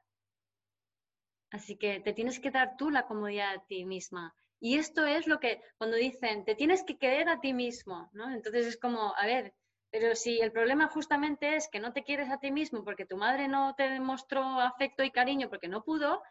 Así 1.51 1.77
que 1.77 1.99
te 1.99 2.13
tienes 2.13 2.39
que 2.39 2.51
dar 2.51 2.77
tú 2.77 2.89
la 2.89 3.07
comodidad 3.07 3.53
a 3.53 3.65
ti 3.65 3.83
misma. 3.85 4.33
Y 4.59 4.77
esto 4.77 5.05
es 5.05 5.27
lo 5.27 5.39
que 5.39 5.61
cuando 5.77 5.97
dicen, 5.97 6.45
te 6.45 6.55
tienes 6.55 6.83
que 6.83 6.97
querer 6.97 7.27
a 7.27 7.41
ti 7.41 7.51
mismo, 7.53 8.09
¿no? 8.13 8.31
Entonces 8.31 8.67
es 8.67 8.77
como, 8.77 9.13
a 9.17 9.25
ver, 9.25 9.53
pero 9.89 10.15
si 10.15 10.39
el 10.39 10.51
problema 10.51 10.87
justamente 10.87 11.55
es 11.55 11.67
que 11.69 11.79
no 11.79 11.91
te 11.91 12.03
quieres 12.03 12.29
a 12.29 12.39
ti 12.39 12.51
mismo 12.51 12.83
porque 12.83 13.05
tu 13.05 13.17
madre 13.17 13.47
no 13.47 13.73
te 13.75 13.89
demostró 13.89 14.43
afecto 14.43 15.03
y 15.03 15.11
cariño 15.11 15.49
porque 15.49 15.67
no 15.67 15.83
pudo, 15.83 16.21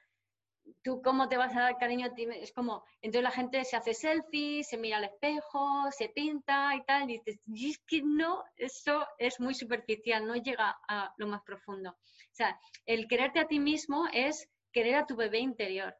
tú 0.83 1.03
cómo 1.03 1.29
te 1.29 1.37
vas 1.37 1.55
a 1.57 1.61
dar 1.61 1.79
cariño 1.79 2.07
a 2.07 2.14
ti, 2.14 2.27
es 2.31 2.53
como, 2.53 2.85
entonces 3.03 3.23
la 3.23 3.31
gente 3.31 3.64
se 3.64 3.77
hace 3.77 3.95
selfies, 3.95 4.68
se 4.68 4.79
mira 4.79 4.99
al 4.99 5.05
espejo, 5.05 5.91
se 5.91 6.09
pinta 6.09 6.75
y 6.75 6.85
tal, 6.85 7.11
y 7.11 7.18
dices, 7.18 7.41
y 7.47 7.71
es 7.71 7.79
que 7.87 8.03
no, 8.03 8.45
eso 8.57 9.07
es 9.18 9.41
muy 9.41 9.55
superficial, 9.55 10.27
no 10.27 10.35
llega 10.37 10.79
a 10.89 11.12
lo 11.16 11.27
más 11.27 11.43
profundo. 11.43 11.91
O 11.91 12.35
sea, 12.35 12.59
el 12.87 13.09
quererte 13.09 13.41
a 13.41 13.47
ti 13.47 13.59
mismo 13.59 14.07
es 14.12 14.49
querer 14.73 14.97
a 14.97 15.07
tu 15.07 15.16
bebé 15.16 15.39
interior. 15.39 15.97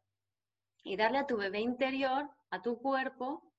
Y 0.83 0.97
darle 0.97 1.19
a 1.19 1.27
tu 1.27 1.37
bebé 1.37 1.61
interior, 1.61 2.31
a 2.51 2.63
tu 2.63 2.81
cuerpo, 2.81 3.53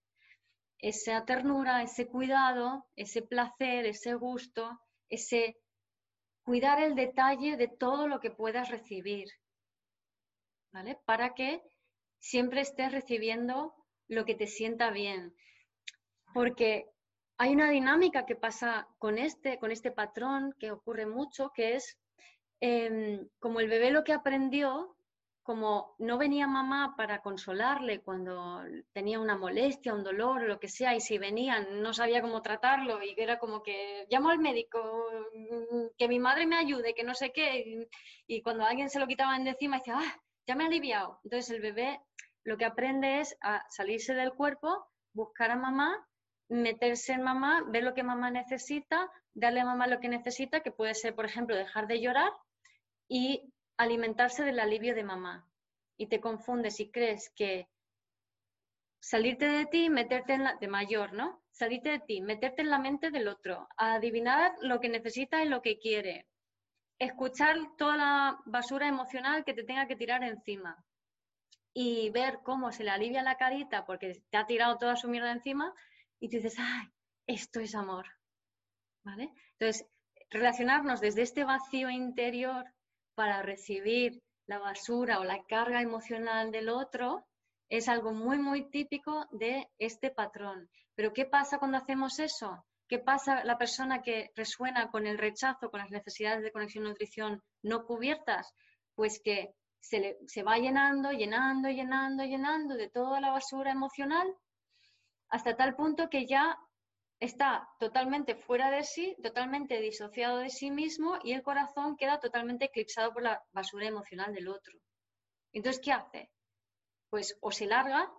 esa 0.79 1.23
ternura, 1.25 1.83
ese 1.83 2.07
cuidado, 2.07 2.87
ese 2.95 3.21
placer, 3.21 3.85
ese 3.85 4.15
gusto, 4.15 4.79
ese 5.09 5.57
cuidar 6.43 6.81
el 6.81 6.95
detalle 6.95 7.55
de 7.57 7.67
todo 7.67 8.07
lo 8.07 8.19
que 8.19 8.31
puedas 8.31 8.69
recibir, 8.69 9.27
Para 11.05 11.33
que 11.33 11.61
siempre 12.19 12.61
estés 12.61 12.91
recibiendo 12.91 13.73
lo 14.07 14.25
que 14.25 14.35
te 14.35 14.47
sienta 14.47 14.91
bien. 14.91 15.33
Porque 16.33 16.85
hay 17.37 17.53
una 17.53 17.69
dinámica 17.69 18.25
que 18.25 18.35
pasa 18.35 18.87
con 18.99 19.17
este, 19.17 19.57
con 19.57 19.71
este 19.71 19.91
patrón 19.91 20.53
que 20.59 20.71
ocurre 20.71 21.05
mucho, 21.05 21.51
que 21.55 21.75
es 21.75 21.97
em, 22.59 23.27
como 23.39 23.59
el 23.59 23.67
bebé 23.67 23.91
lo 23.91 24.03
que 24.03 24.13
aprendió, 24.13 24.95
como 25.43 25.95
no 25.97 26.19
venía 26.19 26.45
mamá 26.45 26.93
para 26.95 27.21
consolarle 27.21 28.01
cuando 28.01 28.61
tenía 28.93 29.19
una 29.19 29.35
molestia, 29.35 29.93
un 29.93 30.03
dolor 30.03 30.43
lo 30.43 30.59
que 30.59 30.67
sea, 30.67 30.95
y 30.95 31.01
si 31.01 31.17
venían 31.17 31.81
no 31.81 31.93
sabía 31.93 32.21
cómo 32.21 32.43
tratarlo 32.43 33.01
y 33.01 33.15
era 33.17 33.39
como 33.39 33.63
que 33.63 34.05
llamo 34.09 34.29
al 34.29 34.39
médico, 34.39 34.79
mm, 35.33 35.97
que 35.97 36.07
mi 36.07 36.19
madre 36.19 36.45
me 36.45 36.57
ayude, 36.57 36.93
que 36.93 37.03
no 37.03 37.15
sé 37.15 37.31
qué, 37.31 37.87
y, 38.27 38.41
cuando 38.43 38.65
alguien 38.65 38.89
se 38.89 38.99
lo 38.99 39.07
quitaba 39.07 39.35
encima 39.35 39.77
decía, 39.77 39.95
ah, 39.97 40.21
ya 40.51 40.55
me 40.57 40.65
ha 40.65 40.67
aliviado. 40.67 41.17
Entonces 41.23 41.49
el 41.49 41.61
bebé 41.61 42.01
lo 42.43 42.57
que 42.57 42.65
aprende 42.65 43.21
es 43.21 43.37
a 43.39 43.65
salirse 43.69 44.13
del 44.13 44.33
cuerpo, 44.33 44.85
buscar 45.13 45.49
a 45.49 45.55
mamá, 45.55 46.05
meterse 46.49 47.13
en 47.13 47.21
mamá, 47.23 47.63
ver 47.69 47.83
lo 47.83 47.93
que 47.93 48.03
mamá 48.03 48.31
necesita, 48.31 49.09
darle 49.33 49.61
a 49.61 49.65
mamá 49.65 49.87
lo 49.87 50.01
que 50.01 50.09
necesita, 50.09 50.59
que 50.59 50.71
puede 50.71 50.93
ser, 50.93 51.15
por 51.15 51.25
ejemplo, 51.25 51.55
dejar 51.55 51.87
de 51.87 52.01
llorar 52.01 52.33
y 53.07 53.53
alimentarse 53.77 54.43
del 54.43 54.59
alivio 54.59 54.93
de 54.93 55.05
mamá. 55.05 55.47
Y 55.95 56.07
te 56.07 56.19
confundes 56.19 56.81
y 56.81 56.91
crees 56.91 57.31
que 57.33 57.69
salirte 58.99 59.45
de 59.45 59.65
ti, 59.67 59.89
meterte 59.89 60.33
en 60.33 60.43
la, 60.43 60.55
de 60.55 60.67
mayor, 60.67 61.13
¿no? 61.13 61.41
Salirte 61.51 61.91
de 61.91 61.99
ti, 61.99 62.19
meterte 62.19 62.61
en 62.61 62.71
la 62.71 62.79
mente 62.79 63.09
del 63.09 63.29
otro, 63.29 63.69
adivinar 63.77 64.53
lo 64.59 64.81
que 64.81 64.89
necesita 64.89 65.41
y 65.41 65.47
lo 65.47 65.61
que 65.61 65.79
quiere, 65.79 66.27
escuchar 67.01 67.57
toda 67.77 67.97
la 67.97 68.41
basura 68.45 68.87
emocional 68.87 69.43
que 69.43 69.55
te 69.55 69.63
tenga 69.63 69.87
que 69.87 69.95
tirar 69.95 70.23
encima 70.23 70.77
y 71.73 72.11
ver 72.11 72.41
cómo 72.43 72.71
se 72.71 72.83
le 72.83 72.91
alivia 72.91 73.23
la 73.23 73.37
carita 73.37 73.85
porque 73.85 74.21
te 74.29 74.37
ha 74.37 74.45
tirado 74.45 74.77
toda 74.77 74.95
su 74.95 75.07
mierda 75.07 75.31
encima 75.31 75.73
y 76.19 76.29
tú 76.29 76.37
dices, 76.37 76.57
ay, 76.59 76.87
esto 77.25 77.59
es 77.59 77.73
amor. 77.73 78.05
¿Vale? 79.03 79.33
Entonces, 79.53 79.87
relacionarnos 80.29 81.01
desde 81.01 81.23
este 81.23 81.43
vacío 81.43 81.89
interior 81.89 82.65
para 83.15 83.41
recibir 83.41 84.21
la 84.45 84.59
basura 84.59 85.19
o 85.19 85.23
la 85.23 85.43
carga 85.45 85.81
emocional 85.81 86.51
del 86.51 86.69
otro 86.69 87.25
es 87.67 87.89
algo 87.89 88.13
muy, 88.13 88.37
muy 88.37 88.69
típico 88.69 89.25
de 89.31 89.67
este 89.79 90.11
patrón. 90.11 90.69
Pero 90.93 91.13
¿qué 91.13 91.25
pasa 91.25 91.57
cuando 91.57 91.77
hacemos 91.77 92.19
eso? 92.19 92.63
¿Qué 92.91 92.99
pasa 92.99 93.45
la 93.45 93.57
persona 93.57 94.01
que 94.01 94.31
resuena 94.35 94.91
con 94.91 95.07
el 95.07 95.17
rechazo, 95.17 95.71
con 95.71 95.79
las 95.79 95.91
necesidades 95.91 96.43
de 96.43 96.51
conexión 96.51 96.83
nutrición 96.83 97.41
no 97.63 97.85
cubiertas? 97.85 98.53
Pues 98.95 99.21
que 99.23 99.55
se, 99.79 100.17
se 100.27 100.43
va 100.43 100.57
llenando, 100.57 101.09
llenando, 101.13 101.69
llenando, 101.69 102.25
llenando 102.25 102.75
de 102.75 102.89
toda 102.89 103.21
la 103.21 103.31
basura 103.31 103.71
emocional 103.71 104.27
hasta 105.29 105.55
tal 105.55 105.73
punto 105.77 106.09
que 106.09 106.25
ya 106.25 106.59
está 107.21 107.65
totalmente 107.79 108.35
fuera 108.35 108.69
de 108.69 108.83
sí, 108.83 109.15
totalmente 109.23 109.79
disociado 109.79 110.39
de 110.39 110.49
sí 110.49 110.69
mismo 110.69 111.17
y 111.23 111.31
el 111.31 111.43
corazón 111.43 111.95
queda 111.95 112.19
totalmente 112.19 112.65
eclipsado 112.65 113.13
por 113.13 113.23
la 113.23 113.41
basura 113.53 113.87
emocional 113.87 114.33
del 114.33 114.49
otro. 114.49 114.77
Entonces, 115.53 115.81
¿qué 115.81 115.93
hace? 115.93 116.29
Pues 117.09 117.37
o 117.39 117.53
se 117.53 117.67
larga 117.67 118.11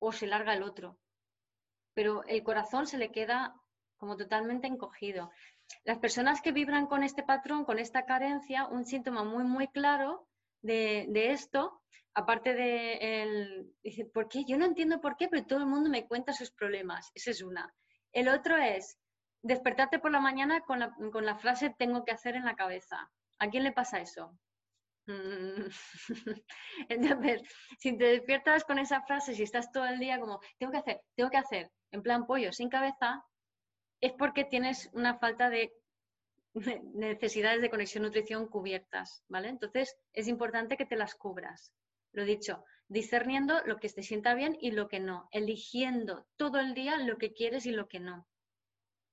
o 0.00 0.10
se 0.10 0.26
larga 0.26 0.54
el 0.54 0.64
otro. 0.64 0.98
Pero 1.94 2.24
el 2.24 2.42
corazón 2.42 2.88
se 2.88 2.98
le 2.98 3.12
queda 3.12 3.54
como 3.96 4.16
totalmente 4.16 4.66
encogido. 4.66 5.30
Las 5.84 5.98
personas 5.98 6.40
que 6.40 6.52
vibran 6.52 6.86
con 6.86 7.02
este 7.02 7.22
patrón, 7.22 7.64
con 7.64 7.78
esta 7.78 8.04
carencia, 8.04 8.66
un 8.66 8.84
síntoma 8.84 9.24
muy, 9.24 9.44
muy 9.44 9.68
claro 9.68 10.28
de, 10.62 11.06
esto, 11.30 11.82
aparte 12.14 12.54
de 12.54 13.22
el, 13.22 13.74
dice, 13.82 14.04
¿por 14.04 14.28
qué? 14.28 14.44
Yo 14.46 14.56
no 14.56 14.64
entiendo 14.64 15.00
por 15.00 15.16
qué, 15.16 15.28
pero 15.28 15.46
todo 15.46 15.60
el 15.60 15.66
mundo 15.66 15.90
me 15.90 16.06
cuenta 16.06 16.32
sus 16.32 16.50
problemas. 16.50 17.10
Esa 17.14 17.30
es 17.30 17.42
una. 17.42 17.72
El 18.12 18.28
otro 18.28 18.56
es 18.56 18.98
despertarte 19.42 19.98
por 19.98 20.10
la 20.10 20.20
mañana 20.20 20.60
con 20.60 20.80
la, 20.80 20.94
con 21.12 21.24
la 21.24 21.36
frase 21.36 21.74
tengo 21.78 22.04
que 22.04 22.12
hacer 22.12 22.34
en 22.34 22.44
la 22.44 22.56
cabeza. 22.56 23.10
¿A 23.38 23.48
quién 23.48 23.64
le 23.64 23.72
pasa 23.72 24.00
eso? 24.00 24.36
Mm. 25.06 25.68
Entonces, 26.88 27.42
si 27.78 27.96
te 27.96 28.04
despiertas 28.04 28.64
con 28.64 28.78
esa 28.78 29.02
frase, 29.02 29.34
si 29.34 29.42
estás 29.42 29.70
todo 29.70 29.86
el 29.86 29.98
día 29.98 30.18
como, 30.18 30.40
tengo 30.58 30.72
que 30.72 30.78
hacer, 30.78 31.00
tengo 31.14 31.30
que 31.30 31.36
hacer, 31.36 31.70
en 31.92 32.02
plan 32.02 32.26
pollo 32.26 32.52
sin 32.52 32.68
cabeza, 32.68 33.24
es 34.00 34.12
porque 34.12 34.44
tienes 34.44 34.90
una 34.92 35.18
falta 35.18 35.50
de 35.50 35.72
necesidades 36.94 37.60
de 37.60 37.70
conexión 37.70 38.04
nutrición 38.04 38.48
cubiertas, 38.48 39.22
¿vale? 39.28 39.48
Entonces, 39.48 39.96
es 40.12 40.28
importante 40.28 40.76
que 40.76 40.86
te 40.86 40.96
las 40.96 41.14
cubras. 41.14 41.72
Lo 42.12 42.24
dicho, 42.24 42.64
discerniendo 42.88 43.60
lo 43.66 43.78
que 43.78 43.88
te 43.88 44.02
sienta 44.02 44.34
bien 44.34 44.56
y 44.60 44.70
lo 44.70 44.88
que 44.88 45.00
no, 45.00 45.28
eligiendo 45.32 46.26
todo 46.36 46.60
el 46.60 46.74
día 46.74 46.98
lo 46.98 47.18
que 47.18 47.32
quieres 47.32 47.66
y 47.66 47.72
lo 47.72 47.88
que 47.88 48.00
no, 48.00 48.26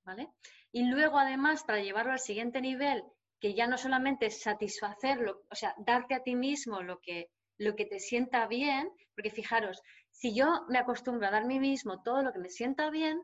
¿vale? 0.06 0.30
Y 0.72 0.86
luego, 0.86 1.18
además, 1.20 1.64
para 1.64 1.82
llevarlo 1.82 2.14
al 2.14 2.20
siguiente 2.20 2.62
nivel 2.62 3.04
que 3.44 3.54
ya 3.54 3.68
no 3.68 3.78
solamente 3.78 4.28
es 4.28 4.40
satisfacerlo, 4.40 5.44
o 5.52 5.56
sea, 5.56 5.76
darte 5.78 6.16
a 6.16 6.24
ti 6.24 6.34
mismo 6.34 6.82
lo 6.82 7.02
que, 7.02 7.30
lo 7.58 7.76
que 7.76 7.86
te 7.86 8.00
sienta 8.00 8.48
bien, 8.48 8.90
porque 9.16 9.32
fijaros, 9.32 9.82
si 10.12 10.34
yo 10.34 10.66
me 10.70 10.80
acostumbro 10.80 11.28
a 11.28 11.32
dar 11.32 11.44
a 11.44 11.46
mí 11.46 11.60
mismo 11.60 12.02
todo 12.02 12.24
lo 12.24 12.32
que 12.32 12.40
me 12.40 12.50
sienta 12.50 12.90
bien, 12.90 13.22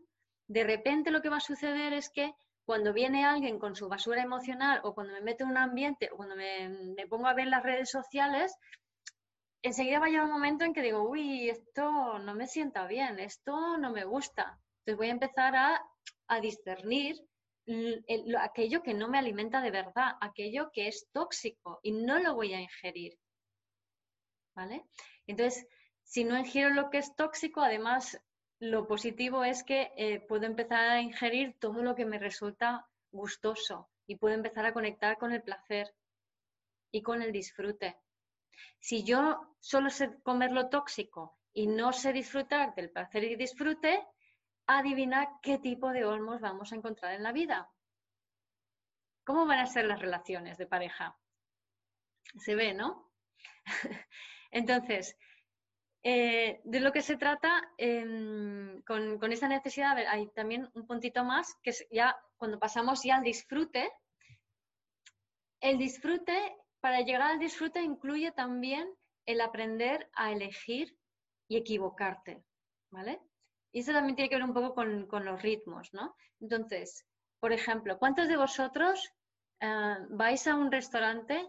de 0.50 0.64
repente 0.64 1.12
lo 1.12 1.22
que 1.22 1.30
va 1.30 1.38
a 1.38 1.42
suceder 1.42 1.94
es 1.94 2.10
que 2.10 2.34
cuando 2.66 2.92
viene 2.92 3.24
alguien 3.24 3.60
con 3.60 3.76
su 3.76 3.88
basura 3.88 4.24
emocional 4.24 4.82
o 4.84 4.94
cuando 4.94 5.14
me 5.14 5.22
meto 5.22 5.44
en 5.44 5.52
un 5.52 5.58
ambiente 5.58 6.10
o 6.12 6.18
cuando 6.18 6.36
me, 6.36 7.08
pongo 7.08 7.28
a 7.28 7.36
ver 7.36 7.48
las 7.48 7.64
redes 7.64 7.90
sociales, 7.90 8.56
enseguida 9.62 10.00
va 10.00 10.08
a 10.08 10.10
llegar 10.10 10.26
un 10.26 10.32
momento 10.32 10.66
en 10.66 10.74
que 10.74 10.82
digo, 10.82 11.08
uy, 11.08 11.50
esto 11.50 12.18
no 12.20 12.34
me 12.34 12.48
sienta 12.48 12.88
bien, 12.88 13.20
esto 13.20 13.78
no 13.78 13.92
me 13.92 14.06
gusta. 14.06 14.60
Entonces 14.80 14.98
voy 14.98 15.08
a 15.08 15.12
empezar 15.12 15.56
a, 15.56 15.82
a 16.28 16.40
discernir 16.42 17.16
aquello 18.40 18.82
que 18.82 18.96
no 18.96 19.08
me 19.08 19.20
alimenta 19.20 19.62
de 19.62 19.70
verdad, 19.70 20.14
aquello 20.20 20.72
que 20.74 20.88
es 20.88 21.08
tóxico 21.12 21.80
y 21.84 21.92
no 21.92 22.18
lo 22.18 22.34
voy 22.34 22.56
a 22.56 22.62
ingerir. 22.62 23.14
¿Vale? 24.56 24.84
Entonces, 25.28 25.68
si 26.04 26.24
no 26.24 26.38
ingiero 26.38 26.72
lo 26.72 26.90
que 26.90 26.98
es 26.98 27.16
tóxico, 27.16 27.62
además 27.62 28.20
lo 28.60 28.88
positivo 28.88 29.44
es 29.44 29.64
que 29.64 29.92
eh, 29.96 30.20
puedo 30.20 30.46
empezar 30.46 30.90
a 30.90 31.02
ingerir 31.02 31.58
todo 31.60 31.82
lo 31.82 31.96
que 31.96 32.06
me 32.06 32.20
resulta 32.20 32.88
gustoso 33.12 33.90
y 34.06 34.18
puedo 34.18 34.36
empezar 34.36 34.66
a 34.66 34.74
conectar 34.74 35.18
con 35.18 35.32
el 35.32 35.42
placer 35.42 35.94
y 36.92 37.02
con 37.02 37.22
el 37.22 37.32
disfrute. 37.32 37.98
Si 38.80 39.04
yo 39.04 39.56
solo 39.60 39.90
sé 39.90 40.22
comer 40.24 40.52
lo 40.52 40.70
tóxico 40.70 41.40
y 41.54 41.68
no 41.68 41.94
sé 41.94 42.12
disfrutar 42.12 42.76
del 42.76 42.92
placer 42.92 43.24
y 43.24 43.36
disfrute, 43.36 44.06
adivinar 44.68 45.28
qué 45.42 45.58
tipo 45.58 45.92
de 45.92 46.06
olmos 46.06 46.42
vamos 46.42 46.72
a 46.72 46.76
encontrar 46.76 47.14
en 47.14 47.24
la 47.24 47.32
vida. 47.32 47.70
¿Cómo 49.24 49.46
van 49.46 49.60
a 49.60 49.68
ser 49.68 49.86
las 49.86 50.00
relaciones 50.00 50.58
de 50.58 50.68
pareja? 50.68 51.18
Se 52.38 52.56
ve, 52.56 52.74
¿no? 52.74 53.12
Entonces, 54.52 55.16
eh, 56.04 56.62
de 56.64 56.80
lo 56.80 56.92
que 56.92 57.02
se 57.02 57.18
trata 57.18 57.62
em, 57.78 58.82
con, 58.84 59.20
con, 59.20 59.32
esta 59.32 59.48
necesidad, 59.48 59.98
hay 59.98 60.30
también 60.30 60.70
un 60.74 60.88
puntito 60.88 61.24
más, 61.24 61.56
que 61.62 61.72
es 61.72 61.86
ya 61.92 62.16
cuando 62.38 62.60
pasamos 62.60 63.04
ya 63.04 63.18
al 63.18 63.24
disfrute. 63.24 63.92
El 65.60 65.78
disfrute, 65.78 66.56
para 66.80 67.02
llegar 67.02 67.24
al 67.24 67.40
disfrute, 67.40 67.82
incluye 67.82 68.32
también 68.32 68.88
el 69.26 69.42
aprender 69.42 70.10
a 70.14 70.32
elegir 70.32 70.98
y 71.50 71.58
equivocarte, 71.58 72.44
¿vale? 72.92 73.20
Y 73.72 73.82
eso 73.82 73.92
también 73.92 74.16
tiene 74.16 74.30
que 74.30 74.36
ver 74.36 74.46
un 74.46 74.54
poco 74.54 74.74
con, 74.74 75.26
los 75.26 75.42
ritmos, 75.42 75.94
¿no? 75.94 76.16
Entonces, 76.40 77.06
por 77.40 77.52
ejemplo, 77.52 78.00
¿cuántos 78.00 78.28
de 78.28 78.38
vosotros 78.38 79.12
eh, 79.60 79.96
vais 80.10 80.48
a 80.48 80.56
un 80.56 80.72
restaurante 80.72 81.46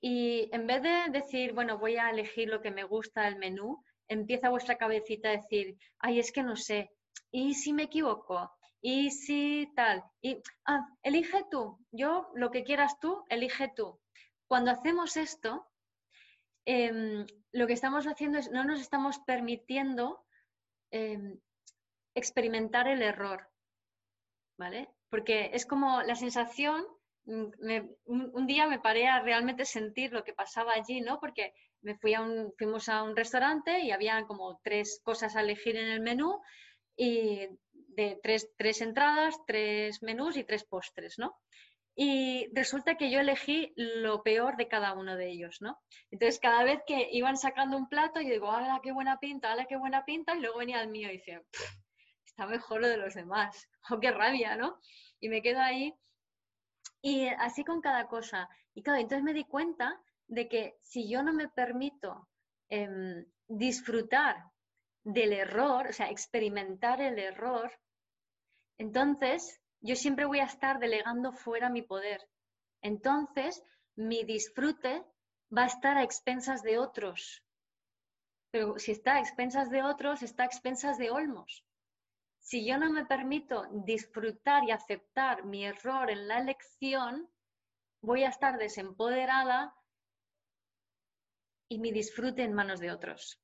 y 0.00 0.48
en 0.52 0.66
vez 0.66 0.82
de 0.82 1.10
decir, 1.10 1.54
bueno, 1.54 1.78
voy 1.78 1.96
a 1.96 2.10
elegir 2.10 2.48
lo 2.48 2.60
que 2.60 2.70
me 2.70 2.84
gusta 2.84 3.22
del 3.22 3.36
menú, 3.36 3.82
empieza 4.08 4.50
vuestra 4.50 4.76
cabecita 4.76 5.28
a 5.28 5.36
decir, 5.36 5.76
ay, 5.98 6.18
es 6.18 6.32
que 6.32 6.42
no 6.42 6.56
sé, 6.56 6.90
¿y 7.30 7.54
si 7.54 7.72
me 7.72 7.84
equivoco? 7.84 8.52
¿Y 8.80 9.10
si 9.10 9.72
tal? 9.74 10.04
Y, 10.20 10.42
ah, 10.66 10.86
elige 11.02 11.44
tú, 11.50 11.78
yo 11.90 12.30
lo 12.34 12.50
que 12.50 12.64
quieras 12.64 12.98
tú, 13.00 13.24
elige 13.30 13.72
tú. 13.74 13.98
Cuando 14.46 14.70
hacemos 14.70 15.16
esto, 15.16 15.66
em, 16.66 17.26
lo 17.52 17.66
que 17.66 17.72
estamos 17.72 18.06
haciendo 18.06 18.38
es, 18.38 18.50
no 18.50 18.64
nos 18.64 18.80
estamos 18.80 19.18
permitiendo 19.20 20.24
em, 20.90 21.40
experimentar 22.14 22.86
el 22.86 23.02
error, 23.02 23.48
¿vale? 24.58 24.88
Porque 25.08 25.50
es 25.52 25.66
como 25.66 26.02
la 26.02 26.14
sensación, 26.14 26.86
mm, 27.24 27.46
un, 28.04 28.46
día 28.46 28.66
me 28.68 28.80
paré 28.80 29.06
realmente 29.22 29.64
sentir 29.64 30.12
lo 30.12 30.24
que 30.24 30.34
pasaba 30.34 30.74
allí, 30.74 31.00
¿no? 31.00 31.20
Porque 31.20 31.54
me 31.84 31.96
fui 31.96 32.14
a 32.14 32.22
un, 32.22 32.52
fuimos 32.58 32.88
a 32.88 33.02
un 33.02 33.14
restaurante 33.14 33.80
y 33.80 33.92
había 33.92 34.24
como 34.26 34.60
tres 34.64 35.00
cosas 35.04 35.36
a 35.36 35.42
elegir 35.42 35.76
en 35.76 35.88
el 35.88 36.00
menú 36.00 36.40
y 36.96 37.46
de 37.72 38.18
tres, 38.22 38.50
tres 38.56 38.80
entradas, 38.80 39.36
tres 39.46 40.02
menús 40.02 40.36
y 40.36 40.44
tres 40.44 40.64
postres, 40.64 41.18
¿no? 41.18 41.38
Y 41.96 42.48
resulta 42.52 42.96
que 42.96 43.10
yo 43.10 43.20
elegí 43.20 43.72
lo 43.76 44.22
peor 44.24 44.56
de 44.56 44.66
cada 44.66 44.94
uno 44.94 45.16
de 45.16 45.30
ellos, 45.30 45.58
¿no? 45.60 45.78
Entonces, 46.10 46.40
cada 46.40 46.64
vez 46.64 46.80
que 46.86 47.08
iban 47.12 47.36
sacando 47.36 47.76
un 47.76 47.88
plato, 47.88 48.20
yo 48.20 48.30
digo, 48.30 48.50
¡hala, 48.50 48.80
qué 48.82 48.90
buena 48.90 49.20
pinta! 49.20 49.52
¡hala, 49.52 49.66
qué 49.66 49.76
buena 49.76 50.04
pinta! 50.04 50.34
Y 50.34 50.40
luego 50.40 50.58
venía 50.58 50.82
el 50.82 50.88
mío 50.88 51.08
y 51.08 51.18
decía, 51.18 51.40
está 52.24 52.46
mejor 52.46 52.80
lo 52.80 52.88
de 52.88 52.96
los 52.96 53.14
demás. 53.14 53.68
¡Oh, 53.90 54.00
qué 54.00 54.10
rabia, 54.10 54.56
¿no? 54.56 54.80
Y 55.20 55.28
me 55.28 55.40
quedo 55.40 55.60
ahí. 55.60 55.94
Y 57.00 57.28
así 57.28 57.64
con 57.64 57.80
cada 57.80 58.08
cosa. 58.08 58.48
Y 58.74 58.82
claro, 58.82 58.98
entonces 58.98 59.22
me 59.22 59.34
di 59.34 59.44
cuenta 59.44 60.00
de 60.28 60.48
que 60.48 60.76
si 60.82 61.08
yo 61.08 61.22
no 61.22 61.32
me 61.32 61.48
permito 61.48 62.28
em, 62.68 63.24
disfrutar 63.46 64.36
del 65.02 65.32
error, 65.32 65.88
o 65.88 65.92
sea, 65.92 66.10
experimentar 66.10 67.00
el 67.00 67.18
error, 67.18 67.70
entonces 68.78 69.60
yo 69.80 69.96
siempre 69.96 70.24
voy 70.24 70.40
a 70.40 70.44
estar 70.44 70.78
delegando 70.78 71.32
fuera 71.32 71.68
mi 71.68 71.82
poder. 71.82 72.26
Entonces, 72.82 73.62
mi 73.96 74.24
disfrute 74.24 75.04
va 75.56 75.64
a 75.64 75.66
estar 75.66 75.96
a 75.98 76.02
expensas 76.02 76.62
de 76.62 76.78
otros. 76.78 77.42
Pero 78.50 78.78
si 78.78 78.92
está 78.92 79.16
a 79.16 79.20
expensas 79.20 79.70
de 79.70 79.82
otros, 79.82 80.22
está 80.22 80.44
a 80.44 80.46
expensas 80.46 80.96
de 80.98 81.10
olmos 81.10 81.64
si 82.44 82.66
yo 82.66 82.76
no 82.76 82.90
me 82.90 83.06
permito 83.06 83.64
disfrutar 83.72 84.64
y 84.64 84.70
aceptar 84.70 85.46
mi 85.46 85.64
error 85.64 86.10
en 86.10 86.28
la 86.28 86.38
elección, 86.38 87.26
voy 88.02 88.22
a 88.24 88.28
estar 88.28 88.58
desempoderada 88.58 89.74
y 91.74 91.78
mi 91.78 91.90
disfrute 91.90 92.44
en 92.44 92.52
manos 92.52 92.78
de 92.78 92.92
otros. 92.92 93.40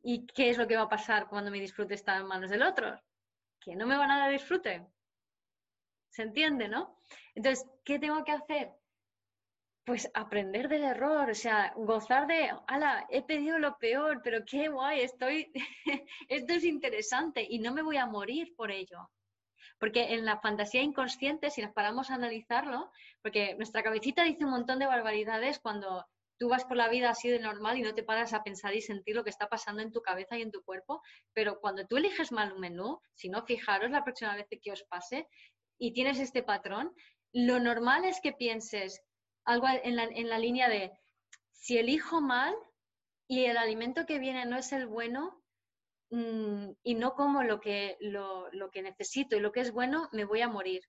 ¿Y 0.00 0.26
qué 0.26 0.50
es 0.50 0.58
lo 0.58 0.68
que 0.68 0.76
va 0.76 0.82
a 0.82 0.88
pasar 0.88 1.28
cuando 1.28 1.50
mi 1.50 1.58
disfrute 1.58 1.94
está 1.94 2.16
en 2.18 2.26
manos 2.26 2.50
del 2.50 2.62
otro? 2.62 3.00
Que 3.60 3.74
no 3.74 3.84
me 3.84 3.96
van 3.96 4.12
a 4.12 4.18
dar 4.18 4.30
disfrute. 4.30 4.86
¿Se 6.10 6.22
entiende, 6.22 6.68
no? 6.68 6.96
Entonces, 7.34 7.68
¿qué 7.84 7.98
tengo 7.98 8.22
que 8.24 8.32
hacer? 8.32 8.70
pues 9.84 10.08
aprender 10.14 10.68
del 10.68 10.84
error, 10.84 11.28
o 11.28 11.34
sea, 11.34 11.72
gozar 11.74 12.28
de, 12.28 12.50
ala, 12.68 13.04
he 13.10 13.22
pedido 13.22 13.58
lo 13.58 13.78
peor, 13.78 14.20
pero 14.22 14.44
qué 14.46 14.68
guay, 14.68 15.00
estoy, 15.00 15.50
esto 16.28 16.52
es 16.52 16.62
interesante 16.62 17.44
y 17.50 17.58
no 17.58 17.72
me 17.72 17.82
voy 17.82 17.96
a 17.96 18.06
morir 18.06 18.54
por 18.54 18.70
ello. 18.70 19.10
Porque 19.80 20.14
en 20.14 20.24
la 20.24 20.38
fantasía 20.38 20.82
inconsciente, 20.82 21.50
si 21.50 21.62
nos 21.62 21.72
paramos 21.72 22.10
a 22.10 22.14
analizarlo, 22.14 22.92
porque 23.22 23.56
nuestra 23.56 23.82
cabecita 23.82 24.22
dice 24.22 24.44
un 24.44 24.52
montón 24.52 24.78
de 24.78 24.86
barbaridades 24.86 25.58
cuando 25.58 26.06
tú 26.42 26.48
vas 26.48 26.64
por 26.64 26.76
la 26.76 26.88
vida 26.88 27.08
así 27.08 27.28
de 27.28 27.38
normal 27.38 27.78
y 27.78 27.82
no 27.82 27.94
te 27.94 28.02
paras 28.02 28.32
a 28.32 28.42
pensar 28.42 28.74
y 28.74 28.80
sentir 28.80 29.14
lo 29.14 29.22
que 29.22 29.30
está 29.30 29.48
pasando 29.48 29.80
en 29.80 29.92
tu 29.92 30.02
cabeza 30.02 30.36
y 30.36 30.42
en 30.42 30.50
tu 30.50 30.64
cuerpo, 30.64 31.00
pero 31.32 31.60
cuando 31.60 31.86
tú 31.86 31.98
eliges 31.98 32.32
mal 32.32 32.52
un 32.52 32.58
menú, 32.58 33.00
si 33.14 33.28
no, 33.28 33.46
fijaros 33.46 33.92
la 33.92 34.02
próxima 34.02 34.34
vez 34.34 34.48
que 34.60 34.72
os 34.72 34.82
pase 34.82 35.28
y 35.78 35.92
tienes 35.92 36.18
este 36.18 36.42
patrón, 36.42 36.92
lo 37.32 37.60
normal 37.60 38.04
es 38.04 38.20
que 38.20 38.32
pienses 38.32 39.00
algo 39.44 39.68
en 39.68 39.94
la, 39.94 40.02
en 40.02 40.28
la 40.28 40.40
línea 40.40 40.68
de, 40.68 40.90
si 41.52 41.78
elijo 41.78 42.20
mal 42.20 42.56
y 43.28 43.44
el 43.44 43.56
alimento 43.56 44.04
que 44.04 44.18
viene 44.18 44.44
no 44.44 44.56
es 44.56 44.72
el 44.72 44.88
bueno, 44.88 45.44
mm, 46.10 46.70
y 46.82 46.94
no 46.96 47.14
como 47.14 47.44
lo 47.44 47.60
que, 47.60 47.98
lo, 48.00 48.50
lo 48.50 48.68
que 48.72 48.82
necesito 48.82 49.36
y 49.36 49.40
lo 49.40 49.52
que 49.52 49.60
es 49.60 49.70
bueno, 49.70 50.08
me 50.10 50.24
voy 50.24 50.40
a 50.40 50.48
morir. 50.48 50.82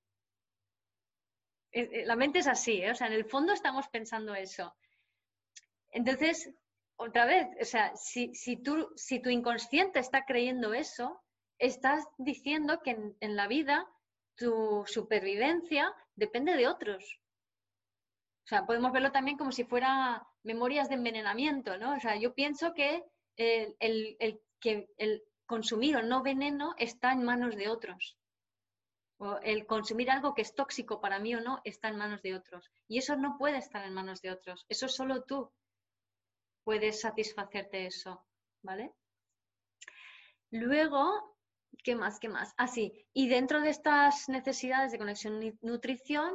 Eh, 1.72 1.90
eh, 1.92 2.06
la 2.08 2.16
mente 2.16 2.40
es 2.40 2.48
así, 2.48 2.82
¿eh? 2.82 2.90
o 2.90 2.96
sea, 2.96 3.06
en 3.06 3.14
el 3.14 3.26
fondo 3.26 3.54
estamos 3.54 3.88
pensando 3.90 4.34
eso. 4.34 4.76
Entonces, 5.94 6.50
otra 6.98 7.26
vez, 7.26 7.48
o 7.62 7.66
sea, 7.66 7.96
si, 7.96 8.32
tú, 8.58 8.90
si 8.96 9.20
tu 9.20 9.30
inconsciente 9.30 10.00
está 10.00 10.26
creyendo 10.26 10.74
eso, 10.74 11.22
estás 11.60 12.06
diciendo 12.18 12.82
que 12.84 12.98
en, 13.20 13.36
la 13.36 13.48
vida 13.48 13.88
tu 14.36 14.84
supervivencia 14.88 15.94
depende 16.16 16.56
de 16.56 16.68
otros. 16.68 17.20
O 18.46 18.48
sea, 18.48 18.66
podemos 18.66 18.92
verlo 18.92 19.12
también 19.12 19.38
como 19.38 19.52
si 19.52 19.64
fuera 19.64 20.28
memorias 20.44 20.90
de 20.90 20.96
envenenamiento, 20.96 21.78
¿no? 21.78 21.96
O 21.96 22.00
sea, 22.00 22.18
yo 22.18 22.34
pienso 22.34 22.74
que 22.74 23.04
el, 23.38 23.78
que 24.60 24.90
el 24.98 25.24
consumir 25.46 25.96
o 25.98 26.04
no 26.04 26.24
veneno 26.24 26.74
está 26.78 27.14
en 27.14 27.24
manos 27.24 27.56
de 27.56 27.70
otros 27.70 28.18
el 29.44 29.66
consumir 29.66 30.12
algo 30.12 30.34
que 30.34 30.42
es 30.42 30.56
tóxico 30.56 31.00
para 31.00 31.20
mí 31.20 31.34
o 31.36 31.42
no 31.42 31.62
está 31.64 31.88
en 31.88 31.98
manos 31.98 32.22
de 32.22 32.36
otros. 32.36 32.70
Y 32.88 32.98
eso 32.98 33.16
no 33.16 33.38
puede 33.38 33.58
estar 33.58 33.86
en 33.86 33.94
manos 33.94 34.22
de 34.22 34.32
otros. 34.32 34.66
Eso 34.70 34.88
solo 34.88 35.24
tú 35.24 35.52
puedes 36.64 37.02
satisfacerte 37.02 37.86
eso, 37.86 38.26
¿vale? 38.62 38.92
Luego, 40.52 41.38
¿qué 41.84 41.96
más? 41.96 42.20
¿Qué 42.20 42.30
más? 42.30 42.54
Así, 42.58 42.94
ah, 42.96 43.10
y 43.14 43.28
dentro 43.28 43.62
de 43.62 43.70
estas 43.70 44.30
necesidades 44.30 44.92
de 44.92 44.98
conexión 44.98 45.42
y 45.42 45.54
nutrición, 45.62 46.34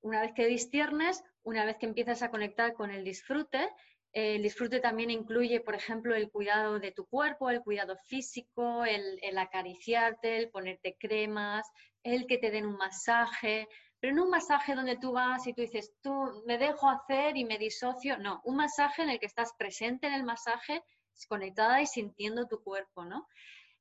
una 0.00 0.20
vez 0.20 0.32
que 0.34 0.46
disciernes, 0.46 1.22
una 1.42 1.64
vez 1.64 1.76
que 1.78 1.86
empiezas 1.86 2.22
a 2.22 2.30
conectar 2.30 2.74
con 2.74 2.90
el 2.90 3.04
disfrute, 3.04 3.70
el 4.14 4.44
disfrute 4.44 4.78
también 4.78 5.10
incluye, 5.10 5.60
por 5.60 5.74
ejemplo, 5.74 6.14
el 6.14 6.30
cuidado 6.30 6.78
de 6.78 6.92
tu 6.92 7.04
cuerpo, 7.06 7.50
el 7.50 7.62
cuidado 7.62 7.96
físico, 8.06 8.84
el, 8.84 9.36
acariciarte, 9.36 10.38
el 10.38 10.50
ponerte 10.50 10.96
cremas, 10.96 11.66
el 12.04 12.26
que 12.26 12.38
te 12.38 12.52
den 12.52 12.64
un 12.64 12.76
masaje, 12.76 13.66
pero 14.04 14.16
no 14.16 14.24
un 14.24 14.30
masaje 14.30 14.74
donde 14.74 14.98
tú 14.98 15.12
vas 15.12 15.46
y 15.46 15.54
tú 15.54 15.62
dices, 15.62 15.94
tú 16.02 16.42
me 16.44 16.58
dejo 16.58 16.90
hacer 16.90 17.38
y 17.38 17.46
me 17.46 17.56
disocio, 17.56 18.18
no, 18.18 18.42
un 18.44 18.56
masaje 18.56 19.00
en 19.00 19.08
el 19.08 19.18
que 19.18 19.24
estás 19.24 19.54
presente 19.56 20.06
en 20.06 20.12
el 20.12 20.24
masaje, 20.24 20.84
conectada 21.26 21.80
y 21.80 21.86
sintiendo 21.86 22.46
tu 22.46 22.62
cuerpo, 22.62 23.06
¿no? 23.06 23.26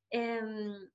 Em, 0.09 0.89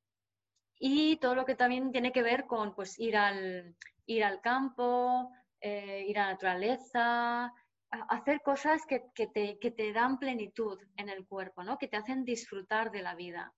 y 0.79 1.18
todo 1.18 1.35
lo 1.35 1.45
que 1.45 1.57
también 1.57 1.93
tiene 1.93 2.11
que 2.11 2.22
ver 2.22 2.47
con 2.47 2.74
pues, 2.74 2.99
ir, 2.99 3.18
al, 3.18 3.76
ir 4.07 4.24
al 4.24 4.41
campo, 4.41 5.31
eh, 5.61 6.07
ir 6.09 6.18
a 6.18 6.24
la 6.24 6.33
naturaleza, 6.33 7.53
hacer 7.91 8.41
cosas 8.41 8.81
que, 8.87 9.11
te, 9.26 9.59
que, 9.59 9.70
te, 9.70 9.93
dan 9.93 10.18
plenitud 10.18 10.81
en 10.97 11.11
el 11.11 11.26
cuerpo, 11.26 11.62
¿no? 11.64 11.76
que 11.76 11.89
te 11.89 11.99
hacen 11.99 12.24
disfrutar 12.24 12.91
de 12.91 13.03
la 13.03 13.14
vida. 13.14 13.53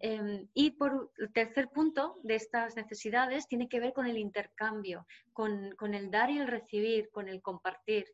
Em, 0.00 0.46
y 0.54 0.70
por 0.70 1.10
el 1.18 1.32
tercer 1.32 1.68
punto 1.70 2.20
de 2.22 2.36
estas 2.36 2.76
necesidades 2.76 3.48
tiene 3.48 3.68
que 3.68 3.80
ver 3.80 3.92
con 3.92 4.06
el 4.06 4.16
intercambio, 4.16 5.06
con, 5.32 5.94
el 5.94 6.10
dar 6.10 6.30
y 6.30 6.38
el 6.38 6.46
recibir, 6.46 7.10
con 7.10 7.28
el 7.28 7.42
compartir. 7.42 8.06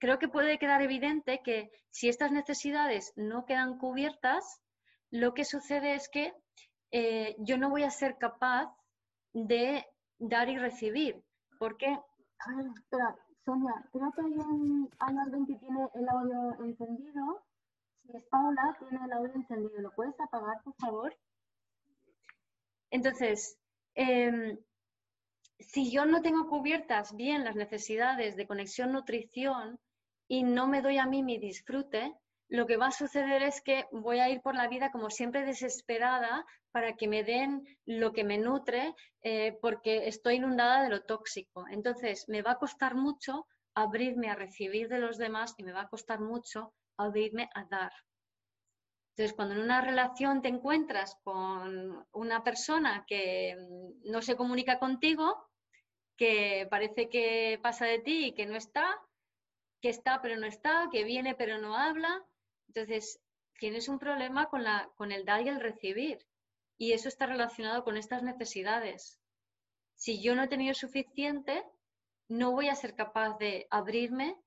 Creo 0.00 0.18
que 0.18 0.28
puede 0.28 0.58
quedar 0.58 0.82
evidente 0.82 1.40
que 1.44 1.70
si 1.90 2.08
estas 2.08 2.32
necesidades 2.32 3.12
no 3.16 3.44
quedan 3.46 3.78
cubiertas, 3.78 4.60
lo 5.10 5.34
que 5.34 5.44
sucede 5.44 5.94
es 5.94 6.08
que 6.08 6.34
eh, 6.90 7.36
yo 7.38 7.58
no 7.58 7.70
voy 7.70 7.84
a 7.84 7.90
ser 7.90 8.18
capaz 8.18 8.74
de 9.32 9.86
dar 10.18 10.48
y 10.48 10.58
recibir. 10.58 11.22
Porque, 11.58 11.86
ver, 11.86 12.66
espera, 12.76 13.16
Sonia, 13.44 13.74
creo 13.92 14.12
que 14.12 14.20
hay, 14.20 14.32
un, 14.32 14.90
hay 14.98 15.16
alguien 15.16 15.46
que 15.46 15.54
tiene 15.54 15.88
el 15.94 16.08
audio 16.08 16.64
encendido. 16.64 17.44
Es 18.14 18.24
Paula, 18.30 18.74
tiene 18.78 19.04
el 19.04 19.12
audio 19.12 19.34
encendido. 19.34 19.80
¿Lo 19.80 19.90
puedes 19.92 20.18
apagar, 20.18 20.62
por 20.62 20.74
favor? 20.76 21.14
Entonces, 22.90 23.58
em, 23.94 24.58
si 25.58 25.90
yo 25.90 26.06
no 26.06 26.22
tengo 26.22 26.48
cubiertas 26.48 27.14
bien 27.14 27.44
las 27.44 27.54
necesidades 27.54 28.34
de 28.36 28.46
conexión-nutrición 28.46 29.78
y 30.26 30.42
no 30.42 30.68
me 30.68 30.80
doy 30.80 30.96
a 30.96 31.06
mí 31.06 31.22
mi 31.22 31.38
disfrute, 31.38 32.14
lo 32.48 32.66
que 32.66 32.78
va 32.78 32.86
a 32.86 32.92
suceder 32.92 33.42
es 33.42 33.60
que 33.60 33.86
voy 33.92 34.20
a 34.20 34.30
ir 34.30 34.40
por 34.40 34.54
la 34.54 34.68
vida 34.68 34.90
como 34.90 35.10
siempre 35.10 35.44
desesperada 35.44 36.46
para 36.70 36.94
que 36.96 37.08
me 37.08 37.24
den 37.24 37.62
lo 37.84 38.14
que 38.14 38.24
me 38.24 38.38
nutre 38.38 38.94
eh, 39.20 39.58
porque 39.60 40.08
estoy 40.08 40.36
inundada 40.36 40.82
de 40.82 40.88
lo 40.88 41.04
tóxico. 41.04 41.66
Entonces, 41.68 42.26
me 42.26 42.40
va 42.40 42.52
a 42.52 42.58
costar 42.58 42.94
mucho 42.94 43.46
abrirme 43.74 44.30
a 44.30 44.34
recibir 44.34 44.88
de 44.88 44.98
los 44.98 45.18
demás 45.18 45.54
y 45.58 45.62
me 45.62 45.72
va 45.72 45.82
a 45.82 45.88
costar 45.88 46.20
mucho 46.20 46.72
abrirme 46.98 47.48
a 47.54 47.64
dar. 47.64 47.92
Entonces, 49.10 49.34
cuando 49.34 49.54
en 49.54 49.62
una 49.62 49.80
relación 49.80 50.42
te 50.42 50.48
encuentras 50.48 51.16
con 51.24 52.06
una 52.12 52.44
persona 52.44 53.04
que 53.06 53.56
mm, 53.56 54.10
no 54.10 54.22
se 54.22 54.36
comunica 54.36 54.78
contigo, 54.78 55.48
que 56.16 56.68
parece 56.70 57.08
que 57.08 57.58
pasa 57.62 57.86
de 57.86 57.98
ti 57.98 58.26
y 58.26 58.34
que 58.34 58.46
no 58.46 58.56
está, 58.56 58.96
que 59.80 59.88
está 59.88 60.20
pero 60.22 60.36
no 60.36 60.46
está, 60.46 60.88
que 60.92 61.04
viene 61.04 61.34
pero 61.34 61.58
no 61.58 61.76
habla, 61.76 62.24
entonces 62.68 63.20
tienes 63.58 63.88
un 63.88 63.98
problema 63.98 64.48
con, 64.48 64.62
la, 64.62 64.88
con 64.96 65.10
el 65.10 65.24
dar 65.24 65.42
y 65.42 65.48
el 65.48 65.60
recibir. 65.60 66.18
Y 66.76 66.92
eso 66.92 67.08
está 67.08 67.26
relacionado 67.26 67.82
con 67.82 67.96
estas 67.96 68.22
necesidades. 68.22 69.18
Si 69.96 70.22
yo 70.22 70.36
no 70.36 70.44
he 70.44 70.48
tenido 70.48 70.74
suficiente, 70.74 71.64
no 72.28 72.52
voy 72.52 72.68
a 72.68 72.76
ser 72.76 72.94
capaz 72.94 73.36
de 73.38 73.66
abrirme 73.70 74.40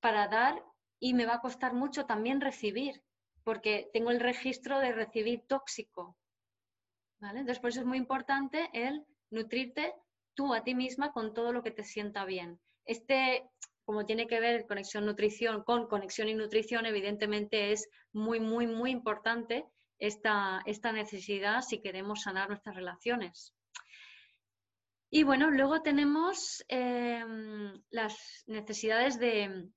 para 0.00 0.26
dar 0.26 0.60
y 1.00 1.14
me 1.14 1.26
va 1.26 1.34
a 1.34 1.40
costar 1.40 1.72
mucho 1.72 2.06
también 2.06 2.40
recibir, 2.40 3.02
porque 3.42 3.90
tengo 3.92 4.10
el 4.10 4.20
registro 4.20 4.78
de 4.78 4.92
recibir 4.92 5.42
tóxico. 5.48 6.16
¿vale? 7.18 7.40
Entonces, 7.40 7.60
por 7.60 7.70
eso 7.70 7.80
es 7.80 7.86
muy 7.86 7.98
importante 7.98 8.68
el 8.72 9.04
nutrirte 9.30 9.94
tú 10.34 10.54
a 10.54 10.62
ti 10.62 10.74
misma 10.74 11.12
con 11.12 11.34
todo 11.34 11.52
lo 11.52 11.62
que 11.62 11.70
te 11.70 11.84
sienta 11.84 12.24
bien. 12.24 12.60
Este, 12.84 13.48
como 13.84 14.06
tiene 14.06 14.26
que 14.26 14.40
ver 14.40 14.66
conexión 14.66 15.06
nutrición 15.06 15.64
con 15.64 15.88
conexión 15.88 16.28
y 16.28 16.34
nutrición, 16.34 16.86
evidentemente 16.86 17.72
es 17.72 17.88
muy, 18.12 18.38
muy, 18.38 18.66
muy 18.66 18.90
importante 18.90 19.66
esta, 19.98 20.62
esta 20.66 20.92
necesidad 20.92 21.62
si 21.62 21.80
queremos 21.80 22.22
sanar 22.22 22.48
nuestras 22.48 22.76
relaciones. 22.76 23.54
Y 25.10 25.24
bueno, 25.24 25.50
luego 25.50 25.82
tenemos 25.82 26.64
em, 26.68 27.82
las 27.90 28.44
necesidades 28.46 29.18
de, 29.18 29.68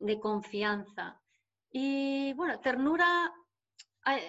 de, 0.00 0.18
confianza. 0.18 1.20
Y 1.70 2.32
bueno, 2.32 2.58
ternura, 2.60 3.32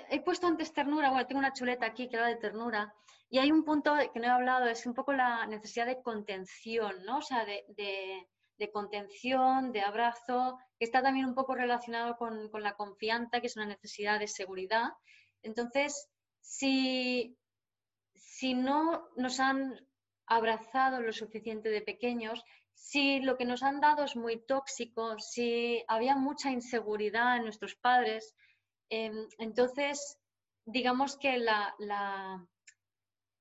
he 0.09 0.22
puesto 0.22 0.47
antes 0.47 0.74
ternura, 0.74 1.09
bueno, 1.09 1.26
tengo 1.26 1.39
una 1.39 1.53
chuleta 1.53 1.88
aquí 1.88 2.07
que 2.07 2.17
habla 2.17 2.30
de 2.30 2.36
ternura, 2.36 2.93
y 3.30 3.39
hay 3.39 3.51
un 3.51 3.63
punto 3.63 3.95
que 4.13 4.19
no 4.19 4.28
he 4.28 4.30
hablado, 4.30 4.67
es 4.67 4.86
un 4.86 4.93
poco 4.93 5.13
la 5.13 5.47
necesidad 5.47 5.86
de 5.86 6.01
contención, 6.01 7.03
¿no? 7.05 7.19
O 7.19 7.22
sea, 7.22 7.45
de, 7.45 7.63
de, 8.57 8.72
contención, 8.72 9.72
de 9.72 9.82
abrazo, 9.82 10.59
que 10.78 10.86
está 10.86 11.01
también 11.01 11.26
un 11.26 11.34
poco 11.34 11.55
relacionado 11.55 12.17
con, 12.17 12.49
con 12.49 12.61
la 12.61 12.76
confianza, 12.76 13.39
que 13.39 13.47
es 13.47 13.55
una 13.55 13.65
necesidad 13.65 14.19
de 14.19 14.28
seguridad. 14.28 14.89
Entonces, 15.41 16.09
si, 16.41 17.38
si 18.13 18.53
no 18.53 19.07
nos 19.15 19.39
han 19.39 19.80
abrazado 20.26 21.01
lo 21.01 21.13
suficiente 21.13 21.69
de 21.69 21.82
pequeños, 21.82 22.43
si 22.82 23.19
lo 23.19 23.38
que 23.38 23.45
nos 23.45 23.61
han 23.61 23.79
dado 23.79 24.03
es 24.03 24.15
muy 24.15 24.43
tóxico, 24.45 25.17
si 25.19 25.84
había 25.88 26.15
mucha 26.15 26.51
inseguridad 26.51 27.38
en 27.38 27.43
nuestros 27.43 27.75
padres, 27.75 28.36
em, 28.89 29.27
entonces 29.38 30.17
digamos 30.65 31.15
que 31.17 31.36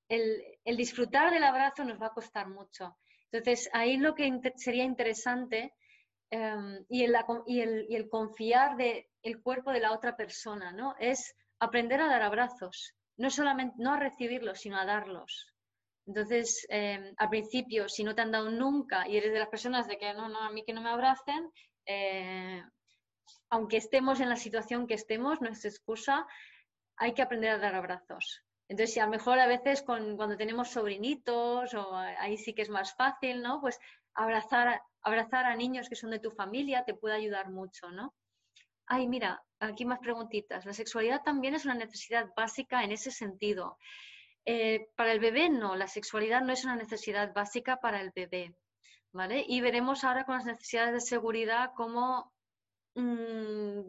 el, 0.09 0.76
disfrutar 0.76 1.32
del 1.32 1.45
abrazo 1.45 1.84
nos 1.84 2.01
va 2.01 2.09
a 2.09 2.14
costar 2.14 2.49
mucho. 2.49 2.99
Entonces 3.32 3.70
ahí 3.72 3.97
lo 3.97 4.14
que 4.14 4.30
sería 4.57 4.84
interesante 4.84 5.74
em, 6.30 6.84
y, 6.88 7.05
el, 7.05 7.16
y, 7.47 7.97
el, 7.97 8.09
confiar 8.11 8.76
del 8.76 9.07
el 9.22 9.43
cuerpo 9.43 9.72
de 9.72 9.80
la 9.80 9.93
otra 9.93 10.16
persona, 10.16 10.70
¿no? 10.70 10.95
Es 11.01 11.34
aprender 11.59 12.01
a 12.03 12.09
dar 12.09 12.22
abrazos, 12.22 12.95
no 13.16 13.30
solamente 13.30 13.76
no 13.78 13.95
a 13.95 13.99
recibirlos, 13.99 14.61
sino 14.61 14.78
a 14.78 14.84
darlos. 14.84 15.49
Entonces, 16.11 16.66
em, 16.70 17.14
al 17.18 17.28
principio, 17.28 17.88
si 17.88 18.02
no 18.02 18.16
te 18.16 18.22
han 18.22 18.32
dado 18.32 18.50
nunca 18.50 19.06
y 19.06 19.16
eres 19.16 19.32
de 19.32 19.38
las 19.38 19.48
personas 19.48 19.86
de 19.86 19.96
que 19.96 20.12
no, 20.12 20.28
no, 20.28 20.40
a 20.40 20.50
mí 20.50 20.64
que 20.64 20.72
no 20.72 20.80
me 20.80 20.90
abracen, 20.90 21.52
eh, 21.86 22.64
aunque 23.48 23.76
estemos 23.76 24.18
en 24.18 24.28
la 24.28 24.34
situación 24.34 24.88
que 24.88 24.94
estemos, 24.94 25.40
no 25.40 25.48
es 25.50 25.64
excusa, 25.64 26.26
hay 26.96 27.14
que 27.14 27.22
aprender 27.22 27.50
a 27.50 27.58
dar 27.58 27.76
abrazos. 27.76 28.42
Entonces, 28.66 28.92
si 28.92 28.98
a 28.98 29.04
lo 29.04 29.12
mejor 29.12 29.38
a 29.38 29.46
veces 29.46 29.82
cuando 29.82 30.36
tenemos 30.36 30.70
sobrinitos 30.70 31.74
o 31.74 31.96
ahí 31.96 32.36
sí 32.36 32.54
que 32.54 32.62
es 32.62 32.70
más 32.70 32.96
fácil, 32.96 33.40
¿no? 33.40 33.61
Pues 33.61 33.78
abrazar, 34.14 34.82
abrazar 35.02 35.44
a 35.44 35.54
niños 35.54 35.88
que 35.88 35.94
son 35.94 36.11
de 36.11 36.18
tu 36.18 36.32
familia 36.32 36.84
te 36.84 36.94
puede 36.94 37.14
ayudar 37.14 37.50
mucho, 37.50 37.92
¿no? 37.92 38.14
Ay, 38.86 39.06
mira, 39.06 39.44
aquí 39.61 39.84
más 39.84 40.00
preguntitas. 40.00 40.66
La 40.66 40.72
sexualidad 40.72 41.22
también 41.22 41.54
es 41.54 41.64
una 41.66 41.74
necesidad 41.74 42.26
básica 42.36 42.82
en 42.82 42.90
ese 42.90 43.12
sentido. 43.12 43.78
Eh, 44.47 44.88
para 44.97 45.12
el 45.12 45.20
bebé 45.20 45.51
no, 45.51 45.76
la 45.76 45.86
sexualidad 45.86 46.41
no 46.43 46.53
es 46.53 46.64
una 46.64 46.76
necesidad 46.76 47.32
básica 47.34 47.76
para 47.76 48.01
el 48.01 48.11
bebé, 48.14 48.55
¿vale? 49.12 49.45
Y 49.47 49.61
veremos 49.61 50.03
ahora 50.05 50.24
con 50.24 50.36
las 50.36 50.47
necesidades 50.47 50.93
de 50.95 51.01
seguridad 51.01 51.72
cómo 51.76 52.32
mm, 52.95 53.80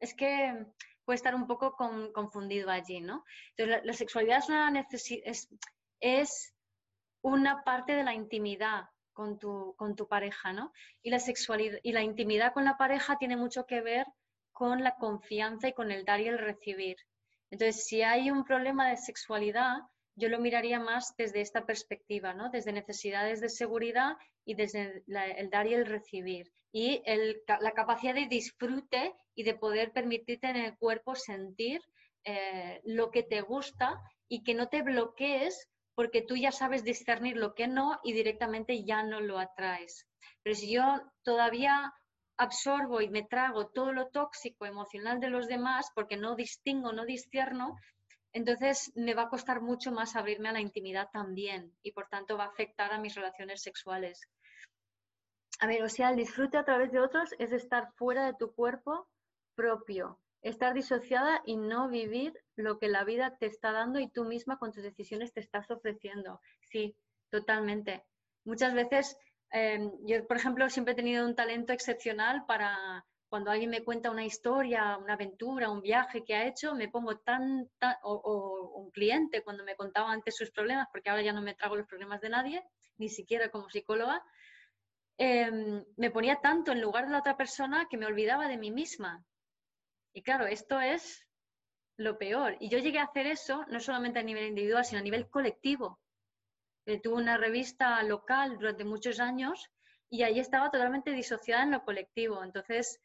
es 0.00 0.14
que 0.14 0.66
puede 1.04 1.16
estar 1.16 1.34
un 1.34 1.46
poco 1.46 1.74
confundido 2.12 2.70
allí, 2.70 3.00
¿no? 3.00 3.24
Entonces, 3.56 3.84
la, 3.84 3.92
sexualidad 3.92 4.38
es 4.38 4.48
una, 4.48 4.86
es, 5.24 5.48
es 6.00 6.54
una 7.22 7.62
parte 7.64 7.94
de 7.94 8.04
la 8.04 8.14
intimidad 8.14 8.84
con 9.12 9.38
tu, 9.38 9.74
con 9.76 9.96
tu 9.96 10.06
pareja, 10.06 10.52
¿no? 10.52 10.72
Y 11.02 11.10
la 11.10 11.18
sexualidad 11.18 11.78
y 11.82 11.92
la 11.92 12.02
intimidad 12.02 12.52
con 12.52 12.64
la 12.64 12.76
pareja 12.76 13.16
tiene 13.18 13.36
mucho 13.36 13.66
que 13.66 13.80
ver 13.80 14.06
con 14.52 14.82
la 14.84 14.96
confianza 14.96 15.68
y 15.68 15.72
con 15.72 15.90
el 15.90 16.04
dar 16.04 16.20
y 16.20 16.28
el 16.28 16.38
recibir. 16.38 16.96
Entonces, 17.50 17.86
si 17.86 18.02
hay 18.02 18.30
un 18.30 18.44
problema 18.44 18.88
de 18.88 18.96
sexualidad, 18.96 19.78
yo 20.18 20.28
lo 20.28 20.38
miraría 20.38 20.80
más 20.80 21.14
desde 21.16 21.40
esta 21.40 21.64
perspectiva, 21.64 22.34
¿no? 22.34 22.50
Desde 22.50 22.72
necesidades 22.72 23.40
de 23.40 23.48
seguridad 23.48 24.16
y 24.44 24.54
desde 24.54 25.04
el 25.06 25.50
dar 25.50 25.66
y 25.66 25.74
el 25.74 25.86
recibir. 25.86 26.52
Y 26.72 27.02
la 27.46 27.72
capacidad 27.72 28.14
de 28.14 28.26
disfrute 28.26 29.14
y 29.34 29.44
de 29.44 29.54
poder 29.54 29.92
permitirte 29.92 30.48
en 30.48 30.56
el 30.56 30.76
cuerpo 30.76 31.14
sentir 31.14 31.80
eh, 32.24 32.80
lo 32.84 33.10
que 33.10 33.22
te 33.22 33.40
gusta 33.40 34.00
y 34.28 34.42
que 34.42 34.54
no 34.54 34.68
te 34.68 34.82
bloquees 34.82 35.68
porque 35.94 36.22
tú 36.22 36.36
ya 36.36 36.52
sabes 36.52 36.84
discernir 36.84 37.36
lo 37.36 37.54
que 37.54 37.66
no 37.66 37.98
y 38.04 38.12
directamente 38.12 38.84
ya 38.84 39.02
no 39.02 39.20
lo 39.20 39.38
atraes. 39.38 40.06
Pero 40.42 40.54
si 40.54 40.70
yo 40.72 40.82
todavía 41.22 41.92
absorbo 42.36 43.00
y 43.00 43.08
me 43.08 43.24
trago 43.24 43.68
todo 43.68 43.92
lo 43.92 44.08
tóxico 44.08 44.64
emocional 44.64 45.20
de 45.20 45.30
los 45.30 45.48
demás 45.48 45.90
porque 45.94 46.16
no 46.16 46.36
distingo, 46.36 46.92
no 46.92 47.04
discierno, 47.04 47.76
entonces 48.38 48.92
me 48.94 49.14
va 49.14 49.22
a 49.22 49.28
costar 49.28 49.60
mucho 49.60 49.92
más 49.92 50.16
abrirme 50.16 50.48
a 50.48 50.52
la 50.52 50.60
intimidad 50.60 51.08
también 51.12 51.72
y 51.82 51.92
por 51.92 52.08
tanto 52.08 52.36
va 52.36 52.44
a 52.44 52.48
afectar 52.48 52.92
a 52.92 52.98
mis 52.98 53.14
relaciones 53.14 53.62
sexuales. 53.62 54.28
A 55.60 55.66
ver, 55.66 55.82
o 55.82 55.88
sea, 55.88 56.10
el 56.10 56.16
disfrute 56.16 56.56
a 56.56 56.64
través 56.64 56.92
de 56.92 57.00
otros 57.00 57.34
es 57.38 57.52
estar 57.52 57.92
fuera 57.96 58.26
de 58.26 58.34
tu 58.34 58.54
cuerpo 58.54 59.08
propio, 59.54 60.20
estar 60.40 60.72
disociada 60.72 61.42
y 61.44 61.56
no 61.56 61.88
vivir 61.88 62.32
lo 62.56 62.78
que 62.78 62.88
la 62.88 63.04
vida 63.04 63.36
te 63.38 63.46
está 63.46 63.72
dando 63.72 63.98
y 63.98 64.08
tú 64.08 64.24
misma 64.24 64.58
con 64.58 64.72
tus 64.72 64.82
decisiones 64.82 65.32
te 65.32 65.40
estás 65.40 65.70
ofreciendo. 65.70 66.40
Sí, 66.62 66.96
totalmente. 67.30 68.04
Tan 68.58 68.74
veces 68.74 69.18
Em, 69.50 69.90
yo, 70.04 70.26
por 70.26 70.36
ejemplo, 70.36 70.68
siempre 70.68 70.92
he 70.92 70.96
tenido 70.96 71.24
un 71.24 71.34
talento 71.34 71.72
excepcional 71.72 72.44
para 72.46 73.06
cuando 73.28 73.50
alguien 73.50 73.70
me 73.70 73.84
cuenta 73.84 74.10
una 74.10 74.24
historia, 74.24 74.96
una 74.96 75.14
aventura, 75.14 75.70
un 75.70 75.82
viaje 75.82 76.24
que 76.24 76.34
ha 76.34 76.46
hecho, 76.46 76.74
me 76.74 76.88
pongo 76.88 77.18
tan, 77.18 77.70
o, 78.02 78.72
un 78.76 78.90
cliente 78.90 79.42
cuando 79.42 79.64
me 79.64 79.76
contaba 79.76 80.10
antes 80.10 80.36
sus 80.36 80.50
problemas, 80.50 80.88
porque 80.90 81.10
ahora 81.10 81.22
ya 81.22 81.32
no 81.32 81.42
me 81.42 81.54
trago 81.54 81.76
los 81.76 81.86
problemas 81.86 82.20
de 82.20 82.30
nadie, 82.30 82.64
ni 82.96 83.08
siquiera 83.08 83.50
como 83.50 83.68
psicóloga, 83.68 84.22
em, 85.18 85.84
me 85.96 86.10
ponía 86.10 86.36
tanto 86.36 86.72
en 86.72 86.80
lugar 86.80 87.06
de 87.06 87.12
la 87.12 87.18
otra 87.18 87.36
persona 87.36 87.86
que 87.90 87.98
me 87.98 88.06
olvidaba 88.06 88.48
de 88.48 88.56
mí 88.56 88.70
misma. 88.70 89.24
Y 90.12 90.22
claro, 90.22 90.46
esto 90.46 90.80
es 90.80 91.26
lo 91.96 92.16
peor. 92.16 92.56
Y 92.60 92.70
yo 92.70 92.78
llegué 92.78 92.98
a 92.98 93.04
hacer 93.04 93.26
eso 93.26 93.64
no 93.68 93.80
solamente 93.80 94.20
a 94.20 94.22
nivel 94.22 94.46
individual, 94.46 94.84
sino 94.84 95.00
a 95.00 95.04
nivel 95.04 95.28
colectivo. 95.28 96.00
Eh, 96.86 97.00
tuve 97.00 97.16
una 97.16 97.36
revista 97.36 98.02
local 98.04 98.56
durante 98.58 98.84
muchos 98.84 99.20
años 99.20 99.70
y 100.08 100.22
ahí 100.22 100.40
estaba 100.40 100.70
totalmente 100.70 101.10
disociada 101.10 101.64
en 101.64 101.72
lo 101.72 101.84
colectivo. 101.84 102.42
Entonces, 102.42 103.00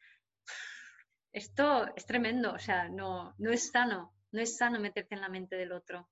esto 1.32 1.86
es 1.96 2.06
tremendo, 2.06 2.52
o 2.52 2.58
sea, 2.58 2.88
no, 2.88 3.34
no 3.38 3.50
es 3.50 3.70
sano, 3.70 4.14
no 4.32 4.40
es 4.40 4.56
sano 4.56 4.78
meterte 4.80 5.14
en 5.14 5.20
la 5.20 5.28
mente 5.28 5.56
del 5.56 5.72
otro. 5.72 6.08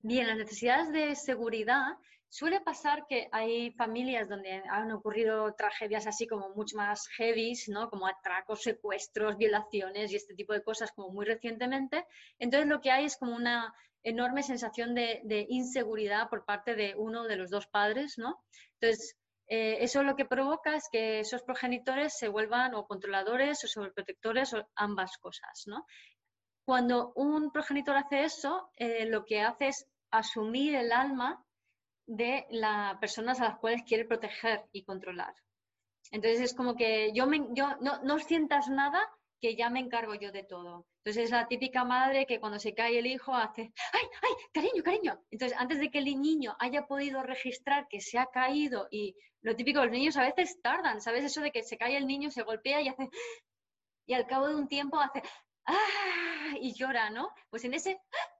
Bien, 0.00 0.26
las 0.26 0.36
necesidades 0.36 0.92
de 0.92 1.14
seguridad 1.16 1.96
suele 2.28 2.60
pasar 2.60 3.06
que 3.08 3.28
hay 3.32 3.72
familias 3.72 4.28
donde 4.28 4.62
han 4.68 4.92
ocurrido 4.92 5.54
tragedias 5.54 6.06
así 6.06 6.26
como 6.26 6.50
mucho 6.50 6.76
más 6.76 7.08
heavy, 7.16 7.54
¿no? 7.68 7.88
Como 7.88 8.06
atracos, 8.06 8.62
secuestros, 8.62 9.38
violaciones 9.38 10.12
y 10.12 10.16
este 10.16 10.34
tipo 10.34 10.52
de 10.52 10.62
cosas 10.62 10.92
como 10.92 11.10
muy 11.10 11.24
recientemente. 11.24 12.06
Entonces 12.38 12.68
lo 12.68 12.80
que 12.80 12.90
hay 12.90 13.06
es 13.06 13.16
como 13.16 13.34
una 13.34 13.74
enorme 14.02 14.42
sensación 14.42 14.94
de, 14.94 15.46
inseguridad 15.48 16.28
por 16.28 16.44
parte 16.44 16.76
de 16.76 16.94
uno 16.96 17.24
de 17.24 17.36
los 17.36 17.50
dos 17.50 17.66
padres, 17.66 18.18
¿no? 18.18 18.44
Entonces, 18.78 19.16
eh, 19.48 19.78
eso 19.80 20.02
lo 20.02 20.16
que 20.16 20.24
provoca 20.24 20.74
es 20.74 20.88
que 20.90 21.20
esos 21.20 21.42
progenitores 21.42 22.16
se 22.18 22.28
vuelvan 22.28 22.74
o 22.74 22.86
controladores 22.86 23.62
o 23.64 23.68
sobreprotectores 23.68 24.54
o 24.54 24.68
ambas 24.74 25.16
cosas, 25.18 25.64
¿no? 25.66 25.86
Cuando 26.64 27.12
un 27.14 27.52
progenitor 27.52 27.96
hace 27.96 28.24
eso, 28.24 28.70
eh, 28.76 29.06
lo 29.06 29.24
que 29.24 29.40
hace 29.40 29.68
es 29.68 29.86
asumir 30.10 30.74
el 30.74 30.90
alma 30.90 31.44
de 32.06 32.46
las 32.50 32.98
personas 32.98 33.40
a 33.40 33.50
las 33.50 33.58
cuales 33.58 33.82
quiere 33.86 34.04
proteger 34.04 34.64
y 34.72 34.84
controlar. 34.84 35.34
Entonces 36.10 36.40
es 36.40 36.54
como 36.54 36.74
que 36.74 37.12
yo, 37.12 37.26
me, 37.26 37.48
yo 37.52 37.76
no, 37.80 38.02
no 38.02 38.18
sientas 38.18 38.68
nada, 38.68 39.00
que 39.40 39.56
ya 39.56 39.70
me 39.70 39.80
encargo 39.80 40.14
yo 40.14 40.32
de 40.32 40.44
todo. 40.44 40.86
Entonces 41.04 41.24
es 41.24 41.30
la 41.30 41.46
típica 41.46 41.84
madre 41.84 42.26
que 42.26 42.40
cuando 42.40 42.58
se 42.58 42.74
cae 42.74 42.98
el 42.98 43.06
hijo 43.06 43.34
hace, 43.34 43.72
¡ay, 43.92 44.02
ay, 44.22 44.34
cariño, 44.52 44.82
cariño! 44.82 45.20
Entonces 45.30 45.56
antes 45.58 45.78
de 45.78 45.90
que 45.90 45.98
el 45.98 46.04
niño 46.04 46.56
haya 46.58 46.86
podido 46.86 47.22
registrar 47.22 47.86
que 47.88 48.00
se 48.00 48.18
ha 48.18 48.26
caído 48.26 48.88
y 48.90 49.14
lo 49.42 49.54
típico, 49.54 49.80
los 49.80 49.92
niños 49.92 50.16
a 50.16 50.24
veces 50.24 50.60
tardan, 50.60 51.00
¿sabes? 51.00 51.24
Eso 51.24 51.40
de 51.40 51.52
que 51.52 51.62
se 51.62 51.76
cae 51.76 51.96
el 51.96 52.06
niño, 52.06 52.30
se 52.30 52.42
golpea 52.42 52.80
y 52.80 52.88
hace, 52.88 53.08
y 54.06 54.14
al 54.14 54.26
cabo 54.26 54.48
de 54.48 54.56
un 54.56 54.66
tiempo 54.66 54.98
hace, 54.98 55.22
¡ah! 55.66 56.54
y 56.60 56.72
llora, 56.74 57.10
¿no? 57.10 57.30
Pues 57.50 57.64
en 57.64 57.74
ese, 57.74 58.00
¡ah! 58.12 58.32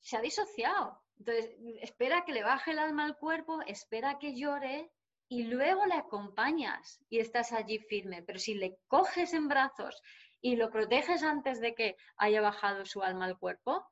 se 0.00 0.16
ha 0.16 0.20
disociado. 0.20 1.02
Entonces 1.18 1.50
espera 1.82 2.24
que 2.24 2.32
le 2.32 2.42
baje 2.42 2.72
el 2.72 2.78
alma 2.78 3.04
al 3.04 3.16
cuerpo, 3.16 3.60
espera 3.66 4.18
que 4.18 4.34
llore 4.34 4.90
y 5.28 5.44
luego 5.44 5.86
le 5.86 5.94
acompañas 5.94 7.00
y 7.08 7.20
estás 7.20 7.52
allí 7.52 7.78
firme. 7.78 8.22
Pero 8.22 8.38
si 8.38 8.54
le 8.54 8.78
coges 8.88 9.32
en 9.32 9.48
brazos 9.48 10.02
y 10.40 10.56
lo 10.56 10.70
proteges 10.70 11.22
antes 11.22 11.60
de 11.60 11.74
que 11.74 11.96
haya 12.16 12.40
bajado 12.40 12.84
su 12.84 13.02
alma 13.02 13.26
al 13.26 13.38
cuerpo, 13.38 13.86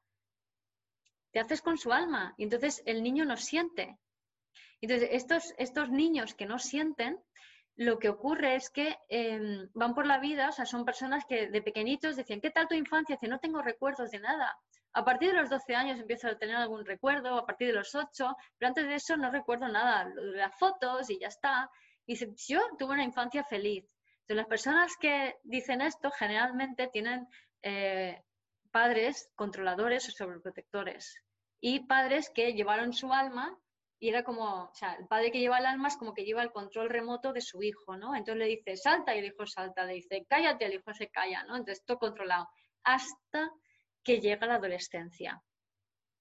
te 1.30 1.40
haces 1.40 1.60
con 1.60 1.78
su 1.78 1.92
alma 1.92 2.34
y 2.36 2.44
entonces 2.44 2.82
el 2.86 3.02
niño 3.02 3.24
no 3.24 3.36
siente. 3.36 3.98
Entonces, 4.80 5.08
estos, 5.12 5.54
estos 5.58 5.90
niños 5.90 6.34
que 6.34 6.46
no 6.46 6.58
sienten, 6.58 7.18
lo 7.76 7.98
que 7.98 8.08
ocurre 8.08 8.56
es 8.56 8.70
que 8.70 8.96
em, 9.08 9.68
van 9.74 9.94
por 9.94 10.06
la 10.06 10.18
vida, 10.18 10.48
o 10.48 10.52
sea, 10.52 10.66
son 10.66 10.84
personas 10.84 11.24
que 11.26 11.48
de 11.48 11.62
pequeñitos 11.62 12.16
decían, 12.16 12.40
¿qué 12.40 12.50
tal 12.50 12.68
tu 12.68 12.74
infancia? 12.74 13.16
Dice, 13.16 13.28
no 13.28 13.38
tengo 13.38 13.62
recuerdos 13.62 14.10
de 14.10 14.20
nada. 14.20 14.56
A 14.94 15.04
partir 15.04 15.30
de 15.30 15.40
los 15.40 15.50
12 15.50 15.74
años 15.74 16.00
empiezo 16.00 16.28
a 16.28 16.38
tener 16.38 16.56
algún 16.56 16.84
recuerdo, 16.84 17.36
a 17.36 17.46
partir 17.46 17.68
de 17.68 17.74
los 17.74 17.94
8, 17.94 18.36
pero 18.56 18.68
antes 18.68 18.86
de 18.86 18.94
eso 18.94 19.16
no 19.16 19.30
recuerdo 19.30 19.68
nada, 19.68 20.10
las 20.16 20.58
fotos 20.58 21.10
y 21.10 21.20
ya 21.20 21.28
está. 21.28 21.70
Y 22.06 22.14
dice, 22.14 22.32
yo 22.48 22.60
tuve 22.78 22.94
una 22.94 23.04
infancia 23.04 23.44
feliz 23.44 23.84
las 24.34 24.46
personas 24.46 24.96
que 24.96 25.36
dicen 25.42 25.80
esto 25.80 26.10
generalmente 26.10 26.88
tienen 26.88 27.26
eh, 27.62 28.22
padres 28.70 29.30
controladores 29.34 30.08
o 30.08 30.12
sobreprotectores 30.12 31.22
y 31.60 31.80
padres 31.80 32.30
que 32.30 32.52
llevaron 32.52 32.92
su 32.92 33.12
alma 33.12 33.58
y 34.00 34.10
era 34.10 34.22
como, 34.22 34.64
o 34.64 34.74
sea, 34.74 34.94
el 34.94 35.08
padre 35.08 35.32
que 35.32 35.40
lleva 35.40 35.58
el 35.58 35.66
alma 35.66 35.88
es 35.88 35.96
como 35.96 36.14
que 36.14 36.24
lleva 36.24 36.42
el 36.42 36.52
control 36.52 36.88
remoto 36.88 37.32
de 37.32 37.40
su 37.40 37.62
hijo, 37.62 37.96
¿no? 37.96 38.14
Entonces 38.14 38.36
le 38.36 38.46
dice, 38.46 38.76
salta 38.76 39.14
y 39.14 39.18
el 39.18 39.24
hijo 39.24 39.44
salta, 39.44 39.84
le 39.84 39.94
dice, 39.94 40.24
cállate, 40.28 40.66
el 40.66 40.74
hijo 40.74 40.94
se 40.94 41.08
calla, 41.08 41.42
¿no? 41.44 41.56
Entonces 41.56 41.84
todo 41.84 41.98
controlado, 41.98 42.48
hasta 42.84 43.50
que 44.04 44.20
llega 44.20 44.46
la 44.46 44.54
adolescencia. 44.56 45.42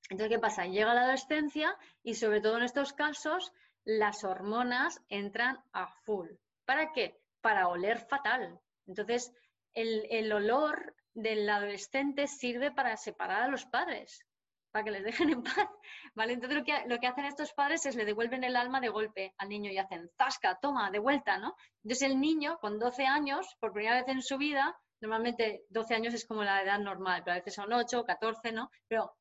Entonces, 0.10 0.36
¿qué 0.36 0.40
pasa? 0.40 0.66
Llega 0.66 0.94
la 0.94 1.04
adolescencia 1.04 1.78
y 2.02 2.16
sobre 2.16 2.42
todo 2.42 2.58
en 2.58 2.64
estos 2.64 2.94
casos 2.94 3.52
las 3.84 4.24
hormonas 4.24 5.02
entran 5.10 5.60
a 5.72 5.88
full. 5.88 6.30
¿Para 6.66 6.92
qué? 6.94 7.20
Para 7.42 7.68
oler 7.68 8.00
fatal. 8.00 8.60
Entonces, 8.88 9.34
el, 9.74 10.32
olor 10.32 10.96
del 11.14 11.50
adolescente 11.50 12.28
sirve 12.28 12.72
para 12.72 12.98
separar 12.98 13.44
a 13.44 13.48
los 13.48 13.66
padres, 13.66 14.26
para 14.72 14.86
que 14.86 14.92
les 14.92 15.04
dejen 15.04 15.30
en 15.30 15.44
paz. 15.44 15.56
¿vale? 16.16 16.34
Entonces, 16.34 16.58
lo 16.58 16.64
que, 16.64 16.84
lo 16.88 17.00
que 17.00 17.08
hacen 17.08 17.26
estos 17.26 17.54
padres 17.54 17.86
es 17.86 17.96
le 17.96 18.06
devuelven 18.06 18.44
el 18.44 18.56
alma 18.56 18.80
de 18.80 18.90
golpe 18.90 19.34
al 19.38 19.50
niño 19.50 19.72
y 19.72 19.78
hacen 19.78 20.10
zasca, 20.18 20.58
toma, 20.62 20.90
de 20.92 21.00
vuelta, 21.00 21.38
¿no? 21.38 21.56
Entonces, 21.84 22.10
el 22.10 22.20
niño 22.20 22.58
con 22.60 22.80
12 22.80 23.06
años, 23.06 23.56
por 23.60 23.74
primera 23.74 23.96
vez 23.96 24.08
en 24.08 24.22
su 24.22 24.38
vida, 24.38 24.76
normalmente 25.00 25.64
12 25.70 25.96
años 25.96 26.14
es 26.14 26.26
como 26.26 26.44
la 26.44 26.64
edad 26.64 26.80
normal, 26.80 27.22
pero 27.24 27.34
a 27.36 27.40
veces 27.40 27.54
son 27.54 27.72
8, 27.72 28.04
14, 28.04 28.52
¿no? 28.52 28.72
Pero 28.88 29.16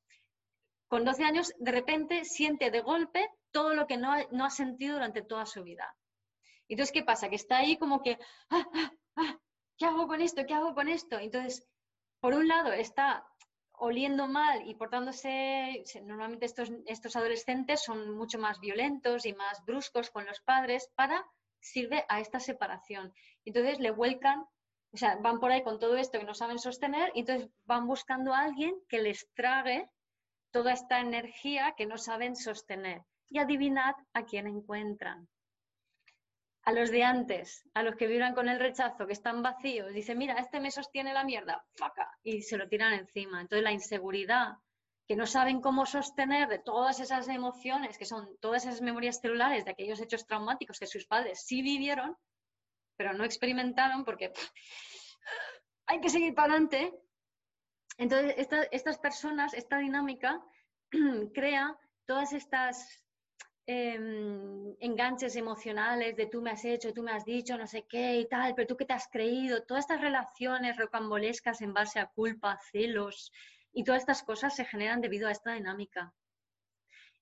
con 0.88 1.04
12 1.04 1.24
años, 1.24 1.52
de 1.58 1.72
repente, 1.72 2.24
siente 2.24 2.70
de 2.70 2.80
golpe 2.80 3.28
todo 3.50 3.74
lo 3.74 3.86
que 3.86 3.96
no 3.96 4.14
no 4.30 4.44
ha 4.44 4.50
sentido 4.50 4.94
durante 4.94 5.22
toda 5.22 5.44
su 5.44 5.62
vida. 5.62 5.96
Entonces, 6.68 6.92
¿qué 6.92 7.02
pasa? 7.02 7.28
Que 7.28 7.36
está 7.36 7.58
ahí 7.58 7.76
como 7.76 8.02
que, 8.02 8.18
ah, 8.50 8.66
ah, 8.74 8.92
ah, 9.16 9.38
¿qué 9.76 9.86
hago 9.86 10.06
con 10.06 10.20
esto? 10.20 10.44
¿Qué 10.46 10.54
hago 10.54 10.74
con 10.74 10.88
esto? 10.88 11.18
Entonces, 11.18 11.66
por 12.20 12.34
un 12.34 12.48
lado 12.48 12.72
está 12.72 13.26
oliendo 13.78 14.26
mal 14.26 14.66
y 14.66 14.74
portándose, 14.74 15.84
normalmente 16.04 16.46
estos, 16.46 16.72
estos 16.86 17.14
adolescentes 17.14 17.82
son 17.82 18.16
mucho 18.16 18.38
más 18.38 18.58
violentos 18.60 19.26
y 19.26 19.34
más 19.34 19.64
bruscos 19.64 20.10
con 20.10 20.24
los 20.24 20.40
padres 20.40 20.90
para 20.94 21.24
sirve 21.60 22.04
a 22.08 22.20
esta 22.20 22.40
separación. 22.40 23.12
Entonces 23.44 23.78
le 23.78 23.90
vuelcan, 23.90 24.40
o 24.92 24.96
sea, 24.96 25.16
van 25.16 25.40
por 25.40 25.50
ahí 25.50 25.62
con 25.62 25.78
todo 25.78 25.96
esto 25.96 26.18
que 26.18 26.24
no 26.24 26.34
saben 26.34 26.58
sostener 26.58 27.12
y 27.14 27.20
entonces 27.20 27.50
van 27.64 27.86
buscando 27.86 28.32
a 28.32 28.40
alguien 28.40 28.74
que 28.88 29.00
les 29.00 29.28
trague 29.34 29.88
toda 30.52 30.72
esta 30.72 31.00
energía 31.00 31.74
que 31.76 31.86
no 31.86 31.98
saben 31.98 32.34
sostener. 32.34 33.02
Y 33.28 33.38
adivinad 33.38 33.94
a 34.14 34.24
quién 34.24 34.46
encuentran 34.46 35.28
a 36.66 36.72
los 36.72 36.90
de 36.90 37.04
antes, 37.04 37.64
a 37.74 37.84
los 37.84 37.94
que 37.94 38.08
vibran 38.08 38.34
con 38.34 38.48
el 38.48 38.58
rechazo, 38.58 39.06
que 39.06 39.12
están 39.12 39.40
vacíos, 39.40 39.94
dice, 39.94 40.16
mira, 40.16 40.34
este 40.34 40.58
me 40.58 40.72
sostiene 40.72 41.14
la 41.14 41.22
mierda, 41.22 41.64
faca, 41.76 42.10
y 42.24 42.42
se 42.42 42.56
lo 42.56 42.68
tiran 42.68 42.92
encima. 42.92 43.40
Entonces 43.40 43.62
la 43.62 43.70
inseguridad, 43.70 44.54
que 45.06 45.14
no 45.14 45.26
saben 45.26 45.60
cómo 45.60 45.86
sostener 45.86 46.48
de 46.48 46.58
todas 46.58 46.98
esas 46.98 47.28
emociones, 47.28 47.96
que 47.96 48.04
son 48.04 48.36
todas 48.40 48.66
esas 48.66 48.82
memorias 48.82 49.20
celulares 49.20 49.64
de 49.64 49.70
aquellos 49.70 50.00
hechos 50.00 50.26
traumáticos 50.26 50.80
que 50.80 50.88
sus 50.88 51.06
padres 51.06 51.44
sí 51.46 51.62
vivieron, 51.62 52.16
pero 52.96 53.12
no 53.12 53.22
experimentaron 53.22 54.04
porque 54.04 54.32
hay 55.86 56.00
que 56.00 56.10
seguir 56.10 56.34
para 56.34 56.54
adelante. 56.54 56.92
Entonces, 57.96 58.34
estas 58.72 58.98
personas, 58.98 59.54
esta 59.54 59.78
dinámica, 59.78 60.42
crea 61.32 61.78
todas 62.06 62.32
estas 62.32 63.05
Em, 63.68 64.76
enganches 64.78 65.34
emocionales 65.34 66.14
de 66.16 66.26
tú 66.26 66.40
me 66.40 66.50
has 66.50 66.64
hecho, 66.64 66.92
tú 66.94 67.02
me 67.02 67.10
has 67.10 67.24
dicho, 67.24 67.58
no 67.58 67.66
sé 67.66 67.84
qué 67.88 68.20
y 68.20 68.28
tal, 68.28 68.54
pero 68.54 68.68
tú 68.68 68.76
qué 68.76 68.84
te 68.84 68.92
has 68.92 69.08
creído, 69.08 69.64
todas 69.64 69.84
estas 69.84 70.00
relaciones 70.00 70.76
rocambolescas 70.76 71.60
en 71.62 71.74
base 71.74 71.98
a 71.98 72.06
culpa, 72.06 72.60
celos 72.70 73.32
y 73.72 73.82
todas 73.82 74.02
estas 74.02 74.22
cosas 74.22 74.54
se 74.54 74.64
generan 74.64 75.00
debido 75.00 75.26
a 75.26 75.32
esta 75.32 75.54
dinámica. 75.54 76.14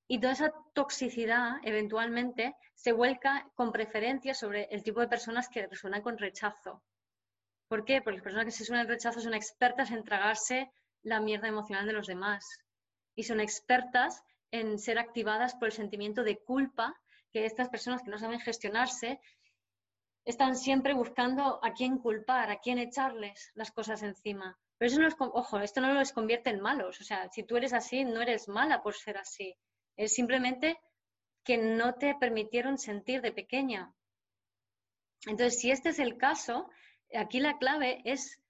Y 0.07 0.21
toda 0.21 0.35
esa 0.35 0.53
toxicidad 0.75 1.57
eventualmente 1.63 2.55
se 2.75 2.93
vuelca 2.93 3.51
con 3.55 3.73
preferencia 3.73 4.35
sobre 4.35 4.65
el 4.71 4.83
tipo 4.83 5.01
de 5.01 5.09
personas 5.09 5.49
que 5.49 5.67
resuenan 5.67 6.03
con 6.03 6.19
rechazo. 6.19 6.83
¿Por 7.69 7.87
qué? 7.87 8.03
Porque 8.03 8.19
las 8.19 8.25
personas 8.25 8.45
que 8.45 8.51
se 8.51 8.67
suenan 8.67 8.87
rechazo 8.87 9.21
son 9.21 9.33
expertas 9.33 9.91
en 9.91 10.05
tragarse 10.05 10.71
la 11.03 11.21
mierda 11.21 11.49
emocional 11.49 11.87
de 11.87 11.95
los 11.95 12.07
demás. 12.07 12.45
Y 13.15 13.23
son 13.23 13.41
expertas 13.41 14.23
en 14.55 14.79
ser 14.79 15.01
activadas 15.01 15.57
por 15.57 15.67
el 15.67 15.73
sentimiento 15.73 16.23
de 16.23 16.39
culpa 16.39 16.95
que 17.33 17.45
estas 17.45 17.69
personas 17.69 18.03
que 18.03 18.11
no 18.11 18.19
saben 18.19 18.39
gestionarse 18.39 19.21
están 20.25 20.55
siempre 20.55 20.95
buscando 20.95 21.59
a 21.61 21.73
quién 21.73 21.99
culpar, 21.99 22.53
a 22.53 22.61
quién 22.61 22.79
echarles 22.79 23.51
las 23.55 23.73
cosas 23.73 24.05
encima. 24.05 24.57
Pero 24.79 24.93
eso 24.93 25.01
no 25.01 25.09
es, 25.09 25.17
ojo, 25.19 25.59
esto 25.59 25.81
no 25.81 25.93
los 25.93 26.13
convierte 26.13 26.51
en 26.51 26.61
malos. 26.61 27.01
O 27.01 27.05
sea, 27.05 27.29
si 27.33 27.43
tú 27.43 27.57
eres 27.57 27.73
así, 27.73 28.05
no 28.05 28.23
eres 28.23 28.47
mala 28.47 28.81
por 28.81 28.95
ser 28.95 29.19
así. 29.19 29.57
Es 29.97 30.15
simplemente 30.15 30.79
que 31.43 31.59
no 31.59 31.95
te 31.95 32.15
permitieron 32.15 32.79
sentir 32.79 33.23
de 33.23 33.33
pequeña. 33.33 33.93
Entonces, 35.27 35.59
si 35.59 35.73
este 35.73 35.89
es 35.89 35.99
el 35.99 36.17
caso, 36.17 36.71
aquí 37.13 37.41
la 37.41 37.59
clave 37.59 38.03
es 38.05 38.41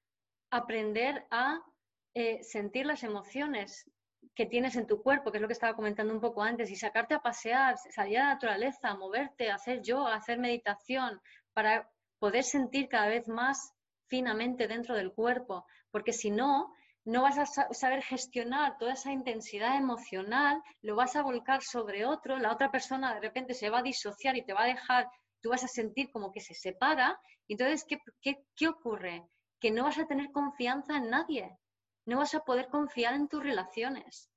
aprender 0.50 1.26
a 1.30 1.64
eh, 2.12 2.44
sentir 2.44 2.84
las 2.84 3.04
emociones, 3.04 3.90
que 4.34 4.46
tienes 4.46 4.76
en 4.76 4.86
tu 4.86 5.02
cuerpo, 5.02 5.30
que 5.30 5.38
es 5.38 5.42
lo 5.42 5.48
que 5.48 5.52
estaba 5.52 5.76
comentando 5.76 6.12
un 6.12 6.20
poco 6.20 6.42
antes, 6.42 6.70
y 6.70 6.76
sacarte 6.76 7.14
a 7.14 7.22
pasear, 7.22 7.76
salir 7.78 8.18
a 8.18 8.24
la 8.24 8.34
naturaleza, 8.34 8.94
moverte, 8.94 9.50
hacer 9.50 9.80
yoga, 9.82 10.14
hacer 10.14 10.38
meditación, 10.38 11.20
para 11.52 11.88
poder 12.18 12.44
sentir 12.44 12.88
cada 12.88 13.08
vez 13.08 13.28
más 13.28 13.72
finamente 14.06 14.66
dentro 14.66 14.94
del 14.94 15.12
cuerpo, 15.12 15.66
porque 15.90 16.12
si 16.12 16.30
no, 16.30 16.74
no 17.04 17.22
vas 17.22 17.38
a 17.38 17.46
saber 17.74 18.02
gestionar 18.02 18.78
toda 18.78 18.94
esa 18.94 19.12
intensidad 19.12 19.76
emocional, 19.76 20.62
lo 20.82 20.96
vas 20.96 21.16
a 21.16 21.22
volcar 21.22 21.62
sobre 21.62 22.04
otro, 22.04 22.38
la 22.38 22.52
otra 22.52 22.70
persona 22.70 23.14
de 23.14 23.20
repente 23.20 23.54
se 23.54 23.70
va 23.70 23.78
a 23.78 23.82
disociar 23.82 24.36
y 24.36 24.44
te 24.44 24.54
va 24.54 24.62
a 24.62 24.66
dejar, 24.66 25.08
tú 25.40 25.50
vas 25.50 25.64
a 25.64 25.68
sentir 25.68 26.10
como 26.10 26.32
que 26.32 26.40
se 26.40 26.54
separa, 26.54 27.20
entonces, 27.48 27.84
¿qué, 27.84 27.98
qué, 28.22 28.44
qué 28.56 28.68
ocurre? 28.68 29.22
Que 29.60 29.70
no 29.70 29.84
vas 29.84 29.98
a 29.98 30.06
tener 30.06 30.30
confianza 30.32 30.96
en 30.96 31.10
nadie, 31.10 31.58
no 32.06 32.18
vas 32.18 32.34
a 32.34 32.44
poder 32.44 32.68
confiar 32.68 33.14
en 33.14 33.28
tus 33.28 33.42
relaciones. 33.42 34.30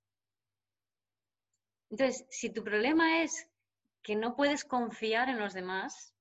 Entonces, 1.90 2.26
si 2.30 2.50
tu 2.50 2.64
problema 2.64 3.24
es 3.24 3.50
que 4.02 4.16
no 4.16 4.36
puedes 4.36 4.66
confiar 4.66 5.30
en 5.30 5.40
los 5.40 5.54
demás, 5.54 6.14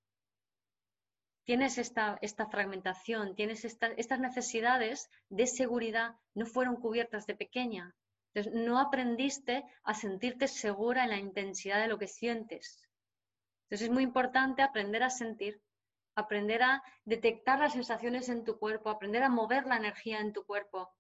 tienes 1.45 1.79
esta, 1.79 2.19
esta 2.23 2.47
fragmentación, 2.47 3.35
tienes 3.35 3.65
estas 3.65 4.21
necesidades 4.21 5.09
de 5.29 5.47
seguridad, 5.47 6.17
no 6.35 6.47
fueron 6.47 6.77
cubiertas 6.77 7.27
de 7.27 7.37
pequeña. 7.37 7.95
Entonces, 8.35 8.53
no 8.67 8.79
aprendiste 8.79 9.65
a 9.85 9.95
sentirte 9.95 10.49
segura 10.49 11.05
en 11.05 11.11
la 11.11 11.19
intensidad 11.19 11.81
de 11.81 11.89
lo 11.89 11.99
que 11.99 12.09
sientes. 12.09 12.87
Entonces, 13.65 13.89
es 13.89 13.93
muy 13.93 14.03
importante 14.03 14.63
aprender 14.63 15.03
a 15.03 15.11
sentir, 15.11 15.61
aprender 16.15 16.63
a 16.63 16.83
detectar 17.05 17.59
las 17.61 17.73
sensaciones 17.73 18.29
en 18.29 18.45
tu 18.45 18.59
cuerpo, 18.59 18.91
aprender 18.91 19.23
a 19.23 19.29
mover 19.29 19.67
la 19.67 19.77
energía 19.77 20.21
en 20.21 20.33
tu 20.33 20.45
cuerpo, 20.45 20.93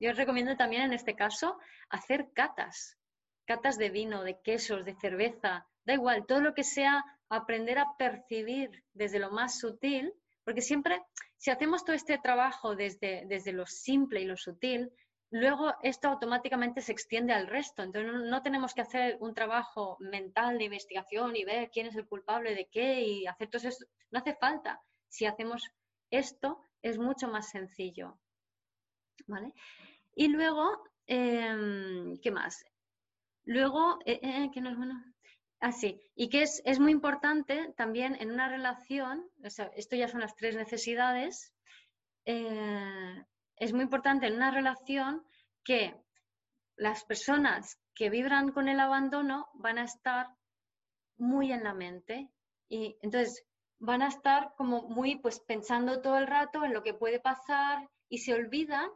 yo 0.00 0.10
os 0.10 0.16
recomiendo 0.16 0.56
también 0.56 0.82
en 0.82 0.92
este 0.92 1.14
caso 1.14 1.58
hacer 1.88 2.32
catas, 2.32 2.98
catas 3.46 3.78
de 3.78 3.90
vino, 3.90 4.22
de 4.22 4.40
quesos, 4.42 4.84
de 4.84 4.94
cerveza, 4.94 5.66
da 5.84 5.94
igual, 5.94 6.26
todo 6.26 6.40
lo 6.40 6.54
que 6.54 6.64
sea 6.64 7.04
aprender 7.28 7.78
a 7.78 7.96
percibir 7.98 8.84
desde 8.92 9.18
lo 9.18 9.30
más 9.30 9.58
sutil, 9.58 10.12
porque 10.44 10.62
siempre, 10.62 11.02
si 11.36 11.50
hacemos 11.50 11.84
todo 11.84 11.96
este 11.96 12.18
trabajo 12.18 12.74
desde, 12.74 13.24
desde 13.26 13.52
lo 13.52 13.66
simple 13.66 14.20
y 14.20 14.24
lo 14.24 14.36
sutil, 14.36 14.90
luego 15.30 15.74
esto 15.82 16.08
automáticamente 16.08 16.80
se 16.80 16.92
extiende 16.92 17.32
al 17.32 17.46
resto. 17.46 17.82
Entonces 17.82 18.12
no, 18.12 18.42
tenemos 18.42 18.74
que 18.74 18.80
hacer 18.80 19.18
un 19.20 19.34
trabajo 19.34 19.96
mental 20.00 20.58
de 20.58 20.64
investigación 20.64 21.36
y 21.36 21.44
ver 21.44 21.70
quién 21.70 21.86
es 21.86 21.96
el 21.96 22.06
culpable 22.06 22.54
de 22.54 22.68
qué 22.70 23.02
y 23.02 23.26
hacer 23.26 23.48
todo 23.50 23.68
eso. 23.68 23.84
No 24.10 24.20
hace 24.20 24.34
falta. 24.36 24.80
Si 25.08 25.26
hacemos 25.26 25.70
esto, 26.10 26.62
es 26.82 26.98
mucho 26.98 27.28
más 27.28 27.50
sencillo. 27.50 28.18
Y 30.14 30.28
luego, 30.28 30.82
em, 31.06 32.16
¿qué 32.22 32.30
más? 32.30 32.64
Luego, 33.44 33.98
eh, 34.04 34.20
eh, 34.22 34.50
¿qué 34.52 34.60
no 34.60 34.70
es 34.70 34.76
bueno? 34.76 35.02
Así, 35.60 35.98
ah, 35.98 36.10
y 36.14 36.28
que 36.28 36.42
es, 36.42 36.62
es, 36.64 36.78
muy 36.78 36.92
importante 36.92 37.72
también 37.76 38.16
en 38.20 38.30
una 38.30 38.48
relación, 38.48 39.28
o 39.44 39.50
sea, 39.50 39.70
esto 39.74 39.96
ya 39.96 40.06
son 40.06 40.20
las 40.20 40.36
tres 40.36 40.54
necesidades, 40.54 41.52
eh, 42.26 43.24
es 43.56 43.72
muy 43.72 43.82
importante 43.82 44.26
en 44.26 44.34
una 44.34 44.50
relación 44.50 45.24
que 45.64 45.96
las 46.76 47.04
personas 47.04 47.80
que 47.94 48.10
vibran 48.10 48.52
con 48.52 48.68
el 48.68 48.78
abandono 48.78 49.48
van 49.54 49.78
a 49.78 49.84
estar 49.84 50.28
muy 51.16 51.50
en 51.50 51.64
la 51.64 51.74
mente 51.74 52.30
y 52.68 52.96
entonces 53.02 53.44
van 53.80 54.02
a 54.02 54.08
estar 54.08 54.54
como 54.56 54.88
muy 54.88 55.16
pues 55.16 55.40
pensando 55.40 56.00
todo 56.00 56.18
el 56.18 56.26
rato 56.26 56.64
en 56.64 56.72
lo 56.72 56.82
que 56.82 56.94
puede 56.94 57.18
pasar 57.18 57.88
y 58.08 58.18
se 58.18 58.34
olvidan 58.34 58.88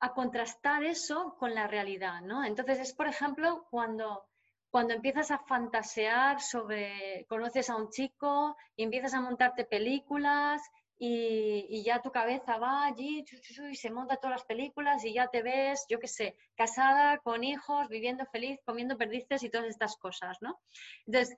a 0.00 0.12
contrastar 0.14 0.82
eso 0.84 1.36
con 1.38 1.54
la 1.54 1.66
realidad, 1.66 2.22
¿no? 2.22 2.44
Entonces 2.44 2.80
es, 2.80 2.94
por 2.94 3.06
ejemplo, 3.06 3.66
cuando, 3.70 4.26
cuando 4.70 4.94
empiezas 4.94 5.30
a 5.30 5.38
fantasear 5.38 6.40
sobre, 6.40 7.26
conoces 7.28 7.68
a 7.68 7.76
un 7.76 7.90
chico 7.90 8.56
y 8.76 8.82
empiezas 8.82 9.14
a 9.14 9.20
montarte 9.20 9.64
películas 9.64 10.62
y, 10.98 11.82
ya 11.82 12.02
tu 12.02 12.10
cabeza 12.10 12.58
va 12.58 12.86
allí 12.86 13.24
y 13.70 13.74
se 13.74 13.90
monta 13.90 14.16
todas 14.16 14.36
las 14.36 14.44
películas 14.44 15.04
y 15.04 15.14
ya 15.14 15.28
te 15.28 15.42
ves, 15.42 15.86
yo 15.88 15.98
qué 15.98 16.08
sé, 16.08 16.36
casada, 16.54 17.18
con 17.18 17.44
hijos, 17.44 17.88
viviendo 17.88 18.24
feliz, 18.26 18.58
comiendo 18.64 18.96
perdices 18.98 19.42
y 19.42 19.50
todas 19.50 19.68
estas 19.68 19.96
cosas, 19.96 20.36
¿no? 20.40 20.60
Entonces, 21.06 21.36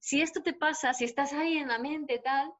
si 0.00 0.22
esto 0.22 0.42
te 0.42 0.52
pasa, 0.52 0.92
si 0.92 1.04
estás 1.04 1.32
ahí 1.32 1.58
en 1.58 1.68
la 1.68 1.78
mente 1.78 2.18
tal, 2.18 2.52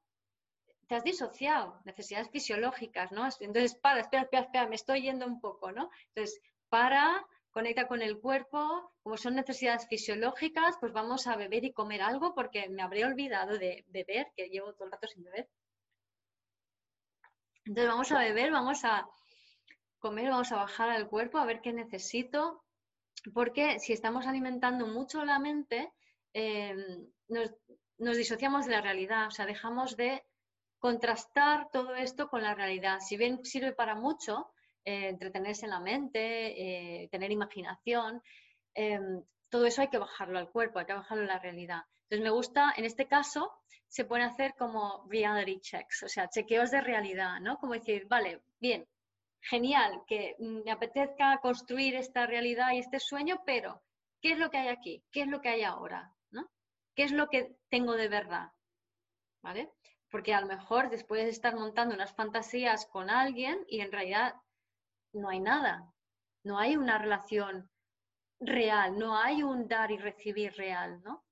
te 0.91 0.97
has 0.97 1.05
disociado, 1.05 1.81
necesidades 1.85 2.31
fisiológicas, 2.31 3.13
¿no? 3.13 3.25
Entonces, 3.39 3.77
para, 3.77 4.01
espera, 4.01 4.25
espera, 4.25 4.43
espera, 4.43 4.67
me 4.67 4.75
estoy 4.75 5.03
yendo 5.03 5.25
un 5.25 5.41
poco, 5.41 5.71
¿no? 5.71 5.89
Entonces, 6.09 6.41
para, 6.69 7.25
conecta 7.53 7.87
con 7.87 8.03
el 8.03 8.19
cuerpo, 8.19 8.93
como 9.01 9.17
son 9.17 9.37
necesidades 9.37 9.87
fisiológicas, 9.87 10.79
pues 10.81 10.93
vamos 10.93 11.29
a 11.29 11.37
beber 11.37 11.65
y 11.65 11.73
comer 11.73 12.03
algo 12.03 12.35
porque 12.35 12.69
me 12.69 12.83
habré 12.83 13.05
olvidado 13.05 13.57
de 13.57 13.85
beber, 13.87 14.33
que 14.37 14.49
llevo 14.49 14.73
todo 14.73 14.87
el 14.87 14.91
rato 14.91 15.07
sin 15.07 15.23
beber. 15.23 15.49
Entonces, 17.67 17.89
vamos 17.89 18.11
a 18.11 18.19
beber, 18.19 18.51
vamos 18.51 18.85
a 18.85 19.09
comer, 20.01 20.29
vamos 20.29 20.51
a 20.51 20.57
bajar 20.57 20.91
al 20.91 21.07
cuerpo 21.09 21.39
a 21.39 21.47
ver 21.47 21.61
qué 21.61 21.73
necesito, 21.73 22.65
porque 23.33 23.79
si 23.79 23.93
estamos 23.93 24.27
alimentando 24.27 24.89
mucho 24.89 25.25
la 25.25 25.39
mente, 25.39 25.93
eh, 26.35 26.75
nos, 27.29 27.53
nos 27.99 28.17
disociamos 28.17 28.67
de 28.67 28.73
la 28.73 28.81
realidad, 28.81 29.29
o 29.29 29.31
sea, 29.31 29.47
dejamos 29.47 29.97
de 29.97 30.25
contrastar 30.81 31.71
todo 31.71 31.95
esto 31.95 32.29
con 32.29 32.43
la 32.43 32.55
realidad. 32.55 32.99
Si 33.01 33.17
bien 33.17 33.45
sirve 33.45 33.73
para 33.73 33.95
mucho, 33.95 34.51
eh, 34.85 35.09
entretenerse 35.09 35.67
en 35.67 35.71
la 35.71 35.81
mente, 35.81 37.03
eh, 37.05 37.09
tener 37.11 37.31
imaginación, 37.31 38.23
em, 38.75 39.23
todo 39.51 39.67
eso 39.67 39.83
hay 39.83 39.89
que 39.89 39.99
bajarlo 39.99 40.39
al 40.39 40.51
cuerpo, 40.51 40.79
hay 40.79 40.87
que 40.87 40.95
bajarlo 40.95 41.25
a 41.25 41.35
la 41.35 41.39
realidad. 41.39 41.83
Entonces 42.05 42.25
me 42.25 42.31
gusta, 42.31 42.75
en 42.77 42.85
este 42.85 43.07
caso, 43.07 43.53
se 43.89 44.05
puede 44.05 44.25
hacer 44.25 44.55
como 44.57 45.07
reality 45.09 45.61
checks, 45.61 46.03
o 46.05 46.09
sea, 46.09 46.29
chequeos 46.29 46.71
de 46.71 46.81
realidad, 46.81 47.41
¿no? 47.41 47.59
Como 47.59 47.75
decir, 47.75 48.07
vale, 48.09 48.41
bien, 48.59 48.87
genial, 49.41 50.03
que 50.07 50.37
me 50.39 50.71
apetezca 50.71 51.39
construir 51.39 51.95
esta 51.95 52.27
realidad 52.27 52.73
y 52.73 52.79
este 52.79 53.01
sueño, 53.01 53.43
pero 53.45 53.83
¿qué 54.21 54.33
es 54.33 54.39
lo 54.39 54.51
que 54.51 54.59
hay 54.59 54.69
aquí? 54.69 55.05
¿Qué 55.11 55.23
es 55.23 55.29
lo 55.29 55.41
que 55.41 55.49
hay 55.49 55.63
ahora? 55.63 56.13
¿no? 56.31 56.49
¿Qué 56.95 57.05
es 57.05 57.13
lo 57.13 57.29
que 57.29 57.57
tengo 57.69 57.95
de 57.95 58.09
verdad? 58.09 58.53
¿Vale? 59.43 59.71
Porque 60.11 60.35
a 60.35 60.41
lo 60.41 60.47
mejor 60.47 60.91
después 60.91 61.25
de 61.25 61.31
estar 61.31 61.55
montando 61.55 61.95
unas 61.95 62.13
fantasías 62.13 62.87
con 62.87 63.11
alguien 63.11 63.65
y 63.69 63.81
en 63.81 63.93
realidad 63.93 64.35
no 65.13 65.29
hay 65.29 65.41
nada, 65.41 65.93
no 66.45 66.59
hay 66.59 66.77
una 66.77 66.99
relación 66.99 67.71
real, 68.41 68.99
no 68.99 69.17
hay 69.17 69.43
un 69.43 69.69
dar 69.69 69.91
y 69.91 69.99
recibir 69.99 70.53
real, 70.55 71.03
¿no? 71.03 71.25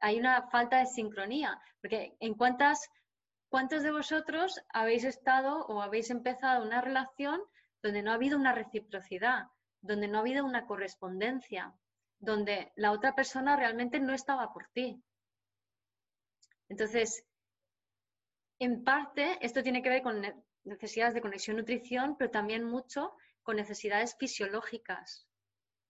Hay 0.00 0.18
una 0.18 0.48
falta 0.48 0.78
de 0.78 0.86
sincronía, 0.86 1.60
porque 1.80 2.16
en 2.20 2.34
cuántas 2.34 2.90
¿Cuántos 3.50 3.82
de 3.82 3.90
vosotros 3.90 4.60
habéis 4.68 5.02
estado 5.02 5.66
o 5.66 5.82
habéis 5.82 6.10
empezado 6.10 6.64
una 6.64 6.80
relación 6.80 7.42
donde 7.82 8.00
no 8.00 8.12
ha 8.12 8.14
habido 8.14 8.38
una 8.38 8.52
reciprocidad, 8.52 9.48
donde 9.80 10.06
no 10.06 10.18
ha 10.18 10.20
habido 10.20 10.44
una 10.44 10.66
correspondencia, 10.66 11.74
donde 12.20 12.72
la 12.76 12.92
otra 12.92 13.16
persona 13.16 13.56
realmente 13.56 13.98
no 13.98 14.14
estaba 14.14 14.52
por 14.52 14.68
ti? 14.68 15.02
Entonces, 16.68 17.24
en 18.60 18.84
parte, 18.84 19.38
esto 19.40 19.62
tiene 19.62 19.82
que 19.82 19.88
ver 19.88 20.02
con 20.02 20.22
necesidades 20.64 21.14
de 21.14 21.20
conexión-nutrición, 21.20 22.16
pero 22.16 22.30
también 22.30 22.62
mucho 22.62 23.16
con 23.42 23.56
necesidades 23.56 24.16
fisiológicas. 24.16 25.26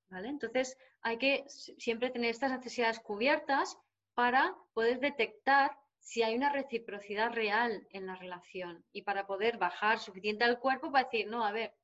¿vale? 0.08 0.28
Entonces, 0.28 0.78
hay 1.02 1.18
que 1.18 1.44
siempre 1.48 2.10
tener 2.10 2.30
estas 2.30 2.52
necesidades 2.52 3.00
cubiertas 3.00 3.76
para 4.14 4.56
poder 4.72 5.00
detectar 5.00 5.76
si 5.98 6.22
hay 6.22 6.34
una 6.34 6.50
reciprocidad 6.52 7.32
real 7.32 7.86
en 7.90 8.06
la 8.06 8.16
relación 8.16 8.84
y 8.92 9.02
para 9.02 9.26
poder 9.26 9.58
bajar 9.58 9.98
suficiente 9.98 10.44
al 10.44 10.58
cuerpo 10.58 10.90
para 10.90 11.04
decir, 11.04 11.28
no, 11.28 11.44
a 11.44 11.52
ver, 11.52 11.74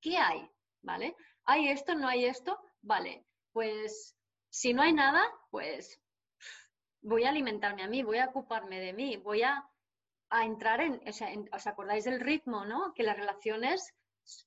¿qué 0.00 0.16
hay? 0.16 0.48
¿Vale? 0.82 1.16
¿Hay 1.44 1.68
esto? 1.68 1.94
¿No 1.94 2.08
hay 2.08 2.24
esto? 2.24 2.58
Vale, 2.80 3.24
pues 3.52 4.16
si 4.48 4.72
no 4.72 4.82
hay 4.82 4.92
nada, 4.92 5.22
pues 5.50 6.00
voy 7.02 7.24
a 7.24 7.28
alimentarme 7.28 7.82
a 7.82 7.88
mí, 7.88 8.02
voy 8.02 8.18
a 8.18 8.26
ocuparme 8.26 8.80
de 8.80 8.92
mí, 8.92 9.16
voy 9.16 9.42
a, 9.42 9.68
entrar 10.30 10.80
en, 10.80 11.00
o 11.06 11.12
sea, 11.12 11.28
¿os 11.52 11.66
acordáis 11.66 12.04
del 12.04 12.20
ritmo, 12.20 12.64
no? 12.64 12.92
Que 12.94 13.02
las 13.02 13.16
relaciones 13.16 13.94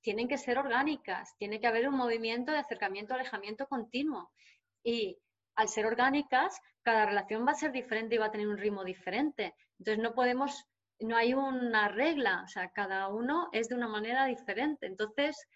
tienen 0.02 0.28
que 0.28 0.38
ser 0.38 0.58
orgánicas, 0.58 1.36
tiene 1.38 1.60
que 1.60 1.68
haber 1.68 1.88
un 1.88 1.96
movimiento 1.96 2.52
de 2.52 2.60
acercamiento, 2.60 3.14
alejamiento 3.14 3.68
continuo. 3.68 4.32
Y 4.84 5.18
al 5.56 5.70
ser 5.70 5.86
orgánicas, 5.86 6.60
cada 6.82 7.06
relación 7.06 7.46
va 7.46 7.52
a 7.52 7.56
ser 7.56 7.72
diferente 7.72 8.16
y 8.16 8.18
va 8.18 8.28
a 8.28 8.32
tener 8.32 8.48
un 8.48 8.58
ritmo 8.58 8.84
diferente. 8.84 9.56
Entonces 9.78 10.04
no 10.04 10.14
podemos, 10.14 10.66
no 11.00 11.16
hay 11.16 11.34
una 11.34 11.88
regla, 11.88 12.44
o 12.44 12.48
sea, 12.48 12.70
cada 12.72 13.08
uno 13.08 13.50
es 13.52 13.70
de 13.70 13.76
una 13.76 13.88
manera 13.88 14.26
diferente. 14.26 14.86
Entonces, 14.86 15.48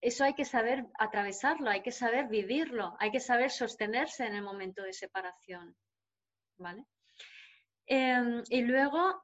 eso 0.00 0.24
hay 0.24 0.34
que 0.34 0.44
saber 0.44 0.86
atravesarlo, 0.98 1.70
hay 1.70 1.82
que 1.82 1.92
saber 1.92 2.28
vivirlo, 2.28 2.96
hay 2.98 3.10
que 3.10 3.20
saber 3.20 3.50
sostenerse 3.50 4.24
en 4.26 4.34
el 4.34 4.42
momento 4.42 4.82
de 4.82 4.92
separación. 4.92 5.76
¿Vale? 6.58 6.84
Em, 7.86 8.42
y 8.48 8.62
luego, 8.62 9.22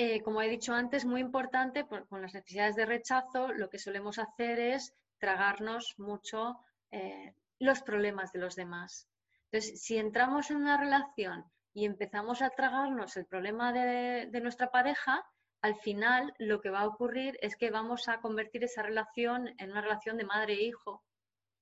eh, 0.00 0.22
como 0.22 0.40
he 0.40 0.48
dicho 0.48 0.72
antes, 0.74 1.04
muy 1.04 1.20
importante, 1.20 1.84
con 1.84 2.22
las 2.22 2.32
necesidades 2.32 2.76
de 2.76 2.86
rechazo, 2.86 3.48
lo 3.52 3.68
que 3.68 3.80
solemos 3.80 4.20
hacer 4.20 4.60
es 4.60 4.94
tragarnos 5.18 5.98
mucho 5.98 6.60
eh, 6.92 7.34
los 7.58 7.82
problemas 7.82 8.30
de 8.30 8.38
los 8.38 8.54
demás. 8.54 9.08
Entonces, 9.50 9.82
si 9.82 9.98
entramos 9.98 10.52
en 10.52 10.58
una 10.58 10.76
relación 10.76 11.44
y 11.74 11.84
empezamos 11.84 12.42
a 12.42 12.50
tragarnos 12.50 13.16
el 13.16 13.26
problema 13.26 13.72
de, 13.72 14.40
nuestra 14.40 14.70
pareja, 14.70 15.26
al 15.62 15.74
final 15.80 16.32
lo 16.38 16.60
que 16.60 16.70
va 16.70 16.82
a 16.82 16.86
ocurrir 16.86 17.36
es 17.42 17.56
que 17.56 17.72
vamos 17.72 18.08
a 18.08 18.20
convertir 18.20 18.62
esa 18.62 18.82
relación 18.82 19.52
en 19.58 19.72
una 19.72 19.80
relación 19.80 20.16
de 20.16 20.26
madre 20.26 20.54
e 20.54 20.62
hijo, 20.62 21.02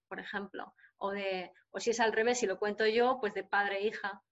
por 0.08 0.20
ejemplo, 0.20 0.74
o, 0.98 1.10
de, 1.10 1.52
o 1.70 1.80
si 1.80 1.88
es 1.88 2.00
al 2.00 2.12
revés, 2.12 2.40
si 2.40 2.46
lo 2.46 2.58
cuento 2.58 2.86
yo, 2.86 3.16
pues 3.18 3.32
de 3.32 3.44
padre 3.44 3.78
e 3.78 3.86
hija. 3.86 4.22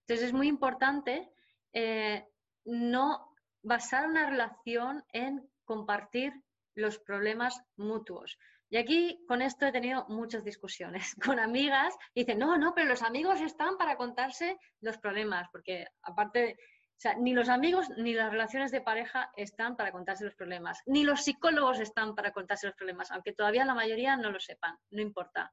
Entonces 0.00 0.28
es 0.28 0.32
muy 0.32 0.48
importante 0.48 1.30
eh, 1.74 2.26
no 2.64 3.34
basar 3.62 4.06
una 4.06 4.28
relación 4.28 5.04
en 5.12 5.48
compartir 5.64 6.32
los 6.74 6.98
problemas 6.98 7.60
mutuos. 7.76 8.38
Y 8.72 8.78
aquí 8.78 9.22
con 9.28 9.42
esto 9.42 9.66
he 9.66 9.72
tenido 9.72 10.06
muchas 10.08 10.44
discusiones 10.44 11.14
con 11.24 11.38
amigas. 11.38 11.94
Dicen, 12.14 12.38
no, 12.38 12.56
no, 12.56 12.74
pero 12.74 12.88
los 12.88 13.02
amigos 13.02 13.40
están 13.40 13.76
para 13.76 13.96
contarse 13.96 14.58
los 14.80 14.96
problemas, 14.96 15.46
porque 15.52 15.86
aparte, 16.02 16.56
o 16.58 16.96
sea, 16.96 17.14
ni 17.14 17.34
los 17.34 17.50
amigos 17.50 17.90
ni 17.98 18.14
las 18.14 18.32
relaciones 18.32 18.70
de 18.70 18.80
pareja 18.80 19.30
están 19.36 19.76
para 19.76 19.92
contarse 19.92 20.24
los 20.24 20.34
problemas, 20.34 20.80
ni 20.86 21.04
los 21.04 21.22
psicólogos 21.22 21.80
están 21.80 22.14
para 22.14 22.32
contarse 22.32 22.66
los 22.66 22.74
problemas, 22.74 23.10
aunque 23.10 23.34
todavía 23.34 23.66
la 23.66 23.74
mayoría 23.74 24.16
no 24.16 24.30
lo 24.30 24.40
sepan, 24.40 24.78
no 24.90 25.02
importa. 25.02 25.52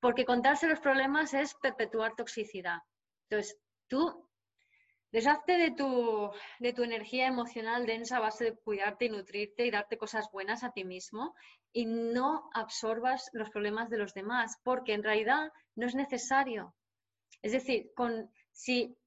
Porque 0.00 0.24
contarse 0.24 0.68
los 0.68 0.80
problemas 0.80 1.34
es 1.34 1.54
perpetuar 1.54 2.14
toxicidad. 2.16 2.80
Entonces, 3.28 3.58
tú 3.88 4.27
Deshazte 5.10 5.56
de 5.56 5.70
tu, 5.70 6.30
de 6.58 6.72
tu 6.74 6.82
energía 6.82 7.26
emocional 7.26 7.86
densa 7.86 8.18
a 8.18 8.20
base 8.20 8.44
de 8.44 8.56
cuidarte 8.56 9.06
y 9.06 9.08
nutrirte 9.08 9.64
y 9.64 9.70
darte 9.70 9.96
cosas 9.96 10.30
buenas 10.30 10.64
a 10.64 10.72
ti 10.72 10.84
mismo 10.84 11.34
y 11.72 11.86
no 11.86 12.50
absorbas 12.52 13.30
los 13.32 13.48
problemas 13.48 13.88
de 13.88 13.96
los 13.96 14.12
demás, 14.12 14.58
porque 14.62 14.92
en 14.92 15.02
realidad 15.02 15.50
no 15.76 15.86
es 15.86 15.94
necesario. 15.94 16.74
Es 17.40 17.52
decir, 17.52 17.92
con, 17.94 18.30
si, 18.52 18.98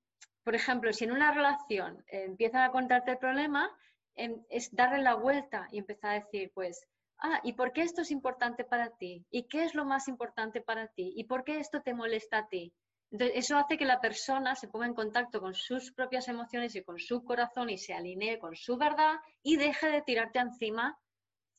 por 0.43 0.55
ejemplo, 0.55 0.91
si 0.91 1.03
en 1.05 1.11
una 1.11 1.31
relación 1.33 2.03
empiezan 2.07 2.63
a 2.63 2.71
contarte 2.71 3.11
el 3.11 3.17
problema, 3.19 3.69
em, 4.15 4.43
es 4.49 4.73
darle 4.75 5.03
la 5.03 5.15
vuelta 5.15 5.67
y 5.71 5.77
empezar 5.77 6.11
a 6.11 6.19
decir, 6.21 6.51
pues, 6.55 6.87
ah, 7.19 7.39
¿y 7.43 7.53
por 7.53 7.73
qué 7.73 7.83
esto 7.83 8.01
es 8.01 8.09
importante 8.09 8.63
para 8.63 8.89
ti? 8.97 9.25
¿Y 9.29 9.43
qué 9.43 9.65
es 9.65 9.75
lo 9.75 9.85
más 9.85 10.07
importante 10.07 10.61
para 10.61 10.87
ti? 10.87 11.13
¿Y 11.15 11.25
por 11.25 11.43
qué 11.43 11.59
esto 11.59 11.81
te 11.83 11.93
molesta 11.93 12.39
a 12.39 12.47
ti? 12.47 12.73
Eso 13.11 13.57
hace 13.57 13.77
que 13.77 13.85
la 13.85 13.99
persona 13.99 14.55
se 14.55 14.69
ponga 14.69 14.85
en 14.85 14.93
contacto 14.93 15.41
con 15.41 15.53
sus 15.53 15.91
propias 15.91 16.29
emociones 16.29 16.75
y 16.75 16.83
con 16.83 16.97
su 16.97 17.25
corazón 17.25 17.69
y 17.69 17.77
se 17.77 17.93
alinee 17.93 18.39
con 18.39 18.55
su 18.55 18.77
verdad 18.77 19.15
y 19.43 19.57
deje 19.57 19.87
de 19.87 20.01
tirarte 20.01 20.39
encima 20.39 20.97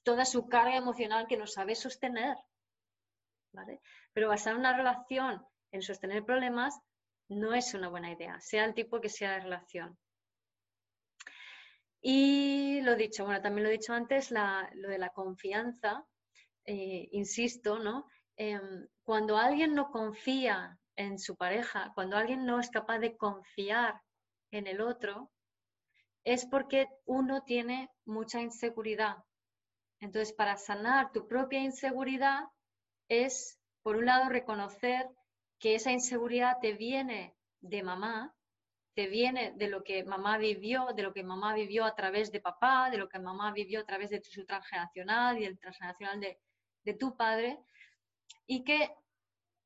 toda 0.03 0.25
su 0.25 0.49
carga 0.49 0.77
emocional 0.77 1.27
que 1.29 1.37
no 1.37 1.47
sabe 1.47 1.75
sostener. 1.75 2.37
Pero 4.15 4.29
basar 4.29 4.57
una 4.57 4.75
relación 4.75 5.45
en 5.73 5.83
sostener 5.83 6.25
problemas 6.25 6.81
no 7.29 7.55
es 7.55 7.75
una 7.75 7.89
buena 7.89 8.11
idea, 8.11 8.41
sea 8.41 8.65
el 8.65 8.75
tipo 8.75 9.01
que 9.01 9.11
sea 9.11 9.33
de 9.33 9.41
relación. 9.41 9.99
Y 12.01 12.81
lo 12.81 12.97
dicho, 12.97 13.25
bueno, 13.25 13.43
también 13.43 13.65
lo 13.65 13.69
he 13.69 13.79
dicho 13.79 13.93
antes, 13.93 14.31
lo 14.31 14.89
de 14.89 14.99
la 14.99 15.11
confianza, 15.11 16.05
eh, 16.65 17.09
insisto, 17.13 17.79
¿no? 17.79 18.07
Em, 18.37 18.89
cuando 19.05 19.37
alguien 19.37 19.75
no 19.75 19.91
confía 19.91 20.79
en 21.03 21.19
su 21.19 21.37
pareja, 21.37 21.93
cuando 21.95 22.17
alguien 22.17 22.45
no 22.47 22.59
es 22.59 22.71
capaz 22.71 22.99
de 22.99 23.17
confiar 23.17 24.01
en 24.51 24.67
el 24.67 24.81
otro, 24.81 25.31
es 26.25 26.47
porque 26.47 26.89
uno 27.05 27.43
tiene 27.43 27.91
mucha 28.05 28.41
inseguridad. 28.41 29.17
Entonces, 30.01 30.35
para 30.35 30.57
sanar 30.57 31.13
tu 31.13 31.27
propia 31.27 31.61
inseguridad 31.61 32.45
es, 33.09 33.59
por 33.83 33.97
un 33.97 34.07
lado, 34.07 34.29
reconocer 34.29 35.09
que 35.59 35.75
esa 35.75 35.93
inseguridad 35.93 36.59
te 36.61 36.73
viene 36.73 37.35
de 37.61 37.83
mamá, 37.83 38.35
te 38.95 39.07
viene 39.07 39.53
de 39.57 39.69
lo 39.69 39.83
que 39.85 40.05
mamá 40.05 40.39
vivió, 40.39 40.89
de 40.95 41.03
lo 41.03 41.13
que 41.13 41.23
mamá 41.23 41.55
vivió 41.55 41.85
a 41.85 41.95
través 41.95 42.31
de 42.31 42.41
papá, 42.41 42.91
de 42.91 42.99
lo 42.99 43.09
que 43.09 43.19
mamá 43.19 43.53
vivió 43.53 43.81
a 43.81 43.87
través 43.87 44.11
de 44.11 44.23
su 44.23 44.45
transgeneracional 44.45 45.39
y 45.39 45.45
el 45.45 45.59
transgeneracional 45.59 46.21
de, 46.21 46.39
de 46.85 46.95
tu 46.95 47.17
padre, 47.17 47.59
y 48.47 48.65
que 48.65 48.91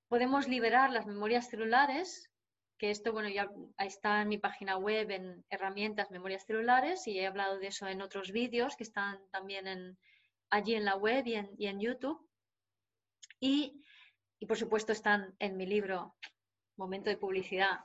podemos 0.09 0.49
liberar 0.49 0.91
las 0.91 1.07
memorias 1.07 1.49
celulares, 1.49 2.31
que 2.79 2.91
esto, 2.91 3.13
bueno, 3.13 3.29
ya 3.29 3.51
está 3.79 4.23
en 4.23 4.29
mi 4.29 4.39
página 4.39 4.77
web 4.77 5.11
en 5.11 5.45
herramientas 5.49 6.11
memorias 6.11 6.45
celulares 6.45 7.07
y 7.07 7.19
he 7.19 7.27
hablado 7.27 7.59
de 7.59 7.69
eso 7.69 7.87
en 7.87 8.03
otros 8.03 8.33
vídeos 8.33 8.77
que 8.77 8.85
están 8.85 9.19
también 9.31 9.67
en, 9.67 9.99
allí 10.51 10.75
en 10.75 10.85
la 10.85 10.97
web 10.97 11.27
y 11.27 11.67
en, 11.67 11.81
YouTube. 11.81 12.29
Y, 13.41 13.83
por 14.47 14.57
supuesto 14.57 14.93
están 14.93 15.35
en 15.39 15.57
mi 15.57 15.67
libro 15.67 16.15
Momento 16.77 17.11
de 17.11 17.17
Publicidad, 17.17 17.81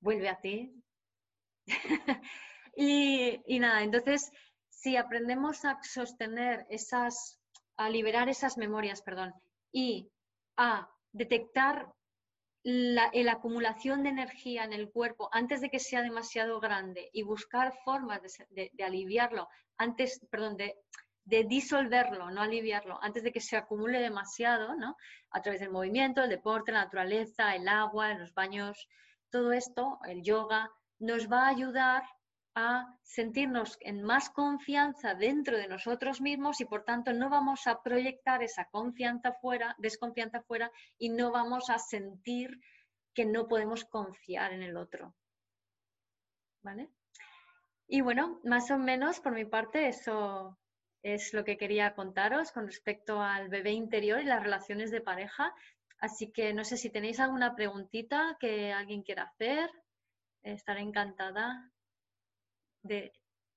Vuelve 0.00 0.28
a 0.28 0.38
ti. 0.38 0.74
y, 2.76 3.40
y 3.46 3.58
nada, 3.58 3.82
entonces, 3.82 4.30
si 4.68 4.98
aprendemos 4.98 5.64
a 5.64 5.82
sostener 5.82 6.66
esas, 6.68 7.40
a 7.78 7.88
liberar 7.88 8.28
esas 8.28 8.58
memorias, 8.58 9.00
perdón, 9.00 9.32
y 9.72 10.10
a 10.58 10.93
detectar 11.14 11.88
la, 12.64 13.10
acumulación 13.30 14.02
de 14.02 14.08
energía 14.10 14.64
en 14.64 14.72
el 14.72 14.90
cuerpo 14.90 15.28
antes 15.32 15.60
de 15.60 15.70
que 15.70 15.78
sea 15.78 16.02
demasiado 16.02 16.60
grande 16.60 17.08
y 17.12 17.22
buscar 17.22 17.72
formas 17.84 18.20
de, 18.50 18.70
aliviarlo, 18.84 19.48
antes, 19.78 20.20
perdón, 20.30 20.56
de, 20.56 20.74
disolverlo, 21.24 22.30
no 22.30 22.42
aliviarlo, 22.42 22.98
antes 23.02 23.22
de 23.22 23.32
que 23.32 23.40
se 23.40 23.56
acumule 23.56 24.00
demasiado, 24.00 24.74
¿no? 24.76 24.96
A 25.30 25.40
través 25.40 25.60
del 25.60 25.70
movimiento, 25.70 26.22
el 26.22 26.30
deporte, 26.30 26.72
la 26.72 26.84
naturaleza, 26.84 27.54
el 27.54 27.68
agua, 27.68 28.14
los 28.14 28.34
baños, 28.34 28.88
todo 29.30 29.52
esto, 29.52 29.98
el 30.06 30.22
yoga, 30.22 30.70
nos 30.98 31.30
va 31.30 31.46
a 31.46 31.50
ayudar 31.50 32.02
a 32.54 32.96
sentirnos 33.02 33.76
en 33.80 34.02
más 34.02 34.30
confianza 34.30 35.14
dentro 35.14 35.56
de 35.56 35.66
nosotros 35.66 36.20
mismos 36.20 36.60
y 36.60 36.64
por 36.64 36.84
tanto 36.84 37.12
no 37.12 37.28
vamos 37.28 37.66
a 37.66 37.82
proyectar 37.82 38.42
esa 38.42 38.66
confianza 38.66 39.32
fuera, 39.32 39.74
desconfianza 39.78 40.42
fuera 40.42 40.70
y 40.96 41.08
no 41.08 41.32
vamos 41.32 41.68
a 41.70 41.78
sentir 41.78 42.60
que 43.12 43.24
no 43.24 43.48
podemos 43.48 43.84
confiar 43.84 44.52
en 44.52 44.62
el 44.62 44.76
otro. 44.76 45.14
¿Vale? 46.62 46.90
Y 47.86 48.00
bueno, 48.00 48.40
más 48.44 48.70
o 48.70 48.78
menos 48.78 49.20
por 49.20 49.32
mi 49.32 49.44
parte 49.44 49.88
eso 49.88 50.58
es 51.02 51.34
lo 51.34 51.44
que 51.44 51.58
quería 51.58 51.94
contaros 51.94 52.52
con 52.52 52.66
respecto 52.66 53.20
al 53.20 53.48
bebé 53.48 53.72
interior 53.72 54.20
y 54.20 54.24
las 54.24 54.42
relaciones 54.42 54.90
de 54.90 55.00
pareja. 55.00 55.54
Así 55.98 56.32
que 56.32 56.54
no 56.54 56.64
sé 56.64 56.76
si 56.76 56.88
tenéis 56.88 57.20
alguna 57.20 57.54
preguntita 57.54 58.36
que 58.40 58.72
alguien 58.72 59.02
quiera 59.02 59.24
hacer. 59.24 59.70
Estaré 60.42 60.80
encantada 60.80 61.73
de, 62.84 63.12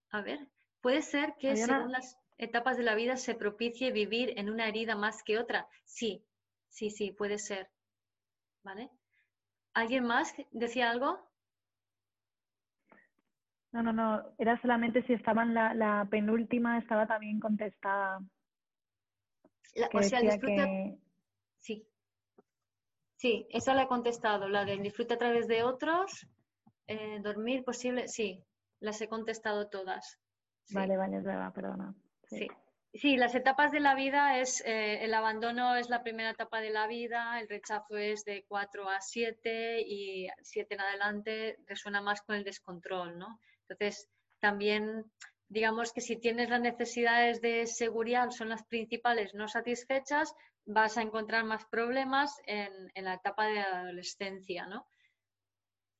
a 0.09 0.21
ver, 0.21 0.47
puede 0.81 1.01
ser 1.01 1.35
que 1.37 1.55
según 1.55 1.91
las 1.91 2.17
etapas 2.37 2.77
de 2.77 2.83
la 2.83 2.95
vida 2.95 3.17
se 3.17 3.35
propicie 3.35 3.91
vivir 3.91 4.33
en 4.37 4.49
una 4.49 4.67
herida 4.67 4.95
más 4.95 5.21
que 5.21 5.37
otra. 5.37 5.67
Sí, 5.83 6.25
sí, 6.69 6.89
sí, 6.89 7.11
puede 7.11 7.37
ser. 7.37 7.69
¿Vale? 8.63 8.89
¿Alguien 9.73 10.05
más 10.05 10.33
decía 10.51 10.89
algo? 10.89 11.19
No, 13.71 13.83
no, 13.83 13.93
no, 13.93 14.33
era 14.37 14.59
solamente 14.61 15.03
si 15.03 15.13
estaba 15.13 15.43
en 15.43 15.53
la, 15.53 16.07
penúltima, 16.09 16.79
estaba 16.79 17.05
también 17.05 17.39
contestada. 17.39 18.19
o 19.93 20.01
sea, 20.01 20.19
el 20.19 20.29
disfrute... 20.29 20.97
Sí. 21.59 21.85
Sí, 23.17 23.47
esa 23.49 23.73
la 23.73 23.83
he 23.83 23.87
contestado, 23.87 24.47
la 24.47 24.63
del 24.63 24.83
disfrute 24.83 25.15
a 25.15 25.17
través 25.17 25.47
de 25.47 25.63
otros, 25.63 26.27
eh, 26.85 27.19
dormir 27.21 27.63
posible, 27.63 28.07
sí, 28.07 28.43
las 28.79 29.01
he 29.01 29.07
contestado 29.07 29.69
todas. 29.69 30.19
Vale, 30.69 30.97
vale, 30.97 31.17
es 31.17 31.23
verdad, 31.23 31.53
perdona. 31.53 31.95
Sí. 32.23 32.47
sí. 32.93 33.17
las 33.17 33.35
etapas 33.35 33.71
de 33.71 33.79
la 33.79 33.95
vida 33.95 34.39
es, 34.39 34.61
eh, 34.65 35.03
el 35.03 35.13
abandono 35.13 35.75
es 35.75 35.89
la 35.89 36.03
primera 36.03 36.31
etapa 36.31 36.59
de 36.59 36.71
la 36.71 36.87
vida, 36.87 37.39
el 37.39 37.47
rechazo 37.47 37.97
es 37.97 38.25
de 38.25 38.45
4 38.47 38.89
a 38.89 38.99
7 38.99 39.81
y 39.81 40.27
7 40.41 40.75
en 40.75 40.81
adelante 40.81 41.57
resuena 41.65 42.01
más 42.01 42.21
con 42.21 42.35
el 42.35 42.43
descontrol, 42.43 43.17
¿no? 43.17 43.39
Entonces, 43.61 44.09
también 44.39 45.05
digamos 45.49 45.93
que 45.93 46.01
si 46.01 46.17
tienes 46.17 46.49
las 46.49 46.61
necesidades 46.61 47.41
de 47.41 47.65
seguridad 47.67 48.29
son 48.31 48.49
las 48.49 48.63
principales 48.65 49.33
no 49.33 49.47
satisfechas, 49.47 50.33
vas 50.65 50.97
a 50.97 51.01
encontrar 51.01 51.45
más 51.45 51.65
problemas 51.65 52.35
en, 52.45 52.91
en 52.93 53.05
la 53.05 53.13
etapa 53.13 53.45
de 53.45 53.55
la 53.55 53.81
adolescencia, 53.81 54.67
¿no? 54.67 54.85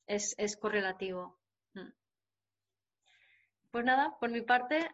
Es, 0.05 0.35
es 0.37 0.57
correlativo. 0.57 1.39
Pues 3.77 3.85
nada, 3.85 4.17
por 4.19 4.31
mi 4.31 4.41
parte, 4.41 4.89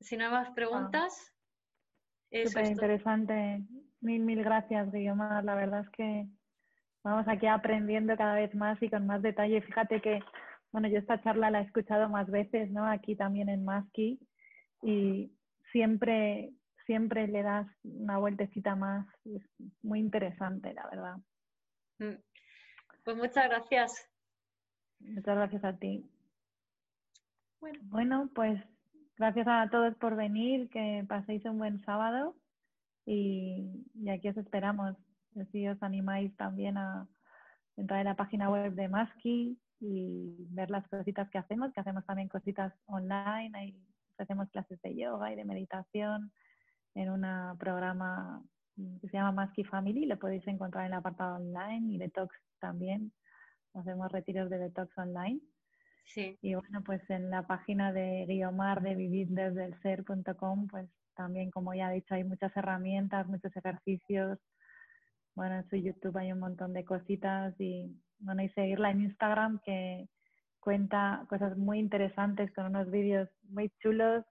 si 0.00 0.18
no 0.18 0.26
hay 0.26 0.30
más 0.30 0.50
preguntas. 0.50 1.32
Ah, 2.30 2.46
Súper 2.46 2.66
interesante. 2.66 3.62
Mil, 4.02 4.22
mil 4.22 4.44
gracias, 4.44 4.92
Guillermo. 4.92 5.40
La 5.42 5.54
verdad 5.54 5.80
es 5.80 5.88
que 5.92 6.26
vamos 7.02 7.26
aquí 7.26 7.46
aprendiendo 7.46 8.14
cada 8.18 8.34
vez 8.34 8.54
más 8.54 8.76
y 8.82 8.90
con 8.90 9.06
más 9.06 9.22
detalle. 9.22 9.62
Fíjate 9.62 10.02
que, 10.02 10.20
bueno, 10.72 10.88
yo 10.88 10.98
esta 10.98 11.22
charla 11.22 11.50
la 11.50 11.60
he 11.60 11.64
escuchado 11.64 12.10
más 12.10 12.30
veces, 12.30 12.70
¿no? 12.70 12.86
Aquí 12.86 13.16
también 13.16 13.48
en 13.48 13.64
Maski 13.64 14.20
y 14.82 15.32
siempre, 15.72 16.52
siempre 16.84 17.26
le 17.28 17.42
das 17.42 17.66
una 17.82 18.18
vueltecita 18.18 18.76
más. 18.76 19.06
Es 19.24 19.42
muy 19.82 20.00
interesante, 20.00 20.74
la 20.74 20.86
verdad. 20.90 21.16
Mm. 21.98 22.20
Pues 23.04 23.16
muchas 23.16 23.48
gracias. 23.48 24.06
Muchas 25.00 25.34
gracias 25.34 25.64
a 25.64 25.78
ti. 25.78 26.04
Bueno. 27.82 28.28
pues 28.34 28.60
gracias 29.16 29.46
a 29.48 29.68
todos 29.70 29.94
por 29.96 30.16
venir, 30.16 30.68
que 30.70 31.04
paséis 31.08 31.44
un 31.44 31.58
buen 31.58 31.80
sábado 31.84 32.34
y, 33.06 33.86
aquí 34.10 34.28
os 34.28 34.36
esperamos. 34.36 34.96
Si 35.50 35.66
os 35.68 35.82
animáis 35.82 36.36
también 36.36 36.76
a 36.76 37.06
entrar 37.76 38.00
en 38.00 38.06
la 38.06 38.16
página 38.16 38.50
web 38.50 38.74
de 38.74 38.88
Maski 38.88 39.58
y 39.80 40.46
ver 40.50 40.70
las 40.70 40.86
cositas 40.88 41.30
que 41.30 41.38
hacemos, 41.38 41.72
que 41.72 41.80
hacemos 41.80 42.04
también 42.04 42.28
cositas 42.28 42.74
online, 42.86 43.50
ahí 43.54 43.76
hacemos 44.18 44.50
clases 44.50 44.80
de 44.82 44.94
yoga 44.94 45.32
y 45.32 45.36
de 45.36 45.44
meditación 45.44 46.32
en 46.94 47.10
un 47.10 47.24
programa 47.58 48.42
que 49.00 49.08
se 49.08 49.16
llama 49.16 49.32
Maski 49.32 49.64
Family, 49.64 50.06
lo 50.06 50.18
podéis 50.18 50.46
encontrar 50.48 50.86
en 50.86 50.92
el 50.92 50.98
apartado 50.98 51.36
online 51.36 51.94
y 51.94 51.98
detox 51.98 52.34
también. 52.58 53.12
Hacemos 53.74 54.10
retiros 54.10 54.50
de 54.50 54.58
detox 54.58 54.96
online. 54.98 55.40
Y 56.14 56.54
bueno, 56.54 56.82
pues 56.84 57.00
en 57.08 57.30
la 57.30 57.46
página 57.46 57.92
de 57.92 58.26
Guiomar 58.26 58.82
de 58.82 58.94
vivir 58.94 59.28
desde 59.28 59.64
el 59.64 59.80
ser.com, 59.80 60.66
pues 60.68 60.88
también, 61.14 61.50
como 61.50 61.74
ya 61.74 61.90
he 61.90 61.96
dicho, 61.96 62.14
hay 62.14 62.24
muchas 62.24 62.54
herramientas, 62.56 63.26
muchos 63.28 63.54
ejercicios. 63.56 64.38
Bueno, 65.34 65.56
en 65.56 65.68
su 65.68 65.76
YouTube 65.76 66.16
hay 66.18 66.32
un 66.32 66.40
montón 66.40 66.72
de 66.74 66.84
cositas 66.84 67.54
y 67.58 67.96
bueno, 68.18 68.42
y 68.42 68.48
seguirla 68.50 68.90
en 68.90 69.02
Instagram 69.02 69.60
que 69.64 70.08
cuenta 70.60 71.24
cosas 71.28 71.56
muy 71.56 71.78
interesantes 71.78 72.52
con 72.54 72.66
unos 72.66 72.90
vídeos 72.90 73.28
muy 73.48 73.70
chulos, 73.80 74.24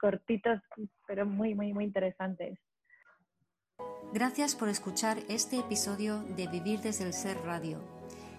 cortitos, 0.00 0.60
pero 1.06 1.26
muy, 1.26 1.54
muy, 1.54 1.72
muy 1.72 1.84
interesantes. 1.84 2.58
Gracias 4.12 4.54
por 4.54 4.68
escuchar 4.68 5.18
este 5.28 5.58
episodio 5.58 6.22
de 6.36 6.46
Vivir 6.48 6.80
desde 6.80 7.04
el 7.04 7.12
Ser 7.12 7.36
Radio. 7.38 7.95